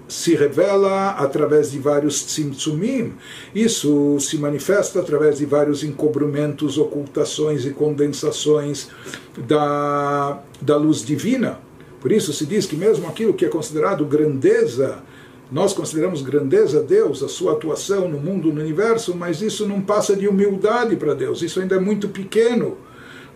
se 0.07 0.37
revela 0.37 1.11
através 1.11 1.73
de 1.73 1.81
vários 1.81 2.25
tzimtzumim. 2.25 3.15
Isso 3.53 4.21
se 4.21 4.39
manifesta 4.39 5.01
através 5.01 5.39
de 5.39 5.47
vários 5.47 5.83
encobrimentos, 5.83 6.79
ocultações 6.79 7.67
e 7.67 7.71
condensações 7.71 8.89
da, 9.37 10.41
da 10.63 10.77
luz 10.77 11.05
divina. 11.05 11.59
Por 12.01 12.13
isso 12.13 12.33
se 12.33 12.47
diz 12.47 12.67
que 12.67 12.77
mesmo 12.77 13.09
aquilo 13.09 13.35
que 13.35 13.45
é 13.45 13.49
considerado 13.49 14.05
grandeza 14.05 15.03
nós 15.51 15.73
consideramos 15.73 16.21
grandeza 16.21 16.83
Deus, 16.83 17.23
a 17.23 17.29
sua 17.29 17.53
atuação 17.53 18.09
no 18.09 18.19
mundo, 18.19 18.53
no 18.53 18.61
universo, 18.61 19.17
mas 19.17 19.41
isso 19.41 19.67
não 19.67 19.81
passa 19.81 20.15
de 20.15 20.29
humildade 20.29 20.95
para 20.97 21.15
Deus, 21.15 21.41
isso 21.43 21.61
ainda 21.61 21.77
é 21.77 21.81
muito 21.81 22.09
pequeno. 22.09 22.77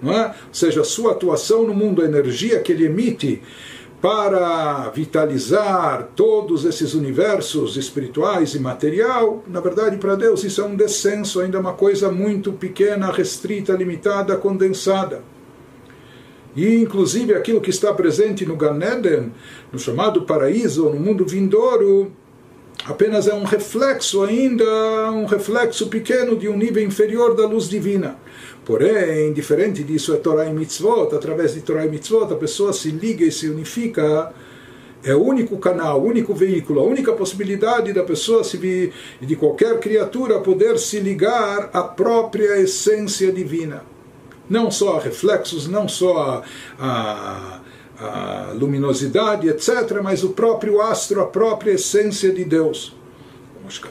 Não 0.00 0.12
é? 0.12 0.26
Ou 0.26 0.54
seja, 0.54 0.80
a 0.80 0.84
sua 0.84 1.12
atuação 1.12 1.64
no 1.66 1.72
mundo, 1.72 2.02
a 2.02 2.04
energia 2.04 2.60
que 2.60 2.72
ele 2.72 2.86
emite 2.86 3.40
para 4.02 4.90
vitalizar 4.90 6.08
todos 6.16 6.64
esses 6.64 6.92
universos 6.92 7.76
espirituais 7.76 8.56
e 8.56 8.58
material, 8.58 9.44
na 9.46 9.60
verdade, 9.60 9.96
para 9.96 10.16
Deus 10.16 10.42
isso 10.42 10.60
é 10.60 10.64
um 10.64 10.74
descenso, 10.74 11.40
ainda 11.40 11.60
uma 11.60 11.74
coisa 11.74 12.10
muito 12.10 12.52
pequena, 12.52 13.12
restrita, 13.12 13.72
limitada, 13.74 14.36
condensada. 14.36 15.22
E 16.54 16.76
inclusive 16.76 17.34
aquilo 17.34 17.60
que 17.60 17.70
está 17.70 17.94
presente 17.94 18.44
no 18.44 18.56
Gan 18.56 18.78
Eden, 18.82 19.32
no 19.72 19.78
chamado 19.78 20.22
paraíso, 20.22 20.90
no 20.90 21.00
mundo 21.00 21.24
vindouro, 21.24 22.12
apenas 22.84 23.26
é 23.26 23.32
um 23.32 23.44
reflexo 23.44 24.22
ainda, 24.22 24.64
um 25.10 25.24
reflexo 25.24 25.88
pequeno 25.88 26.36
de 26.36 26.48
um 26.48 26.56
nível 26.56 26.84
inferior 26.84 27.34
da 27.34 27.46
luz 27.46 27.68
divina. 27.68 28.18
Porém, 28.66 29.32
diferente 29.32 29.82
disso 29.82 30.12
é 30.12 30.16
Torah 30.18 30.46
e 30.46 30.52
Mitzvot, 30.52 31.14
através 31.14 31.54
de 31.54 31.62
Torah 31.62 31.86
e 31.86 31.88
Mitzvot 31.88 32.32
a 32.32 32.36
pessoa 32.36 32.72
se 32.72 32.90
liga 32.90 33.24
e 33.24 33.32
se 33.32 33.48
unifica 33.48 34.32
é 35.04 35.14
o 35.16 35.22
único 35.22 35.58
canal, 35.58 36.00
o 36.00 36.04
único 36.04 36.32
veículo, 36.32 36.78
a 36.78 36.84
única 36.84 37.12
possibilidade 37.12 37.92
da 37.92 38.04
pessoa, 38.04 38.44
se 38.44 38.56
de 39.20 39.36
qualquer 39.36 39.80
criatura, 39.80 40.38
poder 40.38 40.78
se 40.78 41.00
ligar 41.00 41.70
à 41.72 41.82
própria 41.82 42.60
essência 42.60 43.32
divina 43.32 43.91
não 44.48 44.70
só 44.70 44.98
reflexos, 44.98 45.66
não 45.66 45.88
só 45.88 46.44
a, 46.78 47.60
a, 47.98 48.04
a 48.04 48.52
luminosidade, 48.52 49.48
etc., 49.48 50.00
mas 50.02 50.22
o 50.24 50.30
próprio 50.30 50.80
astro, 50.80 51.20
a 51.20 51.26
própria 51.26 51.72
essência 51.72 52.32
de 52.32 52.44
Deus. 52.44 52.94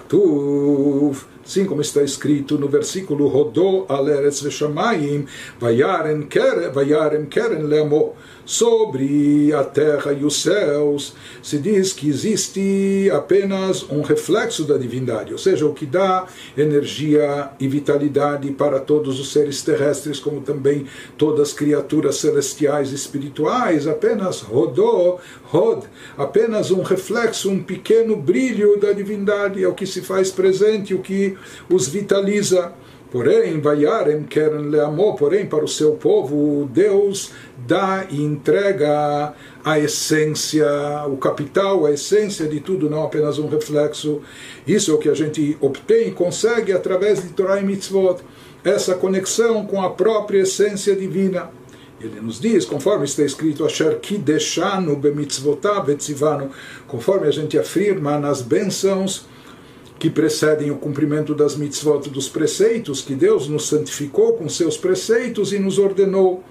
Como 0.09 1.15
Sim, 1.43 1.65
como 1.65 1.81
está 1.81 2.01
escrito 2.03 2.57
no 2.57 2.69
versículo 2.69 3.27
Rodô 3.27 3.85
aleretz 3.89 4.41
veshamayim, 4.41 5.25
vayarem 5.59 6.21
keren, 6.23 7.25
keren 7.25 7.63
leamo 7.63 8.15
sobre 8.45 9.53
a 9.53 9.63
terra 9.63 10.13
e 10.13 10.23
os 10.23 10.41
céus, 10.41 11.13
se 11.41 11.57
diz 11.57 11.93
que 11.93 12.09
existe 12.09 13.09
apenas 13.13 13.83
um 13.89 14.01
reflexo 14.01 14.63
da 14.63 14.77
divindade, 14.77 15.31
ou 15.31 15.39
seja, 15.39 15.65
o 15.65 15.73
que 15.73 15.85
dá 15.85 16.25
energia 16.57 17.49
e 17.59 17.67
vitalidade 17.67 18.49
para 18.51 18.79
todos 18.79 19.19
os 19.19 19.31
seres 19.31 19.61
terrestres, 19.61 20.19
como 20.19 20.41
também 20.41 20.85
todas 21.17 21.49
as 21.49 21.53
criaturas 21.53 22.17
celestiais 22.17 22.91
e 22.91 22.95
espirituais, 22.95 23.87
apenas 23.87 24.41
rodou, 24.41 25.19
rod, 25.43 25.83
apenas 26.17 26.71
um 26.71 26.81
reflexo, 26.81 27.49
um 27.49 27.61
pequeno 27.61 28.15
brilho 28.15 28.77
da 28.79 28.91
divindade, 28.91 29.63
é 29.63 29.67
o 29.67 29.73
que 29.73 29.85
se 29.85 30.01
faz 30.01 30.31
presente, 30.31 30.93
o 30.93 30.99
que 30.99 31.37
os 31.69 31.87
vitaliza. 31.87 32.73
Porém, 33.11 33.59
Vayarem 33.59 34.23
querem 34.23 34.69
leamor, 34.69 35.17
porém, 35.17 35.45
para 35.45 35.65
o 35.65 35.67
seu 35.67 35.95
povo, 35.95 36.69
Deus 36.71 37.33
dá 37.71 38.05
e 38.09 38.21
entrega 38.21 39.33
a 39.63 39.79
essência, 39.79 40.67
o 41.07 41.15
capital, 41.15 41.85
a 41.85 41.91
essência 41.91 42.45
de 42.45 42.59
tudo, 42.59 42.89
não 42.89 43.01
apenas 43.01 43.39
um 43.39 43.47
reflexo. 43.47 44.21
Isso 44.67 44.91
é 44.91 44.93
o 44.93 44.97
que 44.97 45.07
a 45.07 45.13
gente 45.13 45.57
obtém 45.61 46.09
e 46.09 46.11
consegue 46.11 46.73
através 46.73 47.21
de 47.21 47.29
Torah 47.29 47.61
e 47.61 47.63
Mitzvot, 47.63 48.17
essa 48.61 48.93
conexão 48.95 49.65
com 49.65 49.81
a 49.81 49.89
própria 49.89 50.41
essência 50.41 50.93
divina. 50.97 51.49
Ele 52.01 52.19
nos 52.19 52.41
diz, 52.41 52.65
conforme 52.65 53.05
está 53.05 53.23
escrito, 53.23 53.65
conforme 56.87 57.27
a 57.27 57.31
gente 57.31 57.57
afirma 57.57 58.19
nas 58.19 58.41
bênçãos 58.41 59.25
que 59.97 60.09
precedem 60.09 60.71
o 60.71 60.77
cumprimento 60.77 61.33
das 61.33 61.55
mitzvot, 61.55 62.09
dos 62.09 62.27
preceitos, 62.27 63.01
que 63.01 63.13
Deus 63.13 63.47
nos 63.47 63.67
santificou 63.67 64.33
com 64.33 64.49
seus 64.49 64.75
preceitos 64.75 65.53
e 65.53 65.59
nos 65.59 65.77
ordenou. 65.77 66.43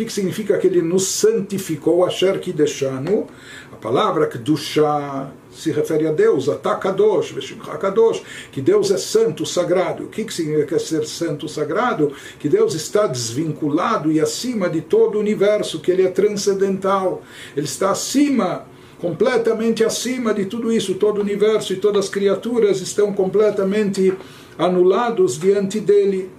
Que, 0.00 0.06
que 0.06 0.12
significa 0.14 0.56
que 0.56 0.66
ele 0.66 0.80
nos 0.80 1.08
santificou? 1.08 2.06
Asher 2.06 2.40
Kideshanu, 2.40 3.26
a 3.70 3.76
palavra 3.76 4.26
Kedushá 4.26 5.30
se 5.52 5.70
refere 5.72 6.06
a 6.06 6.12
Deus, 6.12 6.48
Atakadosh, 6.48 7.34
Kadosh, 7.78 8.22
que 8.50 8.62
Deus 8.62 8.90
é 8.90 8.96
santo, 8.96 9.44
sagrado. 9.44 10.04
O 10.04 10.08
que, 10.08 10.24
que 10.24 10.32
significa 10.32 10.78
ser 10.78 11.04
santo, 11.04 11.46
sagrado? 11.50 12.14
Que 12.38 12.48
Deus 12.48 12.74
está 12.74 13.06
desvinculado 13.06 14.10
e 14.10 14.18
acima 14.18 14.70
de 14.70 14.80
todo 14.80 15.16
o 15.16 15.20
universo, 15.20 15.80
que 15.80 15.90
ele 15.90 16.06
é 16.06 16.10
transcendental, 16.10 17.22
ele 17.54 17.66
está 17.66 17.90
acima 17.90 18.64
completamente 19.02 19.84
acima 19.84 20.32
de 20.32 20.46
tudo 20.46 20.72
isso, 20.72 20.94
todo 20.94 21.18
o 21.18 21.22
universo 21.22 21.74
e 21.74 21.76
todas 21.76 22.06
as 22.06 22.10
criaturas 22.10 22.80
estão 22.80 23.12
completamente 23.12 24.14
anulados 24.56 25.38
diante 25.38 25.78
dele. 25.78 26.30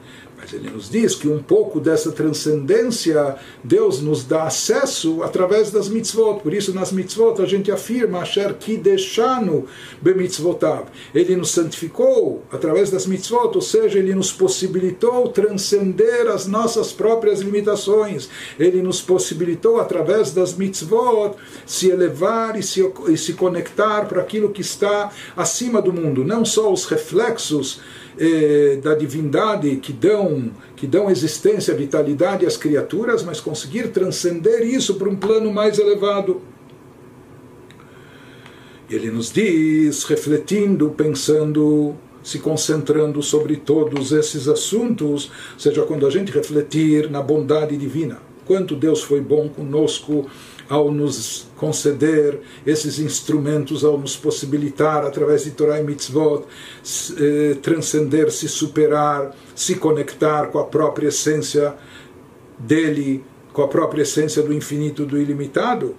Mas 0.41 0.53
ele 0.53 0.71
nos 0.71 0.89
diz 0.89 1.13
que 1.13 1.27
um 1.27 1.37
pouco 1.37 1.79
dessa 1.79 2.11
transcendência 2.11 3.35
Deus 3.63 4.01
nos 4.01 4.23
dá 4.23 4.43
acesso 4.43 5.21
através 5.21 5.69
das 5.69 5.87
mitzvot. 5.87 6.39
Por 6.41 6.51
isso, 6.51 6.73
nas 6.73 6.91
mitzvot 6.91 7.39
a 7.39 7.45
gente 7.45 7.71
afirma 7.71 8.21
Asher 8.21 8.55
Kideshanu 8.55 9.67
bemitzvotav. 10.01 10.85
Ele 11.13 11.35
nos 11.35 11.51
santificou 11.51 12.43
através 12.51 12.89
das 12.89 13.05
mitzvot, 13.05 13.51
ou 13.53 13.61
seja, 13.61 13.99
ele 13.99 14.15
nos 14.15 14.31
possibilitou 14.31 15.27
transcender 15.27 16.27
as 16.27 16.47
nossas 16.47 16.91
próprias 16.91 17.41
limitações. 17.41 18.27
Ele 18.59 18.81
nos 18.81 18.99
possibilitou 18.99 19.79
através 19.79 20.31
das 20.31 20.55
mitzvot 20.55 21.35
se 21.67 21.89
elevar 21.89 22.57
e 22.57 22.63
se, 22.63 22.81
e 23.09 23.15
se 23.15 23.33
conectar 23.33 24.07
para 24.07 24.21
aquilo 24.21 24.49
que 24.49 24.61
está 24.61 25.11
acima 25.37 25.79
do 25.81 25.93
mundo, 25.93 26.25
não 26.25 26.43
só 26.43 26.73
os 26.73 26.85
reflexos 26.85 27.79
eh, 28.17 28.77
da 28.83 28.93
divindade 28.93 29.77
que 29.77 29.93
dão, 29.93 30.30
que 30.75 30.87
dão 30.87 31.09
existência, 31.09 31.73
vitalidade 31.75 32.45
às 32.45 32.57
criaturas, 32.57 33.23
mas 33.23 33.39
conseguir 33.39 33.89
transcender 33.89 34.63
isso 34.63 34.95
para 34.95 35.09
um 35.09 35.15
plano 35.15 35.51
mais 35.51 35.79
elevado. 35.79 36.41
Ele 38.89 39.09
nos 39.09 39.31
diz, 39.31 40.03
refletindo, 40.03 40.89
pensando, 40.89 41.95
se 42.21 42.39
concentrando 42.39 43.23
sobre 43.23 43.55
todos 43.55 44.11
esses 44.11 44.47
assuntos, 44.47 45.31
seja 45.57 45.83
quando 45.83 46.05
a 46.05 46.09
gente 46.09 46.31
refletir 46.31 47.09
na 47.09 47.21
bondade 47.21 47.77
divina, 47.77 48.19
quanto 48.45 48.75
Deus 48.75 49.01
foi 49.01 49.21
bom 49.21 49.47
conosco, 49.47 50.29
ao 50.71 50.89
nos 50.89 51.49
conceder 51.57 52.39
esses 52.65 52.97
instrumentos, 52.97 53.83
ao 53.83 53.97
nos 53.97 54.15
possibilitar, 54.15 55.05
através 55.05 55.43
de 55.43 55.51
Torah 55.51 55.81
e 55.81 55.83
Mitzvot, 55.83 56.45
eh, 57.19 57.57
transcender, 57.61 58.31
se 58.31 58.47
superar, 58.47 59.35
se 59.53 59.75
conectar 59.75 60.45
com 60.45 60.59
a 60.59 60.63
própria 60.63 61.09
essência 61.09 61.75
dele, 62.57 63.21
com 63.51 63.63
a 63.63 63.67
própria 63.67 64.03
essência 64.03 64.41
do 64.41 64.53
infinito, 64.53 65.05
do 65.05 65.17
ilimitado. 65.17 65.93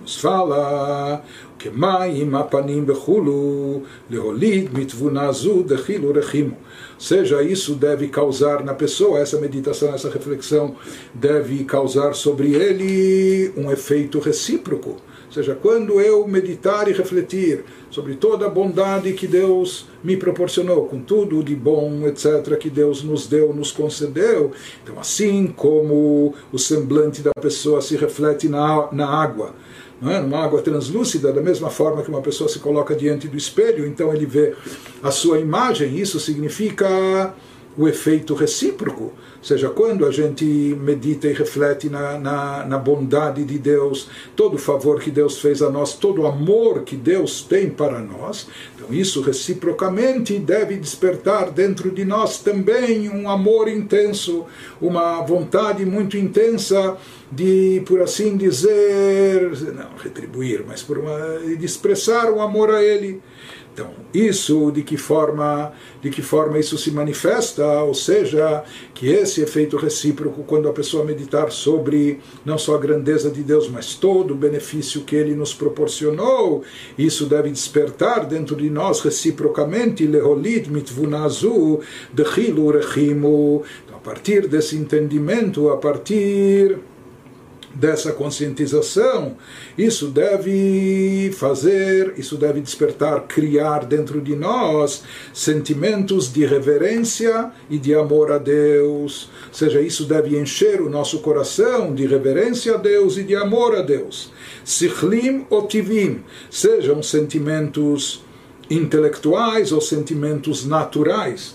Nos 0.00 0.16
fala 0.16 1.22
que 1.65 1.69
מים 1.73 2.35
הפנים 2.35 2.85
בחולו 2.85 3.79
להוליד 4.09 4.69
מתבונה 4.73 5.31
זו 5.31 5.63
דחילו 5.63 6.11
רחימו 6.15 6.55
seja, 7.01 7.41
isso 7.41 7.73
deve 7.73 8.07
causar 8.07 8.63
na 8.63 8.75
pessoa, 8.75 9.19
essa 9.19 9.39
meditação, 9.39 9.93
essa 9.93 10.09
reflexão, 10.09 10.75
deve 11.13 11.63
causar 11.63 12.13
sobre 12.13 12.53
ele 12.53 13.51
um 13.57 13.71
efeito 13.71 14.19
recíproco. 14.19 14.89
Ou 14.91 15.33
seja, 15.33 15.55
quando 15.55 15.99
eu 15.99 16.27
meditar 16.27 16.87
e 16.87 16.93
refletir 16.93 17.63
sobre 17.89 18.15
toda 18.15 18.45
a 18.45 18.49
bondade 18.49 19.13
que 19.13 19.25
Deus 19.25 19.87
me 20.03 20.15
proporcionou, 20.17 20.85
com 20.87 20.99
tudo 20.99 21.41
de 21.41 21.55
bom, 21.55 22.05
etc., 22.05 22.57
que 22.57 22.69
Deus 22.69 23.01
nos 23.01 23.27
deu, 23.27 23.53
nos 23.53 23.71
concedeu, 23.71 24.51
então, 24.83 24.99
assim 24.99 25.47
como 25.47 26.35
o 26.51 26.59
semblante 26.59 27.21
da 27.21 27.31
pessoa 27.31 27.81
se 27.81 27.95
reflete 27.95 28.47
na, 28.47 28.89
na 28.91 29.07
água, 29.07 29.47
não 29.47 29.64
é? 30.02 30.20
numa 30.20 30.44
água 30.44 30.60
translúcida, 30.60 31.32
da 31.32 31.40
mesma 31.40 31.70
forma 31.70 32.02
que 32.02 32.10
uma 32.10 32.20
pessoa 32.20 32.48
se 32.48 32.58
coloca 32.58 32.94
diante 32.94 33.28
do 33.28 33.36
espelho, 33.36 33.86
então 33.86 34.12
ele 34.12 34.26
vê 34.26 34.54
a 35.02 35.10
sua 35.10 35.38
imagem, 35.38 35.98
isso 35.98 36.20
significa 36.20 37.34
o 37.78 37.86
efeito 37.86 38.34
recíproco, 38.34 39.04
ou 39.04 39.44
seja, 39.44 39.68
quando 39.68 40.06
a 40.06 40.10
gente 40.10 40.44
medita 40.44 41.28
e 41.28 41.32
reflete 41.32 41.90
na, 41.90 42.18
na, 42.18 42.64
na, 42.64 42.78
bondade 42.78 43.44
de 43.44 43.58
Deus, 43.58 44.08
todo 44.34 44.54
o 44.54 44.58
favor 44.58 44.98
que 44.98 45.10
Deus 45.10 45.38
fez 45.38 45.60
a 45.60 45.70
nós, 45.70 45.92
todo 45.92 46.22
o 46.22 46.26
amor 46.26 46.82
que 46.82 46.96
Deus 46.96 47.42
tem 47.42 47.68
para 47.68 48.00
nós, 48.00 48.48
então 48.74 48.92
isso 48.92 49.20
reciprocamente 49.20 50.38
deve 50.38 50.76
despertar 50.76 51.50
dentro 51.50 51.90
de 51.90 52.04
nós 52.04 52.38
também 52.38 53.10
um 53.10 53.28
amor 53.28 53.68
intenso, 53.68 54.46
uma 54.80 55.20
vontade 55.20 55.84
muito 55.84 56.16
intensa 56.16 56.96
de, 57.30 57.82
por 57.86 58.00
assim 58.02 58.36
dizer, 58.36 59.50
não 59.74 59.96
retribuir, 59.96 60.64
mas 60.66 60.82
por 60.82 60.98
uma, 60.98 61.38
de 61.56 61.64
expressar 61.64 62.30
o 62.30 62.40
amor 62.40 62.70
a 62.70 62.82
Ele. 62.82 63.20
Então, 63.76 63.90
isso 64.14 64.70
de 64.70 64.82
que 64.82 64.96
forma, 64.96 65.70
de 66.00 66.08
que 66.08 66.22
forma 66.22 66.58
isso 66.58 66.78
se 66.78 66.90
manifesta, 66.90 67.82
ou 67.82 67.92
seja, 67.92 68.64
que 68.94 69.06
esse 69.06 69.42
efeito 69.42 69.76
recíproco 69.76 70.44
quando 70.44 70.66
a 70.66 70.72
pessoa 70.72 71.04
meditar 71.04 71.52
sobre 71.52 72.20
não 72.42 72.56
só 72.56 72.76
a 72.76 72.78
grandeza 72.78 73.30
de 73.30 73.42
Deus, 73.42 73.68
mas 73.68 73.94
todo 73.94 74.32
o 74.32 74.34
benefício 74.34 75.02
que 75.02 75.14
ele 75.14 75.34
nos 75.34 75.52
proporcionou, 75.52 76.62
isso 76.96 77.26
deve 77.26 77.50
despertar 77.50 78.24
dentro 78.24 78.56
de 78.56 78.70
nós 78.70 79.00
reciprocamente 79.00 80.06
leholit 80.06 80.70
mitvunazu 80.70 81.80
rechimu. 82.16 83.62
Então, 83.84 83.98
a 83.98 84.00
partir 84.00 84.48
desse 84.48 84.74
entendimento, 84.74 85.68
a 85.68 85.76
partir 85.76 86.78
dessa 87.78 88.12
conscientização, 88.12 89.36
isso 89.76 90.08
deve 90.08 91.30
fazer, 91.36 92.14
isso 92.16 92.36
deve 92.36 92.60
despertar, 92.60 93.22
criar 93.22 93.84
dentro 93.84 94.20
de 94.20 94.34
nós 94.34 95.02
sentimentos 95.32 96.32
de 96.32 96.46
reverência 96.46 97.50
e 97.68 97.78
de 97.78 97.94
amor 97.94 98.32
a 98.32 98.38
Deus. 98.38 99.28
Ou 99.48 99.54
seja, 99.54 99.80
isso 99.80 100.06
deve 100.06 100.38
encher 100.38 100.80
o 100.80 100.88
nosso 100.88 101.18
coração 101.18 101.94
de 101.94 102.06
reverência 102.06 102.74
a 102.74 102.78
Deus 102.78 103.18
e 103.18 103.22
de 103.22 103.36
amor 103.36 103.76
a 103.76 103.82
Deus. 103.82 104.32
Sichlim 104.64 105.46
otivim, 105.50 106.24
sejam 106.50 107.02
sentimentos 107.02 108.24
intelectuais 108.70 109.70
ou 109.70 109.80
sentimentos 109.80 110.64
naturais 110.64 111.54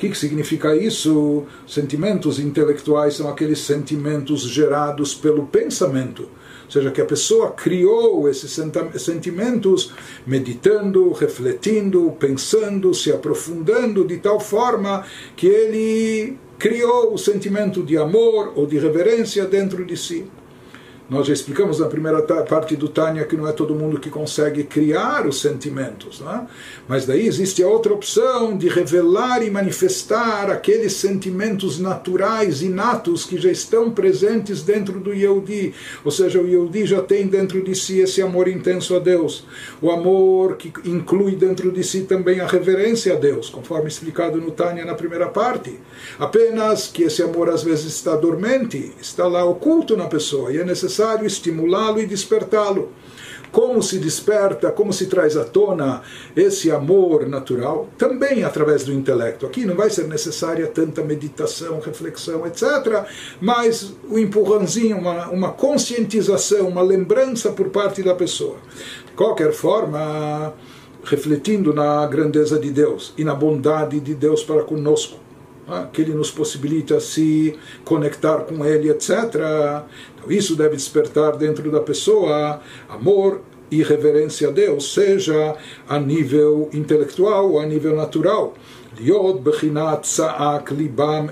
que, 0.00 0.08
que 0.08 0.16
significa 0.16 0.74
isso? 0.74 1.44
Sentimentos 1.66 2.38
intelectuais 2.38 3.14
são 3.14 3.28
aqueles 3.28 3.58
sentimentos 3.58 4.42
gerados 4.42 5.14
pelo 5.14 5.46
pensamento. 5.46 6.22
Ou 6.22 6.70
seja, 6.70 6.90
que 6.90 7.02
a 7.02 7.04
pessoa 7.04 7.50
criou 7.50 8.28
esses 8.28 8.58
sentimentos 8.96 9.92
meditando, 10.26 11.12
refletindo, 11.12 12.16
pensando, 12.18 12.94
se 12.94 13.12
aprofundando 13.12 14.04
de 14.04 14.16
tal 14.16 14.40
forma 14.40 15.04
que 15.36 15.46
ele 15.46 16.38
criou 16.58 17.12
o 17.12 17.18
sentimento 17.18 17.82
de 17.82 17.98
amor 17.98 18.52
ou 18.56 18.66
de 18.66 18.78
reverência 18.78 19.44
dentro 19.44 19.84
de 19.84 19.96
si. 19.96 20.24
Nós 21.10 21.26
já 21.26 21.32
explicamos 21.32 21.80
na 21.80 21.88
primeira 21.88 22.22
parte 22.22 22.76
do 22.76 22.88
Tânia 22.88 23.24
que 23.24 23.36
não 23.36 23.48
é 23.48 23.50
todo 23.50 23.74
mundo 23.74 23.98
que 23.98 24.08
consegue 24.08 24.62
criar 24.62 25.26
os 25.26 25.40
sentimentos, 25.40 26.20
né? 26.20 26.46
mas 26.86 27.04
daí 27.04 27.26
existe 27.26 27.64
a 27.64 27.66
outra 27.66 27.92
opção 27.92 28.56
de 28.56 28.68
revelar 28.68 29.42
e 29.42 29.50
manifestar 29.50 30.48
aqueles 30.48 30.92
sentimentos 30.92 31.80
naturais, 31.80 32.62
inatos, 32.62 33.24
que 33.24 33.38
já 33.38 33.50
estão 33.50 33.90
presentes 33.90 34.62
dentro 34.62 35.00
do 35.00 35.12
Yehudi. 35.12 35.74
Ou 36.04 36.12
seja, 36.12 36.40
o 36.40 36.46
Yehudi 36.46 36.86
já 36.86 37.02
tem 37.02 37.26
dentro 37.26 37.60
de 37.60 37.74
si 37.74 37.98
esse 37.98 38.22
amor 38.22 38.46
intenso 38.46 38.94
a 38.94 39.00
Deus, 39.00 39.44
o 39.82 39.90
amor 39.90 40.56
que 40.58 40.72
inclui 40.88 41.34
dentro 41.34 41.72
de 41.72 41.82
si 41.82 42.02
também 42.02 42.38
a 42.38 42.46
reverência 42.46 43.14
a 43.14 43.16
Deus, 43.16 43.50
conforme 43.50 43.88
explicado 43.88 44.40
no 44.40 44.52
Tânia 44.52 44.84
na 44.84 44.94
primeira 44.94 45.26
parte. 45.26 45.76
Apenas 46.20 46.86
que 46.86 47.02
esse 47.02 47.20
amor 47.20 47.48
às 47.48 47.64
vezes 47.64 47.86
está 47.86 48.14
dormente, 48.14 48.92
está 49.00 49.26
lá 49.26 49.44
oculto 49.44 49.96
na 49.96 50.06
pessoa, 50.06 50.52
e 50.52 50.58
é 50.58 50.64
necessário 50.64 50.99
necessário 51.00 51.26
estimulá-lo 51.26 52.00
e 52.00 52.06
despertá-lo. 52.06 52.92
Como 53.50 53.82
se 53.82 53.98
desperta, 53.98 54.70
como 54.70 54.92
se 54.92 55.06
traz 55.06 55.36
à 55.36 55.44
tona 55.44 56.02
esse 56.36 56.70
amor 56.70 57.28
natural? 57.28 57.88
Também 57.98 58.44
através 58.44 58.84
do 58.84 58.92
intelecto. 58.92 59.44
Aqui 59.44 59.66
não 59.66 59.74
vai 59.74 59.90
ser 59.90 60.06
necessária 60.06 60.68
tanta 60.68 61.02
meditação, 61.02 61.80
reflexão, 61.80 62.46
etc. 62.46 63.04
Mas 63.40 63.92
o 64.08 64.16
empurrãozinho, 64.20 64.98
uma, 64.98 65.28
uma 65.30 65.50
conscientização, 65.50 66.68
uma 66.68 66.82
lembrança 66.82 67.50
por 67.50 67.70
parte 67.70 68.04
da 68.04 68.14
pessoa. 68.14 68.56
De 69.06 69.12
qualquer 69.16 69.52
forma, 69.52 70.54
refletindo 71.02 71.74
na 71.74 72.06
grandeza 72.06 72.56
de 72.56 72.70
Deus 72.70 73.12
e 73.18 73.24
na 73.24 73.34
bondade 73.34 73.98
de 73.98 74.14
Deus 74.14 74.44
para 74.44 74.62
conosco 74.62 75.18
que 75.92 76.02
ele 76.02 76.14
nos 76.14 76.30
possibilita 76.30 77.00
se 77.00 77.58
conectar 77.84 78.38
com 78.40 78.64
ele, 78.64 78.90
etc. 78.90 79.10
Então, 80.14 80.30
isso 80.30 80.56
deve 80.56 80.76
despertar 80.76 81.36
dentro 81.36 81.70
da 81.70 81.80
pessoa 81.80 82.60
amor 82.88 83.40
e 83.70 83.82
reverência 83.82 84.48
a 84.48 84.50
Deus, 84.50 84.92
seja 84.92 85.56
a 85.88 85.98
nível 85.98 86.68
intelectual 86.72 87.52
ou 87.52 87.60
a 87.60 87.66
nível 87.66 87.94
natural. 87.94 88.54
Bechinat 89.42 90.04
sa'ak 90.06 90.74
libam. 90.74 91.30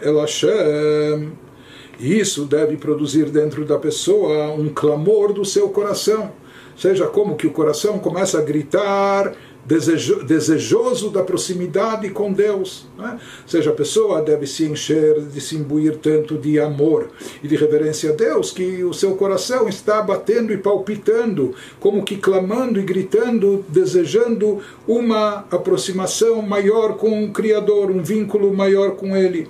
Isso 1.98 2.44
deve 2.44 2.76
produzir 2.76 3.24
dentro 3.30 3.64
da 3.64 3.76
pessoa 3.76 4.52
um 4.52 4.68
clamor 4.68 5.32
do 5.32 5.44
seu 5.44 5.68
coração. 5.70 6.30
Seja 6.76 7.08
como 7.08 7.34
que 7.34 7.46
o 7.46 7.50
coração 7.50 7.98
começa 7.98 8.38
a 8.38 8.42
gritar 8.42 9.34
desejo, 9.65 10.23
desejoso 10.23 11.09
da 11.09 11.23
proximidade 11.23 12.09
com 12.09 12.31
Deus. 12.33 12.85
Né? 12.97 13.19
Ou 13.43 13.47
seja, 13.47 13.69
a 13.69 13.73
pessoa 13.73 14.21
deve 14.21 14.45
se 14.45 14.65
encher, 14.65 15.21
de 15.21 15.39
se 15.39 15.55
imbuir 15.55 15.97
tanto 15.97 16.37
de 16.37 16.59
amor 16.59 17.09
e 17.43 17.47
de 17.47 17.55
reverência 17.55 18.11
a 18.11 18.15
Deus, 18.15 18.51
que 18.51 18.83
o 18.83 18.93
seu 18.93 19.15
coração 19.15 19.67
está 19.67 20.01
batendo 20.01 20.51
e 20.51 20.57
palpitando, 20.57 21.53
como 21.79 22.03
que 22.03 22.17
clamando 22.17 22.79
e 22.79 22.83
gritando, 22.83 23.63
desejando 23.69 24.59
uma 24.87 25.45
aproximação 25.49 26.41
maior 26.41 26.97
com 26.97 27.23
o 27.23 27.31
Criador, 27.31 27.89
um 27.89 28.03
vínculo 28.03 28.53
maior 28.53 28.91
com 28.95 29.15
Ele. 29.15 29.47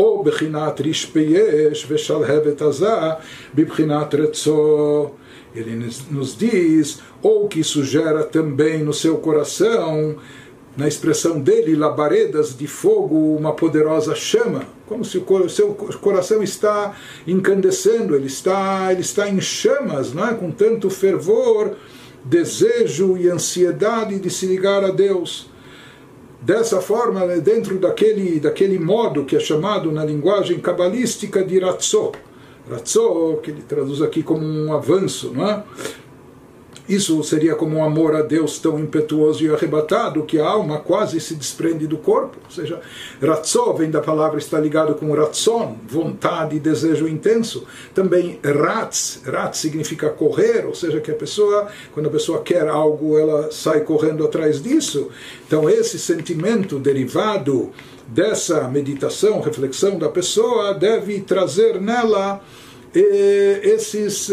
או 0.00 0.24
בחינת 0.24 0.80
רשפי 0.80 1.36
אש 1.72 1.86
ושלהבת 1.88 2.62
עזה 2.62 2.96
בבחינת 3.54 4.14
רצו 4.14 5.10
ele 5.57 5.89
nos 6.11 6.37
diz, 6.37 6.99
ou 7.21 7.47
que 7.47 7.59
isso 7.59 7.83
gera 7.83 8.23
também 8.23 8.83
no 8.83 8.93
seu 8.93 9.17
coração, 9.17 10.17
na 10.77 10.87
expressão 10.87 11.39
dele, 11.39 11.75
labaredas 11.75 12.55
de 12.55 12.67
fogo, 12.67 13.35
uma 13.35 13.51
poderosa 13.51 14.13
chama, 14.13 14.61
como 14.85 15.03
se 15.03 15.17
o 15.17 15.49
seu 15.49 15.69
coração 15.73 16.43
está 16.43 16.95
incandescendo, 17.25 18.15
ele 18.15 18.27
está, 18.27 18.91
ele 18.91 19.01
está 19.01 19.27
em 19.27 19.41
chamas, 19.41 20.13
não 20.13 20.27
é? 20.29 20.35
com 20.35 20.51
tanto 20.51 20.89
fervor, 20.91 21.75
desejo 22.23 23.17
e 23.17 23.27
ansiedade 23.27 24.19
de 24.19 24.29
se 24.29 24.45
ligar 24.45 24.83
a 24.83 24.91
Deus. 24.91 25.49
Dessa 26.39 26.79
forma, 26.79 27.25
dentro 27.39 27.79
daquele, 27.79 28.39
daquele 28.39 28.77
modo 28.77 29.25
que 29.25 29.35
é 29.35 29.39
chamado 29.39 29.91
na 29.91 30.05
linguagem 30.05 30.59
cabalística 30.59 31.43
de 31.43 31.57
Ratzot, 31.57 32.15
Ratzó, 32.69 33.39
que 33.41 33.51
ele 33.51 33.61
traduz 33.61 34.01
aqui 34.01 34.23
como 34.23 34.43
um 34.45 34.73
avanço, 34.73 35.31
não 35.33 35.49
é? 35.49 35.63
Isso 36.87 37.21
seria 37.23 37.53
como 37.53 37.77
um 37.77 37.83
amor 37.83 38.15
a 38.15 38.21
Deus 38.21 38.59
tão 38.59 38.79
impetuoso 38.79 39.43
e 39.43 39.49
arrebatado 39.49 40.23
que 40.23 40.39
a 40.39 40.47
alma 40.47 40.79
quase 40.79 41.19
se 41.19 41.35
desprende 41.35 41.85
do 41.85 41.97
corpo. 41.97 42.37
Ou 42.45 42.51
seja, 42.51 42.79
ratzó 43.21 43.73
vem 43.73 43.91
da 43.91 43.99
palavra, 43.99 44.39
está 44.39 44.59
ligado 44.59 44.95
com 44.95 45.13
ratzon, 45.13 45.77
vontade 45.87 46.55
e 46.55 46.59
desejo 46.59 47.07
intenso. 47.07 47.65
Também 47.93 48.39
ratz, 48.43 49.21
ratz 49.25 49.57
significa 49.59 50.09
correr, 50.09 50.65
ou 50.65 50.73
seja, 50.73 51.01
que 51.01 51.11
a 51.11 51.15
pessoa, 51.15 51.67
quando 51.93 52.07
a 52.07 52.11
pessoa 52.11 52.41
quer 52.41 52.67
algo, 52.67 53.17
ela 53.17 53.51
sai 53.51 53.81
correndo 53.81 54.23
atrás 54.23 54.61
disso. 54.61 55.09
Então, 55.45 55.69
esse 55.69 55.99
sentimento 55.99 56.79
derivado 56.79 57.71
dessa 58.07 58.67
meditação, 58.69 59.41
reflexão 59.41 59.99
da 59.99 60.07
pessoa, 60.07 60.73
deve 60.73 61.19
trazer 61.19 61.81
nela 61.81 62.41
esses, 62.93 64.31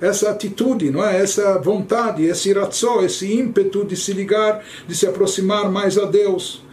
essa 0.00 0.30
atitude, 0.30 0.90
não 0.90 1.04
é? 1.04 1.20
essa 1.20 1.58
vontade, 1.58 2.24
esse 2.24 2.52
ratzó, 2.52 3.02
esse 3.02 3.32
ímpeto 3.32 3.84
de 3.84 3.96
se 3.96 4.12
ligar, 4.12 4.64
de 4.86 4.94
se 4.94 5.06
aproximar 5.06 5.70
mais 5.70 5.98
a 5.98 6.04
Deus. 6.06 6.64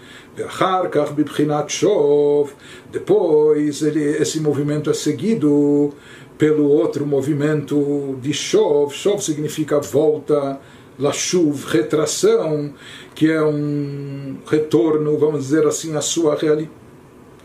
Depois 2.91 3.81
ele, 3.81 4.03
esse 4.17 4.39
movimento 4.39 4.89
é 4.89 4.93
seguido 4.93 5.93
pelo 6.37 6.67
outro 6.69 7.05
movimento 7.05 8.17
de 8.21 8.33
Shov. 8.33 8.93
Shov 8.93 9.21
significa 9.21 9.79
volta, 9.79 10.59
Lashuv, 10.97 11.65
retração, 11.67 12.73
que 13.13 13.29
é 13.29 13.43
um 13.43 14.37
retorno, 14.47 15.17
vamos 15.17 15.41
dizer 15.41 15.67
assim, 15.67 15.95
à 15.95 16.01
sua, 16.01 16.35
reali 16.35 16.69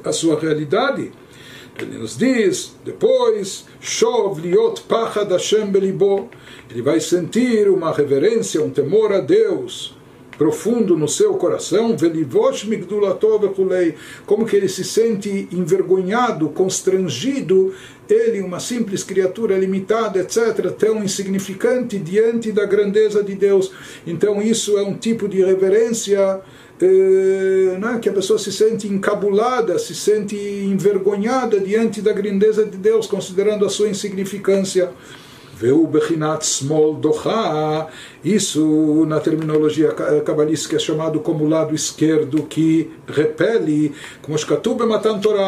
à 0.05 0.13
sua 0.13 0.39
realidade. 0.39 1.11
Ele 1.79 1.99
nos 1.99 2.17
diz 2.17 2.75
depois. 2.85 3.67
Ele 6.71 6.83
vai 6.83 7.01
sentir 7.01 7.69
uma 7.69 7.93
reverência, 7.93 8.63
um 8.63 8.71
temor 8.71 9.13
a 9.13 9.21
Deus 9.21 9.97
profundo 10.37 10.97
no 10.97 11.09
seu 11.09 11.35
coração, 11.35 11.97
como 14.25 14.45
que 14.45 14.57
ele 14.57 14.69
se 14.69 14.85
sente 14.85 15.49
envergonhado, 15.51 16.49
constrangido, 16.51 17.75
ele, 18.09 18.41
uma 18.41 18.61
simples 18.61 19.03
criatura 19.03 19.59
limitada, 19.59 20.21
etc., 20.21 20.71
tão 20.79 21.03
insignificante 21.03 21.99
diante 21.99 22.53
da 22.53 22.65
grandeza 22.65 23.23
de 23.23 23.35
Deus. 23.35 23.73
Então, 24.07 24.41
isso 24.41 24.79
é 24.79 24.83
um 24.83 24.95
tipo 24.95 25.29
de 25.29 25.43
reverência 25.45 26.41
eh, 26.81 27.77
né, 27.79 27.99
que 28.01 28.09
a 28.09 28.13
pessoa 28.13 28.39
se 28.39 28.53
sente 28.53 28.87
encabulada, 28.87 29.79
se 29.79 29.95
sente 29.95 30.37
envergonhada 30.37 31.59
diante 31.59 32.03
da 32.03 32.13
grandeza 32.13 32.65
de 32.65 32.77
Deus, 32.77 33.07
considerando 33.07 33.65
a 33.65 33.69
sua 33.69 33.89
insignificância. 33.89 34.91
Veu 35.59 35.91
doha, 37.01 37.89
isso 38.23 39.07
na 39.07 39.19
terminologia 39.19 39.91
cabalística 40.23 40.77
é 40.77 40.79
chamado 40.79 41.21
como 41.21 41.49
lado 41.49 41.75
esquerdo 41.75 42.43
que 42.43 42.91
repele, 43.09 43.95
como 44.21 44.37
Shkatub 44.37 44.81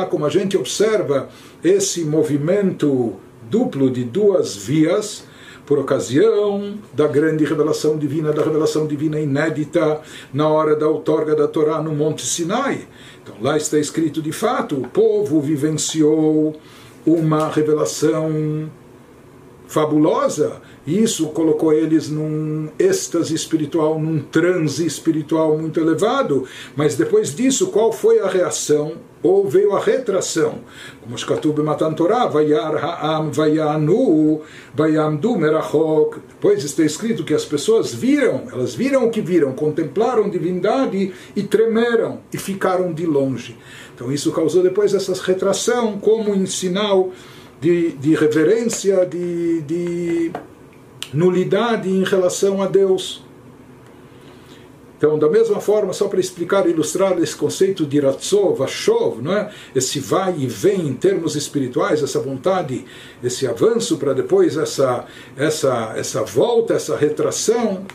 como 0.09 0.25
a 0.25 0.31
gente 0.31 0.57
observa 0.57 1.29
esse 1.63 2.07
movimento 2.07 3.17
duplo 3.51 3.91
de 3.91 4.03
duas 4.03 4.57
vias, 4.57 5.25
por 5.69 5.79
ocasião 5.79 6.79
da 6.95 7.07
grande 7.07 7.45
revelação 7.45 7.99
divina, 7.99 8.33
da 8.33 8.43
revelação 8.43 8.87
divina 8.87 9.21
inédita 9.21 10.01
na 10.33 10.49
hora 10.49 10.75
da 10.75 10.89
outorga 10.89 11.37
da 11.37 11.47
Torá 11.47 11.83
no 11.83 11.95
Monte 11.95 12.25
Sinai. 12.25 12.89
Então 13.23 13.35
lá 13.43 13.55
está 13.55 13.79
escrito 13.79 14.23
de 14.23 14.33
fato: 14.33 14.77
o 14.81 14.89
povo 14.89 15.43
vivenciou 15.43 16.59
uma 17.05 17.51
revelação 17.51 18.71
fabulosa, 19.67 20.63
isso 20.89 21.29
colocou 21.29 21.73
eles 21.73 22.09
num 22.09 22.69
êxtase 22.79 23.35
espiritual, 23.35 23.99
num 23.99 24.21
transe 24.21 24.87
espiritual 24.87 25.59
muito 25.59 25.79
elevado. 25.79 26.47
Mas 26.75 26.97
depois 26.97 27.35
disso, 27.35 27.67
qual 27.67 27.93
foi 27.93 28.21
a 28.21 28.27
reação? 28.27 28.93
Ou 29.23 29.49
veio 29.49 29.75
a 29.75 29.81
retração? 29.81 30.61
Como 31.03 31.19
Shkatub 31.19 31.61
Matan 31.63 31.93
Torah, 31.93 32.27
Vayar 32.27 32.77
Ha'am 32.77 33.31
Vayanu, 33.33 34.41
Vayamdu 34.73 35.37
Merachok. 35.37 36.21
Depois 36.29 36.63
está 36.63 36.85
escrito 36.85 37.25
que 37.25 37.35
as 37.35 37.45
pessoas 37.45 37.93
viram, 37.93 38.45
elas 38.53 38.75
viram 38.75 39.07
o 39.07 39.11
que 39.11 39.21
viram, 39.21 39.53
contemplaram 39.53 40.31
divindade 40.31 41.13
e 41.35 41.43
tremeram 41.43 42.21
e 42.33 42.39
ficaram 42.39 42.93
de 42.93 43.05
longe. 43.05 43.59
Então 43.95 44.13
isso 44.13 44.31
causou 44.31 44.63
depois 44.63 44.95
essa 44.95 45.13
retração 45.23 45.99
como 45.99 46.33
em 46.33 46.47
sinal 46.47 47.11
de, 47.61 47.93
de 47.93 48.15
reverência, 48.15 49.05
de, 49.05 49.63
de 49.63 50.33
nulidade 51.13 51.89
em 51.89 52.05
relação 52.05 52.63
a 52.63 52.67
Deus. 52.67 53.23
Então, 54.99 55.17
da 55.17 55.31
mesma 55.31 55.61
forma, 55.61 55.93
só 55.93 56.09
para 56.09 56.19
explicar 56.19 56.67
e 56.67 56.71
ilustrar 56.71 57.17
esse 57.19 57.37
conceito 57.37 57.87
de 57.87 58.01
Ratzov, 58.01 58.59
Vashov, 58.59 59.23
não 59.23 59.33
é? 59.33 59.49
esse 59.73 60.01
vai 60.01 60.35
e 60.37 60.47
vem 60.49 60.89
em 60.89 60.93
termos 60.93 61.37
espirituais, 61.37 62.03
essa 62.03 62.19
vontade, 62.19 62.85
esse 63.23 63.47
avanço 63.47 63.97
para 63.97 64.13
depois 64.13 64.57
essa, 64.57 65.05
essa, 65.37 65.93
essa 65.97 66.25
volta, 66.25 66.75
essa 66.75 66.97
retração, 66.97 67.87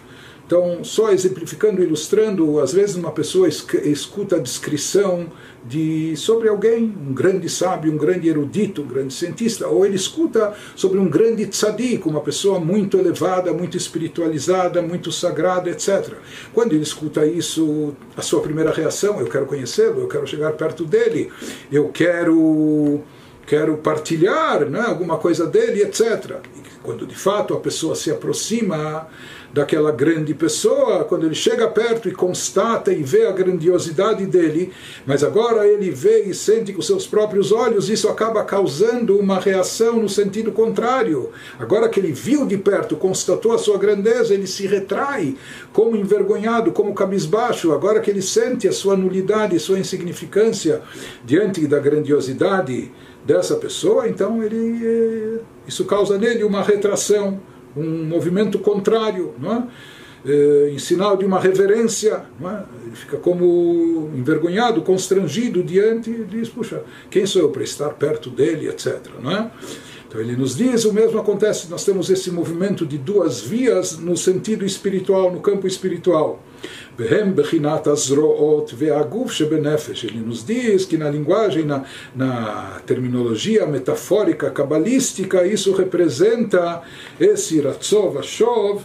então, 0.53 0.83
só 0.83 1.11
exemplificando, 1.11 1.81
ilustrando, 1.81 2.59
às 2.59 2.71
vezes 2.71 2.95
uma 2.95 3.11
pessoa 3.11 3.47
escuta 3.47 4.35
a 4.35 4.39
descrição 4.39 5.31
de 5.65 6.15
sobre 6.15 6.47
alguém, 6.47 6.95
um 7.07 7.11
grande 7.11 7.49
sábio, 7.49 7.91
um 7.91 7.97
grande 7.97 8.29
erudito, 8.29 8.83
um 8.83 8.85
grande 8.85 9.15
cientista, 9.15 9.67
ou 9.67 9.83
ele 9.83 9.95
escuta 9.95 10.53
sobre 10.75 10.99
um 10.99 11.09
grande 11.09 11.47
tzadik, 11.47 12.07
uma 12.07 12.21
pessoa 12.21 12.59
muito 12.59 12.99
elevada, 12.99 13.51
muito 13.51 13.75
espiritualizada, 13.75 14.79
muito 14.79 15.11
sagrada, 15.11 15.71
etc. 15.71 16.13
Quando 16.53 16.73
ele 16.73 16.83
escuta 16.83 17.25
isso, 17.25 17.95
a 18.15 18.21
sua 18.21 18.39
primeira 18.39 18.71
reação, 18.71 19.19
eu 19.19 19.25
quero 19.25 19.47
conhecê-lo, 19.47 20.01
eu 20.01 20.07
quero 20.07 20.27
chegar 20.27 20.51
perto 20.51 20.85
dele, 20.85 21.31
eu 21.71 21.89
quero 21.89 23.01
quero 23.47 23.77
partilhar 23.77 24.69
né, 24.69 24.81
alguma 24.81 25.17
coisa 25.17 25.47
dele, 25.47 25.81
etc. 25.81 26.37
E 26.55 26.61
quando 26.83 27.07
de 27.07 27.15
fato 27.15 27.55
a 27.55 27.59
pessoa 27.59 27.95
se 27.95 28.11
aproxima 28.11 29.07
daquela 29.53 29.91
grande 29.91 30.33
pessoa, 30.33 31.03
quando 31.03 31.27
ele 31.27 31.35
chega 31.35 31.67
perto 31.67 32.09
e 32.09 32.11
constata 32.11 32.91
e 32.91 33.03
vê 33.03 33.27
a 33.27 33.31
grandiosidade 33.31 34.25
dele, 34.25 34.73
mas 35.05 35.23
agora 35.23 35.67
ele 35.67 35.91
vê 35.91 36.23
e 36.23 36.33
sente 36.33 36.73
com 36.73 36.81
seus 36.81 37.05
próprios 37.05 37.51
olhos, 37.51 37.87
isso 37.87 38.09
acaba 38.09 38.43
causando 38.43 39.15
uma 39.15 39.39
reação 39.39 39.97
no 39.97 40.09
sentido 40.09 40.51
contrário. 40.51 41.29
Agora 41.59 41.87
que 41.87 41.99
ele 41.99 42.11
viu 42.11 42.47
de 42.47 42.57
perto, 42.57 42.95
constatou 42.95 43.51
a 43.53 43.59
sua 43.59 43.77
grandeza, 43.77 44.33
ele 44.33 44.47
se 44.47 44.65
retrai 44.65 45.35
como 45.71 45.95
envergonhado, 45.95 46.71
como 46.71 46.95
cabisbaixo. 46.95 47.71
Agora 47.73 47.99
que 47.99 48.09
ele 48.09 48.23
sente 48.23 48.67
a 48.67 48.71
sua 48.71 48.97
nulidade, 48.97 49.59
sua 49.59 49.77
insignificância 49.77 50.81
diante 51.23 51.67
da 51.67 51.77
grandiosidade 51.77 52.91
dessa 53.23 53.55
pessoa, 53.55 54.09
então 54.09 54.43
ele 54.43 54.81
eh, 54.83 55.39
isso 55.67 55.85
causa 55.85 56.17
nele 56.17 56.43
uma 56.43 56.61
retração 56.61 57.39
um 57.75 58.05
movimento 58.05 58.59
contrário, 58.59 59.33
não 59.39 59.53
é? 59.53 59.67
É, 60.25 60.69
em 60.71 60.79
sinal 60.79 61.17
de 61.17 61.25
uma 61.25 61.37
reverência, 61.37 62.23
é? 62.41 62.63
ele 62.85 62.95
fica 62.95 63.17
como 63.17 64.09
envergonhado, 64.15 64.81
constrangido 64.81 65.61
diante 65.61 66.09
e 66.09 66.23
diz: 66.23 66.47
Puxa, 66.47 66.81
quem 67.09 67.25
sou 67.25 67.41
eu 67.41 67.49
para 67.49 67.63
estar 67.63 67.89
perto 67.89 68.29
dele, 68.29 68.69
etc. 68.69 69.01
Não 69.21 69.31
é? 69.31 69.51
Então 70.13 70.21
ele 70.21 70.35
nos 70.35 70.55
diz: 70.55 70.85
o 70.85 70.93
mesmo 70.93 71.19
acontece, 71.19 71.67
nós 71.71 71.83
temos 71.83 72.07
esse 72.11 72.29
movimento 72.29 72.85
de 72.85 72.99
duas 72.99 73.41
vias 73.41 73.97
no 73.97 74.15
sentido 74.15 74.63
espiritual, 74.63 75.31
no 75.31 75.41
campo 75.41 75.65
espiritual. 75.65 76.39
Ele 76.95 77.33
nos 80.23 80.45
diz 80.45 80.85
que 80.85 80.97
na 80.97 81.09
linguagem, 81.09 81.65
na, 81.65 81.83
na 82.15 82.79
terminologia 82.85 83.65
metafórica, 83.65 84.51
cabalística, 84.51 85.47
isso 85.47 85.73
representa 85.73 86.83
esse 87.19 87.59
Ratzov 87.59 88.19
Ashov, 88.19 88.83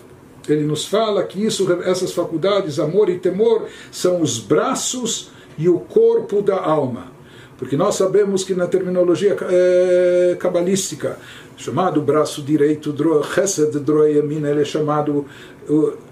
ele 0.48 0.64
nos 0.64 0.86
fala 0.86 1.22
que 1.24 1.44
isso, 1.44 1.70
essas 1.84 2.10
faculdades, 2.10 2.78
amor 2.78 3.10
e 3.10 3.18
temor, 3.18 3.66
são 3.92 4.22
os 4.22 4.38
braços 4.38 5.30
e 5.58 5.68
o 5.68 5.78
corpo 5.78 6.40
da 6.40 6.58
alma. 6.58 7.17
Porque 7.58 7.76
nós 7.76 7.96
sabemos 7.96 8.44
que 8.44 8.54
na 8.54 8.66
terminologia 8.66 9.36
é, 9.50 10.36
cabalística, 10.38 11.18
chamado 11.56 12.00
braço 12.00 12.40
direito, 12.40 12.94
Chesed 13.34 13.78
Droeyamin, 13.80 14.46
ele 14.46 14.62
é 14.62 14.64
chamado 14.64 15.26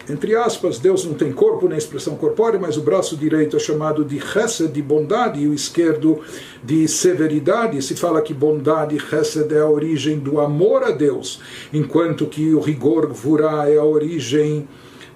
entre 0.08 0.36
aspas, 0.36 0.78
Deus 0.78 1.04
não 1.04 1.14
tem 1.14 1.32
corpo 1.32 1.66
nem 1.66 1.78
expressão 1.78 2.14
corpórea, 2.14 2.60
mas 2.60 2.76
o 2.76 2.82
braço 2.82 3.16
direito 3.16 3.56
é 3.56 3.58
chamado 3.58 4.04
de 4.04 4.20
chesed, 4.20 4.70
de 4.70 4.82
bondade, 4.82 5.40
e 5.40 5.48
o 5.48 5.54
esquerdo 5.54 6.20
de 6.62 6.86
severidade. 6.86 7.80
Se 7.82 7.96
fala 7.96 8.20
que 8.20 8.34
bondade, 8.34 8.98
chesed, 9.00 9.52
é 9.52 9.60
a 9.60 9.68
origem 9.68 10.18
do 10.18 10.40
amor 10.40 10.84
a 10.84 10.90
Deus, 10.90 11.40
enquanto 11.72 12.26
que 12.26 12.54
o 12.54 12.60
rigor, 12.60 13.08
vurá, 13.08 13.68
é 13.68 13.78
a 13.78 13.84
origem 13.84 14.68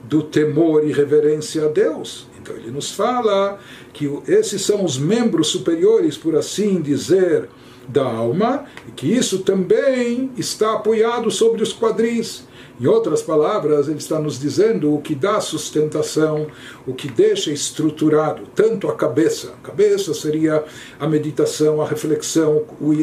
do 0.05 0.23
temor 0.23 0.85
e 0.87 0.93
reverência 0.93 1.67
a 1.67 1.69
Deus. 1.69 2.27
Então 2.41 2.57
ele 2.57 2.71
nos 2.71 2.91
fala 2.91 3.59
que 3.93 4.11
esses 4.27 4.63
são 4.63 4.85
os 4.85 4.99
membros 4.99 5.49
superiores, 5.49 6.17
por 6.17 6.37
assim 6.37 6.81
dizer, 6.81 7.49
da 7.89 8.05
alma, 8.05 8.65
e 8.89 8.93
que 8.93 9.07
isso 9.07 9.41
também 9.41 10.31
está 10.37 10.75
apoiado 10.75 11.31
sobre 11.31 11.63
os 11.63 11.73
quadris. 11.73 12.45
Em 12.81 12.87
outras 12.87 13.21
palavras, 13.21 13.89
ele 13.89 13.99
está 13.99 14.19
nos 14.19 14.41
dizendo 14.41 14.95
o 14.95 15.03
que 15.03 15.15
dá 15.15 15.39
sustentação, 15.39 16.47
o 16.87 16.95
que 16.95 17.11
deixa 17.11 17.53
estruturado 17.53 18.45
tanto 18.55 18.89
a 18.89 18.95
cabeça. 18.95 19.53
A 19.63 19.67
cabeça 19.67 20.15
seria 20.15 20.65
a 20.99 21.07
meditação, 21.07 21.83
a 21.83 21.87
reflexão, 21.87 22.65
o, 22.81 22.95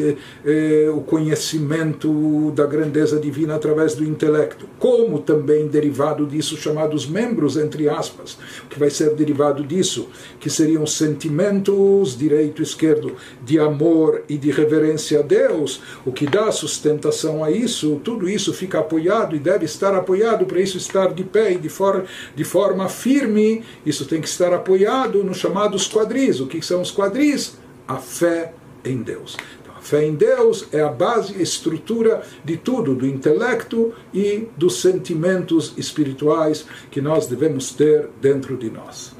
eh, 0.44 0.90
o 0.90 1.00
conhecimento 1.02 2.50
da 2.56 2.66
grandeza 2.66 3.20
divina 3.20 3.54
através 3.54 3.94
do 3.94 4.02
intelecto, 4.02 4.68
como 4.80 5.20
também 5.20 5.68
derivado 5.68 6.26
disso, 6.26 6.56
chamados 6.56 7.06
membros, 7.06 7.56
entre 7.56 7.88
aspas, 7.88 8.36
o 8.64 8.68
que 8.68 8.80
vai 8.80 8.90
ser 8.90 9.14
derivado 9.14 9.62
disso, 9.62 10.08
que 10.40 10.50
seriam 10.50 10.88
sentimentos, 10.88 12.18
direito 12.18 12.62
e 12.62 12.64
esquerdo, 12.64 13.14
de 13.44 13.60
amor 13.60 14.24
e 14.28 14.36
de 14.36 14.50
reverência 14.50 15.20
a 15.20 15.22
Deus, 15.22 15.80
o 16.04 16.10
que 16.10 16.26
dá 16.26 16.50
sustentação 16.50 17.44
a 17.44 17.50
isso, 17.52 18.00
tudo 18.02 18.28
isso 18.28 18.52
fica 18.52 18.80
apoiado 18.80 19.36
e 19.36 19.38
deve 19.38 19.67
estar 19.68 19.94
apoiado, 19.94 20.46
para 20.46 20.60
isso 20.60 20.76
estar 20.76 21.12
de 21.12 21.24
pé 21.24 21.52
e 21.52 21.58
de, 21.58 21.68
for, 21.68 22.04
de 22.34 22.44
forma 22.44 22.88
firme, 22.88 23.64
isso 23.84 24.06
tem 24.06 24.20
que 24.20 24.28
estar 24.28 24.52
apoiado 24.52 25.22
nos 25.22 25.38
chamados 25.38 25.88
quadris. 25.88 26.40
O 26.40 26.46
que 26.46 26.60
são 26.62 26.80
os 26.80 26.90
quadris? 26.90 27.58
A 27.86 27.96
fé 27.96 28.52
em 28.84 29.02
Deus. 29.02 29.36
Então, 29.60 29.74
a 29.76 29.80
Fé 29.80 30.04
em 30.04 30.14
Deus 30.14 30.68
é 30.72 30.80
a 30.80 30.88
base, 30.88 31.34
a 31.36 31.42
estrutura 31.42 32.22
de 32.44 32.56
tudo, 32.56 32.94
do 32.94 33.06
intelecto 33.06 33.92
e 34.12 34.48
dos 34.56 34.80
sentimentos 34.80 35.74
espirituais 35.76 36.66
que 36.90 37.00
nós 37.00 37.26
devemos 37.26 37.72
ter 37.72 38.08
dentro 38.20 38.56
de 38.56 38.70
nós. 38.70 39.16